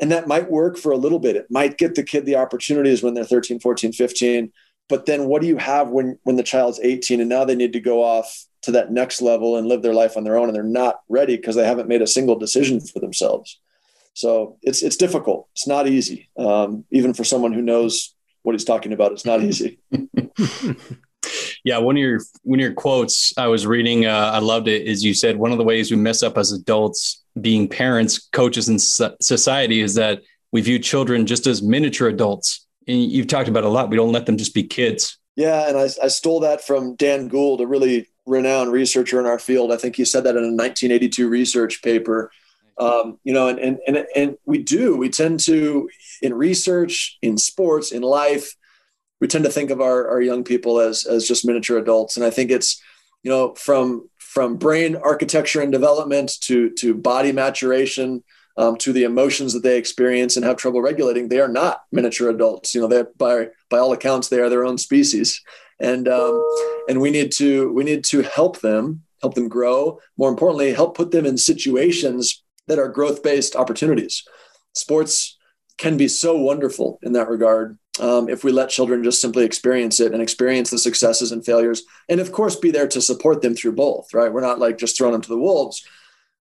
And 0.00 0.10
that 0.10 0.26
might 0.26 0.50
work 0.50 0.76
for 0.76 0.90
a 0.90 0.96
little 0.96 1.20
bit. 1.20 1.36
It 1.36 1.46
might 1.50 1.78
get 1.78 1.94
the 1.94 2.02
kid 2.02 2.26
the 2.26 2.34
opportunities 2.34 3.00
when 3.00 3.14
they're 3.14 3.24
13 3.24 3.60
14 3.60 3.92
15 3.92 4.52
but 4.88 5.06
then 5.06 5.26
what 5.26 5.42
do 5.42 5.48
you 5.48 5.56
have 5.56 5.90
when 5.90 6.18
when 6.24 6.36
the 6.36 6.42
child's 6.42 6.80
18 6.80 7.20
and 7.20 7.28
now 7.28 7.44
they 7.44 7.54
need 7.54 7.72
to 7.72 7.80
go 7.80 8.02
off 8.02 8.46
to 8.62 8.72
that 8.72 8.92
next 8.92 9.20
level 9.20 9.56
and 9.56 9.66
live 9.66 9.82
their 9.82 9.94
life 9.94 10.16
on 10.16 10.24
their 10.24 10.38
own 10.38 10.48
and 10.48 10.56
they're 10.56 10.62
not 10.62 11.00
ready 11.08 11.36
because 11.36 11.54
they 11.56 11.66
haven't 11.66 11.88
made 11.88 12.02
a 12.02 12.06
single 12.06 12.36
decision 12.36 12.80
for 12.80 13.00
themselves 13.00 13.60
so 14.14 14.58
it's 14.62 14.82
it's 14.82 14.96
difficult. 14.96 15.48
It's 15.52 15.66
not 15.66 15.88
easy, 15.88 16.30
um, 16.38 16.84
even 16.90 17.12
for 17.12 17.24
someone 17.24 17.52
who 17.52 17.62
knows 17.62 18.14
what 18.42 18.52
he's 18.52 18.64
talking 18.64 18.92
about. 18.92 19.12
It's 19.12 19.26
not 19.26 19.42
easy. 19.42 19.80
yeah, 21.64 21.78
one 21.78 21.96
of 21.96 22.00
your 22.00 22.20
one 22.42 22.60
of 22.60 22.62
your 22.62 22.72
quotes 22.72 23.36
I 23.36 23.48
was 23.48 23.66
reading, 23.66 24.06
uh, 24.06 24.30
I 24.34 24.38
loved 24.38 24.68
it. 24.68 24.86
Is 24.86 25.04
you 25.04 25.14
said 25.14 25.36
one 25.36 25.52
of 25.52 25.58
the 25.58 25.64
ways 25.64 25.90
we 25.90 25.96
mess 25.96 26.22
up 26.22 26.38
as 26.38 26.52
adults, 26.52 27.22
being 27.40 27.68
parents, 27.68 28.28
coaches, 28.32 28.68
and 28.68 28.80
society, 28.80 29.80
is 29.80 29.94
that 29.94 30.22
we 30.52 30.60
view 30.60 30.78
children 30.78 31.26
just 31.26 31.48
as 31.48 31.60
miniature 31.60 32.08
adults. 32.08 32.63
And 32.86 33.02
you've 33.10 33.26
talked 33.26 33.48
about 33.48 33.64
a 33.64 33.68
lot. 33.68 33.90
We 33.90 33.96
don't 33.96 34.12
let 34.12 34.26
them 34.26 34.36
just 34.36 34.54
be 34.54 34.62
kids. 34.62 35.18
Yeah, 35.36 35.68
and 35.68 35.76
I, 35.76 35.88
I 36.02 36.08
stole 36.08 36.40
that 36.40 36.64
from 36.64 36.94
Dan 36.94 37.28
Gould, 37.28 37.60
a 37.60 37.66
really 37.66 38.08
renowned 38.24 38.72
researcher 38.72 39.18
in 39.18 39.26
our 39.26 39.38
field. 39.38 39.72
I 39.72 39.76
think 39.76 39.96
he 39.96 40.04
said 40.04 40.24
that 40.24 40.36
in 40.36 40.44
a 40.44 40.54
1982 40.54 41.28
research 41.28 41.82
paper 41.82 42.30
um, 42.78 43.18
you 43.24 43.32
know, 43.32 43.48
and, 43.48 43.58
and, 43.58 43.78
and, 43.86 44.06
and 44.16 44.36
we 44.46 44.58
do, 44.58 44.96
we 44.96 45.08
tend 45.08 45.40
to, 45.40 45.88
in 46.22 46.34
research, 46.34 47.18
in 47.22 47.38
sports, 47.38 47.92
in 47.92 48.02
life, 48.02 48.56
we 49.20 49.28
tend 49.28 49.44
to 49.44 49.50
think 49.50 49.70
of 49.70 49.80
our, 49.80 50.08
our 50.08 50.20
young 50.20 50.44
people 50.44 50.80
as, 50.80 51.06
as 51.06 51.26
just 51.26 51.46
miniature 51.46 51.78
adults. 51.78 52.16
And 52.16 52.26
I 52.26 52.30
think 52.30 52.50
it's, 52.50 52.82
you 53.22 53.30
know, 53.30 53.54
from, 53.54 54.08
from 54.18 54.56
brain 54.56 54.96
architecture 54.96 55.60
and 55.60 55.70
development 55.70 56.32
to, 56.42 56.70
to 56.78 56.94
body 56.94 57.32
maturation, 57.32 58.24
um, 58.56 58.76
to 58.76 58.92
the 58.92 59.04
emotions 59.04 59.52
that 59.52 59.62
they 59.62 59.78
experience 59.78 60.36
and 60.36 60.44
have 60.44 60.56
trouble 60.56 60.80
regulating, 60.80 61.28
they 61.28 61.40
are 61.40 61.48
not 61.48 61.82
miniature 61.92 62.30
adults. 62.30 62.74
You 62.74 62.80
know, 62.80 62.86
they 62.86 63.04
by 63.16 63.48
by 63.70 63.78
all 63.78 63.92
accounts, 63.92 64.28
they 64.28 64.40
are 64.40 64.48
their 64.48 64.64
own 64.64 64.78
species, 64.78 65.42
and 65.80 66.08
um, 66.08 66.42
and 66.88 67.00
we 67.00 67.10
need 67.10 67.32
to 67.32 67.72
we 67.72 67.84
need 67.84 68.04
to 68.04 68.22
help 68.22 68.60
them, 68.60 69.02
help 69.22 69.34
them 69.34 69.48
grow. 69.48 69.98
More 70.16 70.30
importantly, 70.30 70.72
help 70.72 70.96
put 70.96 71.10
them 71.10 71.26
in 71.26 71.36
situations 71.36 72.42
that 72.66 72.78
are 72.78 72.88
growth 72.88 73.22
based 73.22 73.56
opportunities. 73.56 74.24
Sports 74.74 75.38
can 75.76 75.96
be 75.96 76.08
so 76.08 76.36
wonderful 76.36 76.98
in 77.02 77.12
that 77.12 77.28
regard 77.28 77.78
um, 78.00 78.28
if 78.28 78.44
we 78.44 78.52
let 78.52 78.70
children 78.70 79.04
just 79.04 79.20
simply 79.20 79.44
experience 79.44 80.00
it 80.00 80.12
and 80.12 80.22
experience 80.22 80.70
the 80.70 80.78
successes 80.78 81.32
and 81.32 81.44
failures. 81.44 81.82
And 82.08 82.20
of 82.20 82.32
course, 82.32 82.56
be 82.56 82.70
there 82.70 82.88
to 82.88 83.00
support 83.00 83.42
them 83.42 83.54
through 83.54 83.72
both, 83.72 84.12
right? 84.14 84.32
We're 84.32 84.40
not 84.40 84.58
like 84.58 84.78
just 84.78 84.96
throwing 84.96 85.12
them 85.12 85.22
to 85.22 85.28
the 85.28 85.38
wolves. 85.38 85.86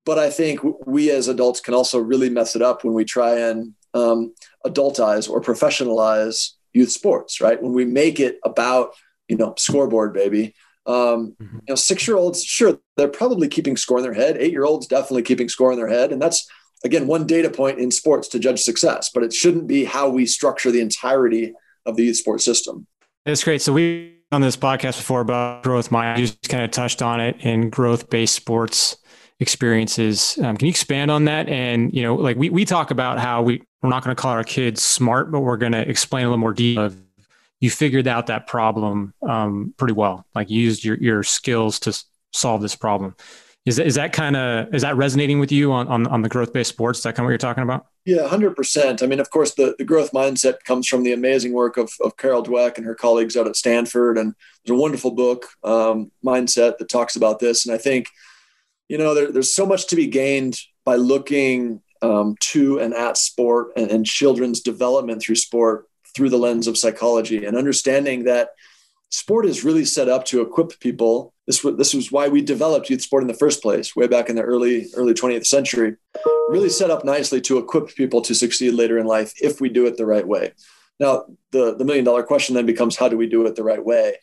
But 0.05 0.19
I 0.19 0.29
think 0.29 0.59
we 0.85 1.11
as 1.11 1.27
adults 1.27 1.61
can 1.61 1.73
also 1.73 1.99
really 1.99 2.29
mess 2.29 2.55
it 2.55 2.61
up 2.61 2.83
when 2.83 2.93
we 2.93 3.05
try 3.05 3.39
and 3.39 3.73
um, 3.93 4.33
adultize 4.65 5.29
or 5.29 5.41
professionalize 5.41 6.51
youth 6.73 6.91
sports, 6.91 7.39
right? 7.39 7.61
When 7.61 7.73
we 7.73 7.85
make 7.85 8.19
it 8.19 8.39
about, 8.43 8.91
you 9.27 9.37
know, 9.37 9.53
scoreboard, 9.57 10.13
baby, 10.13 10.53
um, 10.85 11.35
mm-hmm. 11.41 11.55
You 11.55 11.61
know, 11.69 11.75
six 11.75 12.07
year 12.07 12.17
olds, 12.17 12.43
sure, 12.43 12.79
they're 12.97 13.07
probably 13.07 13.47
keeping 13.47 13.77
score 13.77 13.97
in 13.97 14.03
their 14.03 14.13
head. 14.13 14.37
Eight 14.37 14.51
year 14.51 14.65
olds 14.65 14.87
definitely 14.87 15.23
keeping 15.23 15.49
score 15.49 15.71
in 15.71 15.77
their 15.77 15.87
head, 15.87 16.11
and 16.11 16.21
that's 16.21 16.47
again 16.83 17.07
one 17.07 17.25
data 17.25 17.49
point 17.49 17.79
in 17.79 17.91
sports 17.91 18.27
to 18.29 18.39
judge 18.39 18.61
success. 18.61 19.09
But 19.13 19.23
it 19.23 19.33
shouldn't 19.33 19.67
be 19.67 19.85
how 19.85 20.09
we 20.09 20.25
structure 20.25 20.71
the 20.71 20.81
entirety 20.81 21.53
of 21.85 21.95
the 21.95 22.03
youth 22.03 22.17
sports 22.17 22.43
system. 22.43 22.85
That's 23.25 23.43
great. 23.43 23.61
So 23.61 23.71
we 23.71 24.17
on 24.33 24.41
this 24.41 24.57
podcast 24.57 24.97
before 24.97 25.21
about 25.21 25.63
growth 25.63 25.89
mind. 25.91 26.19
You 26.19 26.27
just 26.27 26.49
kind 26.49 26.63
of 26.63 26.71
touched 26.71 27.01
on 27.01 27.21
it 27.21 27.37
in 27.39 27.69
growth 27.69 28.09
based 28.09 28.35
sports 28.35 28.97
experiences. 29.43 30.39
Um, 30.41 30.57
can 30.57 30.65
you 30.65 30.71
expand 30.71 31.11
on 31.11 31.25
that? 31.25 31.47
And 31.47 31.93
you 31.93 32.01
know, 32.01 32.15
like 32.15 32.37
we 32.37 32.49
we 32.49 32.65
talk 32.65 32.89
about 32.89 33.19
how 33.19 33.43
we 33.43 33.61
we're 33.83 33.89
not 33.89 34.03
going 34.03 34.15
to 34.15 34.19
call 34.19 34.31
our 34.31 34.43
kids 34.43 34.83
smart, 34.83 35.31
but 35.31 35.41
we're 35.41 35.57
going 35.57 35.73
to 35.73 35.87
explain 35.87 36.25
a 36.25 36.29
little 36.29 36.39
more 36.39 36.53
detail 36.53 36.91
you 37.63 37.69
figured 37.69 38.09
out 38.09 38.27
that 38.27 38.45
problem 38.45 39.13
um, 39.21 39.73
pretty 39.77 39.93
well. 39.93 40.25
Like 40.35 40.49
you 40.49 40.59
used 40.59 40.83
your 40.83 40.97
your 40.97 41.23
skills 41.23 41.79
to 41.79 41.97
solve 42.33 42.61
this 42.61 42.75
problem. 42.75 43.15
Is 43.65 43.77
that, 43.77 43.87
is 43.87 43.95
that 43.95 44.11
kind 44.11 44.35
of 44.35 44.73
is 44.75 44.81
that 44.81 44.97
resonating 44.97 45.39
with 45.39 45.49
you 45.49 45.71
on 45.71 45.87
on, 45.87 46.05
on 46.07 46.23
the 46.23 46.27
growth 46.27 46.51
based 46.51 46.71
sports? 46.71 46.99
Is 46.99 47.03
that 47.03 47.15
kind 47.15 47.23
of 47.23 47.27
what 47.27 47.29
you're 47.29 47.37
talking 47.37 47.63
about? 47.63 47.85
Yeah, 48.03 48.27
hundred 48.27 48.57
percent. 48.57 49.01
I 49.01 49.05
mean, 49.05 49.21
of 49.21 49.29
course, 49.29 49.53
the, 49.53 49.75
the 49.77 49.85
growth 49.85 50.11
mindset 50.11 50.65
comes 50.65 50.89
from 50.89 51.03
the 51.03 51.13
amazing 51.13 51.53
work 51.53 51.77
of, 51.77 51.93
of 52.01 52.17
Carol 52.17 52.43
Dweck 52.43 52.75
and 52.75 52.85
her 52.85 52.95
colleagues 52.95 53.37
out 53.37 53.47
at 53.47 53.55
Stanford, 53.55 54.17
and 54.17 54.35
there's 54.65 54.77
a 54.77 54.81
wonderful 54.81 55.11
book, 55.11 55.47
um, 55.63 56.11
Mindset, 56.21 56.79
that 56.79 56.89
talks 56.89 57.15
about 57.15 57.39
this. 57.39 57.65
And 57.65 57.73
I 57.73 57.77
think, 57.77 58.07
you 58.93 58.99
know, 58.99 59.15
there, 59.15 59.31
there's 59.31 59.55
so 59.55 59.65
much 59.65 59.87
to 59.87 59.95
be 59.95 60.05
gained 60.05 60.59
by 60.85 60.97
looking 60.97 61.81
um, 62.03 62.35
to 62.41 62.79
and 62.79 62.93
at 62.93 63.17
sport 63.17 63.69
and, 63.75 63.89
and 63.89 64.05
children's 64.05 64.61
development 64.61 65.19
through 65.19 65.37
sport 65.37 65.87
through 66.13 66.29
the 66.29 66.37
lens 66.37 66.67
of 66.67 66.77
psychology 66.77 67.43
and 67.43 67.57
understanding 67.57 68.25
that 68.25 68.49
sport 69.09 69.47
is 69.47 69.63
really 69.63 69.83
set 69.83 70.09
up 70.09 70.25
to 70.25 70.41
equip 70.41 70.79
people. 70.79 71.33
This, 71.47 71.63
was, 71.63 71.75
this 71.75 71.95
was 71.95 72.11
why 72.11 72.27
we 72.27 72.43
developed 72.43 72.91
youth 72.91 73.01
sport 73.01 73.23
in 73.23 73.27
the 73.27 73.33
first 73.33 73.63
place, 73.63 73.95
way 73.95 74.05
back 74.05 74.29
in 74.29 74.35
the 74.35 74.43
early 74.43 74.85
early 74.95 75.15
20th 75.15 75.47
century. 75.47 75.95
Really 76.49 76.69
set 76.69 76.91
up 76.91 77.03
nicely 77.03 77.41
to 77.41 77.57
equip 77.57 77.95
people 77.95 78.21
to 78.21 78.35
succeed 78.35 78.75
later 78.75 78.99
in 78.99 79.07
life 79.07 79.33
if 79.41 79.59
we 79.59 79.69
do 79.69 79.87
it 79.87 79.97
the 79.97 80.05
right 80.05 80.27
way. 80.27 80.53
Now, 80.99 81.25
the, 81.49 81.75
the 81.75 81.83
million 81.83 82.05
dollar 82.05 82.21
question 82.21 82.53
then 82.53 82.67
becomes 82.67 82.95
how 82.95 83.09
do 83.09 83.17
we 83.17 83.25
do 83.25 83.43
it 83.47 83.55
the 83.55 83.63
right 83.63 83.83
way? 83.83 84.17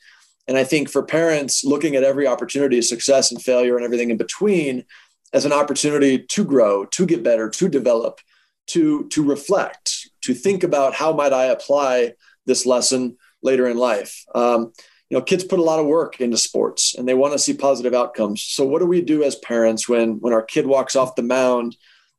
And 0.48 0.57
I 0.57 0.64
think 0.64 0.90
for 0.90 1.03
parents, 1.03 1.64
looking 1.64 1.96
at 1.96 2.05
every 2.05 2.26
opportunity, 2.26 2.81
success 2.83 3.31
and 3.31 3.42
failure 3.42 3.76
and 3.76 3.85
everything 3.85 4.11
in 4.11 4.16
between, 4.16 4.85
as 5.33 5.44
an 5.44 5.53
opportunity 5.53 6.18
to 6.18 6.44
grow, 6.44 6.85
to 6.87 7.07
get 7.07 7.22
better, 7.22 7.48
to 7.50 7.68
develop, 7.68 8.20
to, 8.68 9.09
to 9.09 9.22
reflect, 9.22 10.09
to 10.22 10.35
think 10.35 10.64
about 10.64 10.94
how 10.94 11.12
might 11.12 11.33
I 11.33 11.46
apply 11.46 12.14
this 12.46 12.66
lesson 12.66 13.16
later 13.42 13.68
in 13.68 13.76
life. 13.76 14.24
Um, 14.35 14.72
you 15.09 15.18
know, 15.18 15.22
kids 15.22 15.44
put 15.44 15.59
a 15.59 15.62
lot 15.62 15.81
of 15.81 15.87
work 15.87 16.20
into 16.20 16.37
sports 16.37 16.94
and 16.94 17.07
they 17.07 17.14
want 17.14 17.33
to 17.33 17.38
see 17.38 17.53
positive 17.53 17.94
outcomes. 17.94 18.42
So 18.42 18.64
what 18.64 18.79
do 18.79 18.87
we 18.87 19.03
do 19.03 19.24
as 19.24 19.35
parents 19.37 19.88
when 19.88 20.20
when 20.20 20.33
our 20.33 20.42
kid 20.42 20.66
walks 20.66 20.94
off 20.94 21.16
the 21.16 21.22
mound 21.22 21.76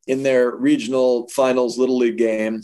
in 0.07 0.23
their 0.23 0.51
regional 0.51 1.29
finals 1.29 1.77
little 1.77 1.97
league 1.97 2.17
game? 2.17 2.61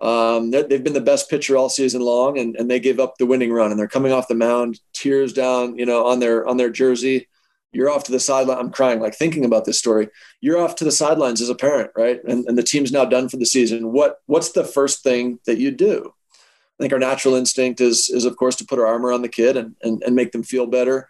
Um, 0.00 0.50
they've 0.50 0.82
been 0.82 0.94
the 0.94 1.00
best 1.00 1.28
pitcher 1.28 1.56
all 1.56 1.68
season 1.68 2.00
long, 2.00 2.38
and, 2.38 2.56
and 2.56 2.70
they 2.70 2.80
give 2.80 2.98
up 2.98 3.18
the 3.18 3.26
winning 3.26 3.52
run, 3.52 3.70
and 3.70 3.78
they're 3.78 3.86
coming 3.86 4.12
off 4.12 4.28
the 4.28 4.34
mound, 4.34 4.80
tears 4.94 5.32
down, 5.32 5.76
you 5.76 5.84
know, 5.84 6.06
on 6.06 6.20
their 6.20 6.46
on 6.46 6.56
their 6.56 6.70
jersey 6.70 7.28
you're 7.72 7.90
off 7.90 8.04
to 8.04 8.12
the 8.12 8.20
sideline. 8.20 8.58
I'm 8.58 8.72
crying, 8.72 9.00
like 9.00 9.14
thinking 9.14 9.44
about 9.44 9.64
this 9.64 9.78
story. 9.78 10.08
You're 10.40 10.58
off 10.58 10.74
to 10.76 10.84
the 10.84 10.92
sidelines 10.92 11.40
as 11.40 11.48
a 11.48 11.54
parent, 11.54 11.90
right? 11.96 12.20
And, 12.24 12.44
and 12.46 12.58
the 12.58 12.62
team's 12.62 12.92
now 12.92 13.04
done 13.04 13.28
for 13.28 13.36
the 13.36 13.46
season. 13.46 13.92
What 13.92 14.18
what's 14.26 14.52
the 14.52 14.64
first 14.64 15.02
thing 15.02 15.38
that 15.46 15.58
you 15.58 15.70
do? 15.70 16.12
I 16.32 16.82
think 16.82 16.92
our 16.92 16.98
natural 16.98 17.34
instinct 17.34 17.80
is 17.80 18.10
is 18.10 18.24
of 18.24 18.36
course 18.36 18.56
to 18.56 18.64
put 18.64 18.78
our 18.78 18.86
arm 18.86 19.06
around 19.06 19.22
the 19.22 19.28
kid 19.28 19.56
and 19.56 19.76
and, 19.82 20.02
and 20.02 20.16
make 20.16 20.32
them 20.32 20.42
feel 20.42 20.66
better. 20.66 21.08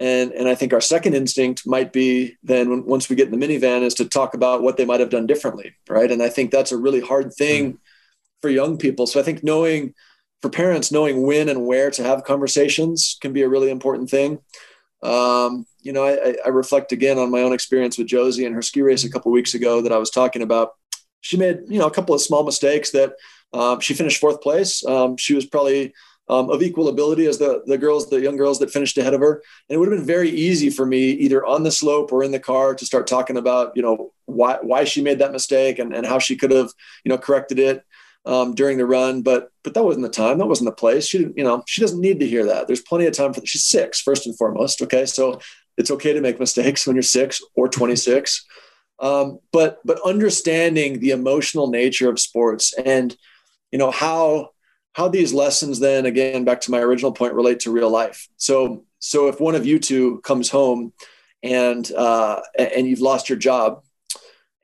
And 0.00 0.32
and 0.32 0.48
I 0.48 0.54
think 0.54 0.72
our 0.72 0.80
second 0.80 1.14
instinct 1.14 1.66
might 1.66 1.92
be 1.92 2.36
then 2.42 2.86
once 2.86 3.10
we 3.10 3.16
get 3.16 3.30
in 3.30 3.38
the 3.38 3.46
minivan 3.46 3.82
is 3.82 3.94
to 3.94 4.06
talk 4.06 4.32
about 4.32 4.62
what 4.62 4.76
they 4.76 4.84
might 4.84 5.00
have 5.00 5.10
done 5.10 5.26
differently, 5.26 5.74
right? 5.88 6.10
And 6.10 6.22
I 6.22 6.28
think 6.28 6.50
that's 6.50 6.72
a 6.72 6.78
really 6.78 7.00
hard 7.00 7.34
thing 7.34 7.74
mm. 7.74 7.78
For 8.40 8.50
young 8.50 8.78
people. 8.78 9.06
So 9.06 9.20
I 9.20 9.22
think 9.22 9.42
knowing 9.42 9.94
for 10.40 10.50
parents, 10.50 10.92
knowing 10.92 11.22
when 11.22 11.48
and 11.48 11.66
where 11.66 11.90
to 11.90 12.02
have 12.02 12.24
conversations 12.24 13.16
can 13.20 13.32
be 13.32 13.42
a 13.42 13.48
really 13.48 13.70
important 13.70 14.08
thing. 14.08 14.38
Um, 15.02 15.66
you 15.80 15.92
know, 15.92 16.04
I, 16.04 16.36
I, 16.44 16.48
reflect 16.48 16.90
again 16.90 17.18
on 17.18 17.30
my 17.30 17.42
own 17.42 17.52
experience 17.52 17.96
with 17.96 18.08
Josie 18.08 18.44
and 18.44 18.54
her 18.54 18.62
ski 18.62 18.82
race 18.82 19.04
a 19.04 19.10
couple 19.10 19.30
weeks 19.30 19.54
ago 19.54 19.80
that 19.80 19.92
I 19.92 19.98
was 19.98 20.10
talking 20.10 20.42
about. 20.42 20.72
She 21.20 21.36
made, 21.36 21.60
you 21.68 21.78
know, 21.78 21.86
a 21.86 21.90
couple 21.90 22.16
of 22.16 22.20
small 22.20 22.44
mistakes 22.44 22.90
that 22.90 23.12
um, 23.52 23.78
she 23.78 23.94
finished 23.94 24.20
fourth 24.20 24.40
place. 24.40 24.84
Um, 24.84 25.16
she 25.16 25.34
was 25.34 25.46
probably 25.46 25.94
um, 26.28 26.50
of 26.50 26.62
equal 26.62 26.88
ability 26.88 27.26
as 27.26 27.38
the 27.38 27.62
the 27.66 27.78
girls, 27.78 28.10
the 28.10 28.20
young 28.20 28.36
girls 28.36 28.58
that 28.58 28.72
finished 28.72 28.98
ahead 28.98 29.14
of 29.14 29.20
her. 29.20 29.42
And 29.68 29.76
it 29.76 29.78
would 29.78 29.90
have 29.90 29.98
been 29.98 30.06
very 30.06 30.30
easy 30.30 30.68
for 30.68 30.84
me, 30.84 31.10
either 31.10 31.46
on 31.46 31.62
the 31.62 31.70
slope 31.70 32.12
or 32.12 32.24
in 32.24 32.32
the 32.32 32.40
car, 32.40 32.74
to 32.74 32.84
start 32.84 33.06
talking 33.06 33.36
about, 33.36 33.72
you 33.76 33.82
know, 33.82 34.12
why 34.26 34.58
why 34.60 34.84
she 34.84 35.00
made 35.00 35.20
that 35.20 35.32
mistake 35.32 35.78
and, 35.78 35.94
and 35.94 36.06
how 36.06 36.18
she 36.18 36.36
could 36.36 36.50
have, 36.50 36.70
you 37.04 37.08
know, 37.08 37.18
corrected 37.18 37.58
it 37.58 37.84
um, 38.28 38.54
during 38.54 38.78
the 38.78 38.86
run. 38.86 39.22
But 39.22 39.50
but 39.64 39.74
that 39.74 39.84
wasn't 39.84 40.04
the 40.04 40.10
time. 40.10 40.38
That 40.38 40.46
wasn't 40.46 40.68
the 40.68 40.76
place. 40.76 41.06
She 41.06 41.18
you 41.34 41.42
know, 41.42 41.64
she 41.66 41.80
doesn't 41.80 42.00
need 42.00 42.20
to 42.20 42.26
hear 42.26 42.44
that. 42.46 42.66
There's 42.66 42.82
plenty 42.82 43.06
of 43.06 43.14
time 43.14 43.32
for. 43.32 43.40
that. 43.40 43.48
She's 43.48 43.64
six, 43.64 44.00
first 44.00 44.26
and 44.26 44.36
foremost. 44.36 44.80
Okay, 44.82 45.06
so 45.06 45.40
it's 45.76 45.90
okay 45.90 46.12
to 46.12 46.20
make 46.20 46.38
mistakes 46.38 46.86
when 46.86 46.94
you're 46.94 47.02
six 47.02 47.42
or 47.56 47.68
26. 47.68 48.44
Um, 49.00 49.38
but 49.52 49.80
but 49.84 50.00
understanding 50.04 51.00
the 51.00 51.10
emotional 51.10 51.70
nature 51.70 52.10
of 52.10 52.20
sports 52.20 52.74
and 52.74 53.16
you 53.72 53.78
know 53.78 53.90
how 53.90 54.50
how 54.94 55.08
these 55.08 55.32
lessons 55.32 55.78
then 55.78 56.04
again 56.04 56.44
back 56.44 56.60
to 56.62 56.72
my 56.72 56.80
original 56.80 57.12
point 57.12 57.34
relate 57.34 57.60
to 57.60 57.70
real 57.70 57.90
life 57.90 58.26
so 58.38 58.84
so 58.98 59.28
if 59.28 59.38
one 59.38 59.54
of 59.54 59.64
you 59.64 59.78
two 59.78 60.18
comes 60.22 60.50
home 60.50 60.92
and 61.44 61.92
uh, 61.92 62.40
and 62.58 62.88
you've 62.88 63.00
lost 63.00 63.28
your 63.28 63.38
job 63.38 63.82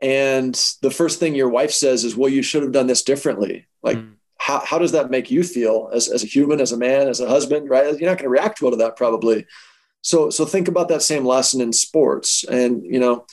and 0.05 0.55
the 0.83 0.91
first 0.91 1.19
thing 1.19 1.35
your 1.35 1.49
wife 1.49 1.73
says 1.73 2.05
is 2.05 2.15
well 2.15 2.31
you 2.31 2.43
should 2.43 2.63
have 2.63 2.73
done 2.73 2.87
this 2.87 3.03
differently. 3.03 3.67
Like 3.83 3.97
mm. 3.97 4.13
how, 4.39 4.61
how 4.61 4.79
does 4.79 4.93
that 4.93 5.11
make 5.11 5.31
you 5.31 5.43
feel 5.43 5.91
as, 5.95 6.09
as 6.09 6.23
a 6.23 6.27
human 6.27 6.61
as 6.61 6.73
a 6.73 6.77
man 6.77 7.09
as 7.09 7.21
a 7.21 7.29
husband 7.29 7.71
right? 7.71 7.87
You're 7.99 8.11
not 8.11 8.19
going 8.19 8.25
to 8.25 8.29
react 8.29 8.61
well 8.61 8.71
to 8.71 8.77
that 8.77 8.97
probably. 8.97 9.47
So 10.03 10.29
so 10.29 10.45
think 10.45 10.69
about 10.69 10.89
that 10.89 11.01
same 11.01 11.25
lesson 11.25 11.63
in 11.63 11.73
sports. 11.73 12.45
And 12.45 12.85
you 12.85 13.01
know 13.01 13.25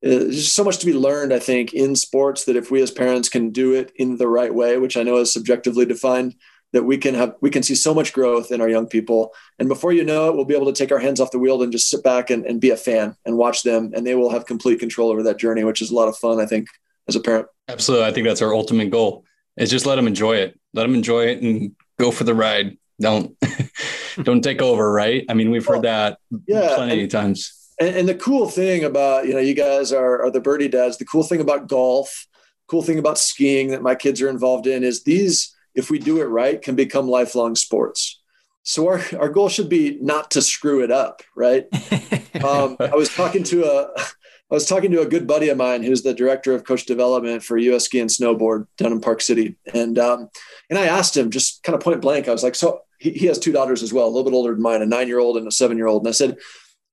there's 0.00 0.36
just 0.36 0.54
so 0.54 0.64
much 0.64 0.78
to 0.78 0.86
be 0.86 0.94
learned, 0.94 1.32
I 1.32 1.38
think, 1.38 1.72
in 1.72 1.94
sports 1.94 2.44
that 2.44 2.56
if 2.56 2.70
we 2.70 2.82
as 2.82 2.90
parents 2.90 3.28
can 3.28 3.50
do 3.50 3.74
it 3.74 3.92
in 3.96 4.16
the 4.16 4.28
right 4.28 4.52
way, 4.52 4.76
which 4.78 4.96
I 4.96 5.04
know 5.04 5.18
is 5.18 5.32
subjectively 5.32 5.86
defined, 5.86 6.34
that 6.72 6.84
we 6.84 6.98
can 6.98 7.14
have 7.14 7.34
we 7.40 7.50
can 7.50 7.62
see 7.62 7.74
so 7.74 7.94
much 7.94 8.12
growth 8.12 8.50
in 8.50 8.60
our 8.60 8.68
young 8.68 8.86
people. 8.86 9.32
And 9.58 9.68
before 9.68 9.92
you 9.92 10.04
know 10.04 10.28
it, 10.28 10.34
we'll 10.34 10.44
be 10.44 10.54
able 10.54 10.66
to 10.66 10.72
take 10.72 10.92
our 10.92 10.98
hands 10.98 11.20
off 11.20 11.30
the 11.30 11.38
wheel 11.38 11.62
and 11.62 11.72
just 11.72 11.88
sit 11.88 12.02
back 12.02 12.30
and, 12.30 12.44
and 12.46 12.60
be 12.60 12.70
a 12.70 12.76
fan 12.76 13.16
and 13.24 13.36
watch 13.36 13.62
them. 13.62 13.92
And 13.94 14.06
they 14.06 14.14
will 14.14 14.30
have 14.30 14.46
complete 14.46 14.80
control 14.80 15.10
over 15.10 15.22
that 15.24 15.38
journey, 15.38 15.64
which 15.64 15.82
is 15.82 15.90
a 15.90 15.94
lot 15.94 16.08
of 16.08 16.16
fun, 16.16 16.40
I 16.40 16.46
think, 16.46 16.68
as 17.08 17.16
a 17.16 17.20
parent. 17.20 17.46
Absolutely. 17.68 18.06
I 18.06 18.12
think 18.12 18.26
that's 18.26 18.42
our 18.42 18.54
ultimate 18.54 18.90
goal 18.90 19.24
is 19.56 19.70
just 19.70 19.86
let 19.86 19.96
them 19.96 20.06
enjoy 20.06 20.36
it. 20.36 20.58
Let 20.72 20.82
them 20.82 20.94
enjoy 20.94 21.26
it 21.26 21.42
and 21.42 21.76
go 21.98 22.10
for 22.10 22.24
the 22.24 22.34
ride. 22.34 22.78
Don't 23.00 23.36
don't 24.22 24.42
take 24.42 24.62
over, 24.62 24.90
right? 24.90 25.24
I 25.28 25.34
mean, 25.34 25.50
we've 25.50 25.66
heard 25.66 25.82
that 25.82 26.18
yeah, 26.46 26.74
plenty 26.74 27.04
of 27.04 27.10
times 27.10 27.62
and, 27.82 27.96
and, 27.96 28.08
the 28.08 28.14
cool 28.14 28.48
thing 28.48 28.84
about 28.84 29.26
you 29.26 29.34
know 29.34 29.40
you 29.40 29.54
guys 29.54 29.92
are, 29.92 30.22
are 30.22 30.30
the 30.30 30.40
birdie 30.40 30.68
dads 30.68 30.98
the 30.98 31.04
cool 31.04 31.22
thing 31.22 31.40
about 31.40 31.68
golf 31.68 32.26
cool 32.68 32.82
thing 32.82 32.98
about 32.98 33.18
skiing 33.18 33.68
that 33.68 33.82
my 33.82 33.94
kids 33.94 34.22
are 34.22 34.28
involved 34.28 34.66
in 34.66 34.84
is 34.84 35.02
these 35.02 35.54
if 35.74 35.90
we 35.90 35.98
do 35.98 36.20
it 36.20 36.26
right 36.26 36.62
can 36.62 36.74
become 36.74 37.08
lifelong 37.08 37.54
sports 37.54 38.20
so 38.64 38.86
our, 38.88 39.00
our 39.18 39.28
goal 39.28 39.48
should 39.48 39.68
be 39.68 39.98
not 40.00 40.30
to 40.30 40.42
screw 40.42 40.82
it 40.82 40.90
up 40.90 41.22
right 41.36 41.66
um, 42.44 42.76
i 42.80 42.94
was 42.94 43.08
talking 43.14 43.42
to 43.42 43.64
a 43.64 43.88
i 43.98 44.54
was 44.54 44.66
talking 44.66 44.90
to 44.90 45.00
a 45.00 45.06
good 45.06 45.26
buddy 45.26 45.48
of 45.48 45.56
mine 45.56 45.82
who's 45.82 46.02
the 46.02 46.14
director 46.14 46.54
of 46.54 46.64
coach 46.64 46.86
development 46.86 47.42
for 47.42 47.58
us 47.58 47.84
ski 47.84 48.00
and 48.00 48.10
snowboard 48.10 48.66
down 48.76 48.92
in 48.92 49.00
park 49.00 49.20
city 49.20 49.56
and 49.74 49.98
um, 49.98 50.28
and 50.70 50.78
i 50.78 50.86
asked 50.86 51.16
him 51.16 51.30
just 51.30 51.62
kind 51.62 51.74
of 51.74 51.82
point 51.82 52.00
blank 52.00 52.28
i 52.28 52.32
was 52.32 52.42
like 52.42 52.54
so 52.54 52.80
he, 52.98 53.10
he 53.10 53.26
has 53.26 53.38
two 53.38 53.52
daughters 53.52 53.82
as 53.82 53.92
well 53.92 54.06
a 54.06 54.08
little 54.08 54.24
bit 54.24 54.34
older 54.34 54.52
than 54.52 54.62
mine 54.62 54.82
a 54.82 54.86
nine 54.86 55.08
year 55.08 55.18
old 55.18 55.36
and 55.36 55.46
a 55.46 55.52
seven 55.52 55.76
year 55.76 55.86
old 55.86 56.02
and 56.02 56.08
i 56.08 56.12
said 56.12 56.36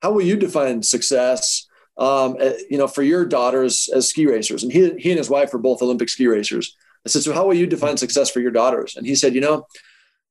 how 0.01 0.11
will 0.11 0.21
you 0.21 0.35
define 0.35 0.83
success? 0.83 1.67
Um, 1.97 2.37
eh, 2.39 2.57
you 2.69 2.77
know, 2.77 2.87
for 2.87 3.03
your 3.03 3.25
daughters 3.25 3.89
as 3.93 4.07
ski 4.07 4.25
racers, 4.25 4.63
and 4.63 4.71
he 4.71 4.93
he 4.97 5.11
and 5.11 5.17
his 5.17 5.29
wife 5.29 5.53
are 5.53 5.59
both 5.59 5.81
Olympic 5.81 6.09
ski 6.09 6.27
racers. 6.27 6.75
I 7.05 7.09
said, 7.09 7.23
so 7.23 7.33
how 7.33 7.45
will 7.45 7.55
you 7.55 7.67
define 7.67 7.97
success 7.97 8.29
for 8.29 8.39
your 8.39 8.51
daughters? 8.51 8.95
And 8.95 9.05
he 9.05 9.15
said, 9.15 9.33
you 9.33 9.41
know, 9.41 9.65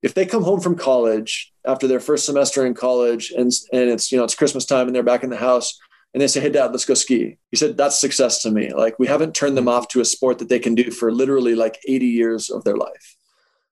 if 0.02 0.14
they 0.14 0.26
come 0.26 0.42
home 0.42 0.60
from 0.60 0.76
college 0.76 1.52
after 1.66 1.88
their 1.88 2.00
first 2.00 2.24
semester 2.24 2.64
in 2.64 2.74
college, 2.74 3.32
and 3.36 3.50
and 3.72 3.90
it's 3.90 4.12
you 4.12 4.18
know 4.18 4.24
it's 4.24 4.34
Christmas 4.34 4.64
time 4.64 4.86
and 4.86 4.94
they're 4.94 5.02
back 5.02 5.24
in 5.24 5.30
the 5.30 5.36
house, 5.36 5.78
and 6.14 6.20
they 6.20 6.28
say, 6.28 6.40
hey 6.40 6.50
dad, 6.50 6.70
let's 6.70 6.84
go 6.84 6.94
ski. 6.94 7.38
He 7.50 7.56
said, 7.56 7.76
that's 7.76 7.98
success 7.98 8.42
to 8.42 8.50
me. 8.50 8.72
Like 8.72 8.98
we 8.98 9.08
haven't 9.08 9.34
turned 9.34 9.56
them 9.56 9.68
off 9.68 9.88
to 9.88 10.00
a 10.00 10.04
sport 10.04 10.38
that 10.38 10.48
they 10.48 10.60
can 10.60 10.74
do 10.74 10.90
for 10.90 11.10
literally 11.10 11.54
like 11.54 11.78
80 11.86 12.06
years 12.06 12.48
of 12.48 12.64
their 12.64 12.76
life 12.76 13.16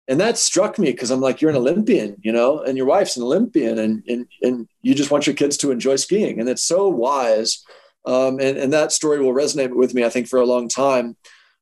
and 0.08 0.20
that 0.20 0.38
struck 0.38 0.78
me 0.78 0.92
because 0.92 1.10
I'm 1.10 1.20
like, 1.20 1.40
you're 1.40 1.50
an 1.50 1.56
Olympian, 1.56 2.16
you 2.22 2.32
know, 2.32 2.60
and 2.60 2.76
your 2.76 2.86
wife's 2.86 3.16
an 3.16 3.22
Olympian, 3.22 3.78
and 3.78 4.02
and 4.06 4.26
and 4.42 4.68
you 4.82 4.94
just 4.94 5.10
want 5.10 5.26
your 5.26 5.34
kids 5.34 5.56
to 5.58 5.70
enjoy 5.70 5.96
skiing, 5.96 6.38
and 6.38 6.48
it's 6.48 6.62
so 6.62 6.88
wise, 6.88 7.64
um, 8.04 8.38
and 8.38 8.56
and 8.56 8.72
that 8.72 8.92
story 8.92 9.20
will 9.20 9.34
resonate 9.34 9.74
with 9.74 9.94
me, 9.94 10.04
I 10.04 10.08
think, 10.08 10.28
for 10.28 10.40
a 10.40 10.46
long 10.46 10.68
time, 10.68 11.16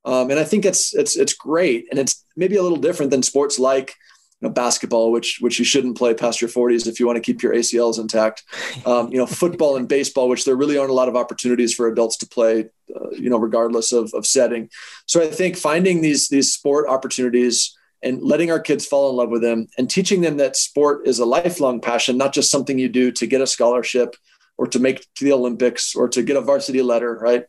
um, 0.05 0.31
and 0.31 0.39
I 0.39 0.45
think 0.45 0.65
it's 0.65 0.95
it's 0.95 1.17
it's 1.17 1.33
great, 1.33 1.87
and 1.91 1.99
it's 1.99 2.25
maybe 2.37 2.57
a 2.57 2.63
little 2.63 2.79
different 2.79 3.11
than 3.11 3.23
sports 3.23 3.59
like 3.59 3.95
you 4.41 4.49
know, 4.49 4.53
basketball, 4.53 5.13
which 5.13 5.39
which 5.41 5.59
you 5.59 5.65
shouldn't 5.65 5.97
play 5.97 6.13
past 6.13 6.41
your 6.41 6.51
40s 6.51 6.87
if 6.87 7.01
you 7.01 7.07
want 7.07 7.17
to 7.17 7.23
keep 7.23 7.43
your 7.43 7.55
ACLs 7.55 7.99
intact. 7.99 8.43
Um, 8.85 9.11
you 9.11 9.19
know, 9.19 9.27
football 9.27 9.77
and 9.77 9.89
baseball, 9.89 10.29
which 10.29 10.45
there 10.45 10.57
really 10.57 10.77
aren't 10.77 10.91
a 10.91 10.95
lot 10.95 11.09
of 11.09 11.17
opportunities 11.17 11.73
for 11.73 11.89
adults 11.89 12.17
to 12.19 12.27
play, 12.27 12.67
uh, 12.95 13.11
you 13.11 13.31
know, 13.31 13.39
regardless 13.39 13.93
of, 13.93 14.13
of 14.13 14.27
setting. 14.27 14.69
So 15.07 15.23
I 15.23 15.29
think 15.29 15.57
finding 15.57 16.03
these 16.03 16.29
these 16.29 16.53
sport 16.53 16.87
opportunities 16.89 17.75
and 18.03 18.23
letting 18.23 18.51
our 18.51 18.61
kids 18.61 18.85
fall 18.85 19.09
in 19.09 19.17
love 19.17 19.31
with 19.31 19.41
them 19.41 19.67
and 19.79 19.89
teaching 19.89 20.21
them 20.21 20.37
that 20.37 20.57
sport 20.57 21.07
is 21.07 21.19
a 21.19 21.25
lifelong 21.25 21.81
passion, 21.81 22.19
not 22.19 22.35
just 22.35 22.51
something 22.51 22.79
you 22.79 22.91
do 22.91 23.11
to 23.13 23.27
get 23.27 23.41
a 23.41 23.47
scholarship 23.47 24.15
or 24.59 24.67
to 24.67 24.79
make 24.79 25.07
to 25.15 25.25
the 25.25 25.33
Olympics 25.33 25.95
or 25.95 26.09
to 26.11 26.23
get 26.23 26.37
a 26.37 26.43
varsity 26.43 26.83
letter, 26.83 27.19
right? 27.21 27.47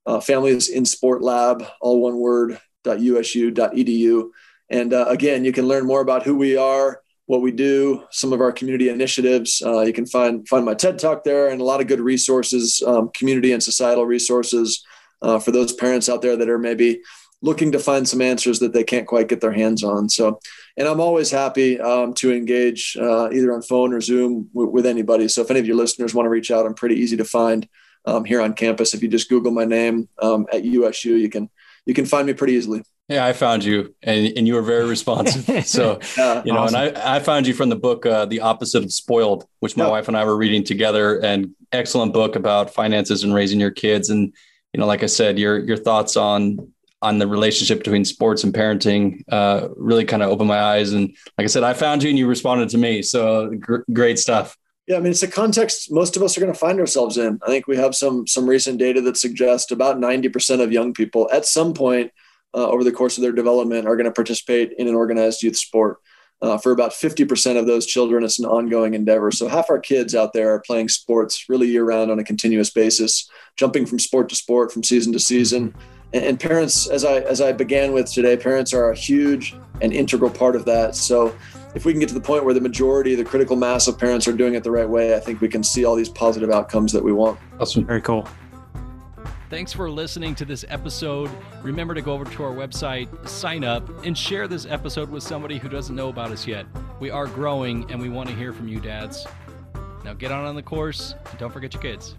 uh, 0.05 0.21
families 0.21 0.69
in 0.69 0.85
sport 0.85 1.23
lab, 1.23 1.65
all 1.81 2.01
one 2.01 2.17
word, 2.17 2.59
.usu.edu. 2.85 4.31
And 4.71 4.95
uh, 4.95 5.07
again, 5.09 5.45
you 5.45 5.53
can 5.53 5.69
learn 5.69 5.87
more 5.87 6.01
about 6.01 6.23
who 6.23 6.37
we 6.37 6.57
are, 6.57 7.03
what 7.27 7.43
we 7.43 7.53
do, 7.53 8.05
some 8.11 8.33
of 8.33 8.41
our 8.41 8.53
community 8.53 8.89
initiatives. 8.89 9.63
Uh, 9.65 9.83
you 9.83 9.93
can 9.93 10.07
find 10.07 10.47
find 10.49 10.65
my 10.65 10.75
TED 10.75 10.99
Talk 10.99 11.25
there, 11.25 11.49
and 11.49 11.61
a 11.61 11.65
lot 11.65 11.81
of 11.81 11.87
good 11.87 12.01
resources, 12.01 12.83
um, 12.87 13.11
community 13.15 13.53
and 13.53 13.63
societal 13.63 14.07
resources 14.07 14.85
uh, 15.21 15.39
for 15.39 15.51
those 15.51 15.73
parents 15.73 16.09
out 16.09 16.23
there 16.23 16.37
that 16.37 16.49
are 16.49 16.59
maybe 16.59 17.01
looking 17.43 17.73
to 17.73 17.79
find 17.79 18.09
some 18.09 18.21
answers 18.21 18.61
that 18.61 18.73
they 18.73 18.85
can't 18.85 19.07
quite 19.07 19.29
get 19.29 19.41
their 19.41 19.53
hands 19.53 19.83
on. 19.83 20.09
So, 20.09 20.41
and 20.77 20.89
I'm 20.89 21.01
always 21.01 21.31
happy 21.31 21.79
um, 21.81 22.15
to 22.15 22.33
engage 22.33 22.97
uh, 23.01 23.31
either 23.31 23.53
on 23.53 23.63
phone 23.63 23.93
or 23.93 24.01
Zoom 24.01 24.49
w- 24.55 24.71
with 24.71 24.87
anybody. 24.87 25.29
So, 25.29 25.43
if 25.43 25.51
any 25.51 25.61
of 25.61 25.67
your 25.67 25.77
listeners 25.77 26.15
want 26.15 26.27
to 26.27 26.31
reach 26.31 26.51
out, 26.51 26.65
I'm 26.65 26.75
pretty 26.75 26.97
easy 26.97 27.17
to 27.17 27.25
find 27.25 27.69
um, 28.05 28.25
here 28.25 28.41
on 28.41 28.55
campus. 28.55 28.95
If 28.95 29.03
you 29.03 29.09
just 29.09 29.29
Google 29.29 29.53
my 29.53 29.65
name 29.65 30.09
um, 30.21 30.47
at 30.53 30.65
USU, 30.65 31.17
you 31.17 31.29
can 31.29 31.51
you 31.87 31.95
can 31.95 32.07
find 32.07 32.27
me 32.27 32.33
pretty 32.33 32.55
easily. 32.55 32.83
Yeah, 33.09 33.27
I 33.27 33.33
found 33.33 33.65
you, 33.65 33.95
and, 34.03 34.33
and 34.37 34.47
you 34.47 34.55
were 34.55 34.63
very 34.63 34.87
responsive. 34.87 35.67
So, 35.67 35.99
yeah, 36.17 36.43
you 36.45 36.53
know, 36.53 36.61
awesome. 36.61 36.81
and 36.81 36.97
I, 36.97 37.17
I 37.17 37.19
found 37.21 37.47
you 37.47 37.53
from 37.53 37.69
the 37.69 37.77
book 37.77 38.07
uh, 38.07 38.27
"The 38.27 38.41
Opposite 38.41 38.85
of 38.85 38.93
Spoiled," 38.93 39.47
which 39.61 39.77
my 39.77 39.89
wife 39.89 40.09
and 40.09 40.17
I 40.17 40.25
were 40.25 40.37
reading 40.37 40.65
together. 40.65 41.21
And 41.21 41.55
excellent 41.73 42.13
book 42.13 42.37
about 42.37 42.73
finances 42.73 43.25
and 43.25 43.35
raising 43.35 43.59
your 43.59 43.71
kids. 43.71 44.11
And 44.11 44.33
you 44.73 44.81
know, 44.81 44.87
like 44.87 45.03
I 45.03 45.07
said, 45.07 45.39
your 45.39 45.59
your 45.59 45.77
thoughts 45.77 46.17
on 46.17 46.73
on 47.03 47.19
the 47.19 47.27
relationship 47.27 47.79
between 47.79 48.05
sports 48.05 48.45
and 48.45 48.55
parenting 48.55 49.25
uh, 49.31 49.69
really 49.77 50.05
kind 50.05 50.23
of 50.23 50.31
opened 50.31 50.49
my 50.49 50.61
eyes. 50.61 50.93
And 50.93 51.09
like 51.37 51.45
I 51.45 51.49
said, 51.49 51.65
I 51.65 51.73
found 51.75 52.03
you 52.03 52.11
and 52.11 52.19
you 52.19 52.29
responded 52.29 52.69
to 52.71 52.79
me. 52.79 53.03
So 53.03 53.51
gr- 53.59 53.83
great 53.93 54.21
stuff. 54.21 54.57
Yeah, 54.87 54.97
I 54.97 55.01
mean, 55.01 55.13
it's 55.13 55.23
a 55.23 55.29
context 55.29 55.93
most 55.93 56.17
of 56.17 56.23
us 56.23 56.37
are 56.37 56.41
going 56.41 56.53
to 56.53 56.59
find 56.59 56.81
ourselves 56.81 57.17
in. 57.17 57.39
I 57.47 57.47
think 57.47 57.67
we 57.67 57.77
have 57.77 57.95
some 57.95 58.27
some 58.27 58.49
recent 58.49 58.79
data 58.79 59.01
that 59.03 59.17
suggests 59.17 59.71
about 59.71 59.99
90% 59.99 60.61
of 60.61 60.73
young 60.73 60.93
people 60.93 61.29
at 61.33 61.47
some 61.47 61.73
point 61.73 62.11
uh, 62.55 62.69
over 62.69 62.83
the 62.83 62.93
course 62.93 63.17
of 63.17 63.23
their 63.23 63.33
development 63.33 63.87
are 63.87 63.97
going 63.97 64.07
to 64.07 64.13
participate 64.13 64.73
in 64.79 64.89
an 64.89 64.95
organized 64.95 65.43
youth 65.43 65.57
sport. 65.57 65.99
Uh, 66.41 66.59
for 66.59 66.73
about 66.73 66.91
50% 66.91 67.57
of 67.57 67.69
those 67.69 67.87
children, 67.87 68.25
it's 68.25 68.41
an 68.41 68.47
ongoing 68.47 68.95
endeavor. 68.95 69.31
So 69.31 69.47
half 69.47 69.71
our 69.71 69.79
kids 69.79 70.13
out 70.13 70.33
there 70.33 70.53
are 70.53 70.61
playing 70.67 70.89
sports 70.89 71.49
really 71.49 71.69
year 71.69 71.85
round 71.85 72.11
on 72.11 72.19
a 72.19 72.25
continuous 72.25 72.69
basis, 72.69 73.31
jumping 73.57 73.87
from 73.87 74.01
sport 74.01 74.29
to 74.31 74.35
sport, 74.35 74.73
from 74.73 74.83
season 74.83 75.13
to 75.13 75.21
season 75.21 75.73
and 76.13 76.39
parents 76.39 76.89
as 76.89 77.05
i 77.05 77.21
as 77.21 77.41
i 77.41 77.53
began 77.53 77.93
with 77.93 78.11
today 78.13 78.37
parents 78.37 78.75
are 78.75 78.91
a 78.91 78.97
huge 78.97 79.57
and 79.81 79.93
integral 79.93 80.31
part 80.31 80.55
of 80.55 80.65
that 80.65 80.95
so 80.95 81.35
if 81.75 81.85
we 81.85 81.93
can 81.93 82.01
get 82.01 82.09
to 82.09 82.15
the 82.15 82.21
point 82.21 82.45
where 82.45 82.55
the 82.55 82.61
majority, 82.61 83.15
the 83.15 83.25
critical 83.25 83.57
mass 83.57 83.89
of 83.89 83.99
parents 83.99 84.29
are 84.29 84.33
doing 84.33 84.55
it 84.55 84.63
the 84.63 84.71
right 84.71 84.89
way, 84.89 85.17
I 85.17 85.21
think 85.21 85.41
we 85.41 85.49
can 85.49 85.63
see 85.63 85.85
all 85.85 85.95
these 85.95 86.09
positive 86.09 86.51
outcomes 86.51 86.93
that 86.93 87.03
we 87.03 87.13
want. 87.13 87.39
Awesome. 87.59 87.85
Very 87.85 88.03
cool. 88.03 88.29
Thanks 89.49 89.73
for 89.73 89.91
listening 89.91 90.35
to 90.37 90.47
this 90.47 90.65
episode. 90.69 91.31
Remember 91.63 91.93
to 91.95 92.01
go 92.01 92.15
over 92.15 92.25
to 92.25 92.43
our 92.43 92.53
website, 92.53 93.29
sign 93.29 93.65
up, 93.65 93.87
and 94.05 94.17
share 94.17 94.49
this 94.49 94.65
episode 94.65 95.11
with 95.11 95.23
somebody 95.23 95.59
who 95.59 95.69
doesn't 95.69 95.95
know 95.95 96.09
about 96.09 96.31
us 96.31 96.47
yet. 96.47 96.65
We 97.01 97.11
are 97.11 97.27
growing 97.27 97.91
and 97.91 98.01
we 98.01 98.09
want 98.09 98.31
to 98.31 98.35
hear 98.35 98.55
from 98.55 98.69
you, 98.69 98.81
dads. 98.81 99.27
Now 100.05 100.15
get 100.15 100.33
on 100.33 100.47
on 100.47 100.57
the 100.57 100.63
course 100.63 101.15
and 101.29 101.39
don't 101.39 101.53
forget 101.53 101.75
your 101.75 101.83
kids. 101.83 102.17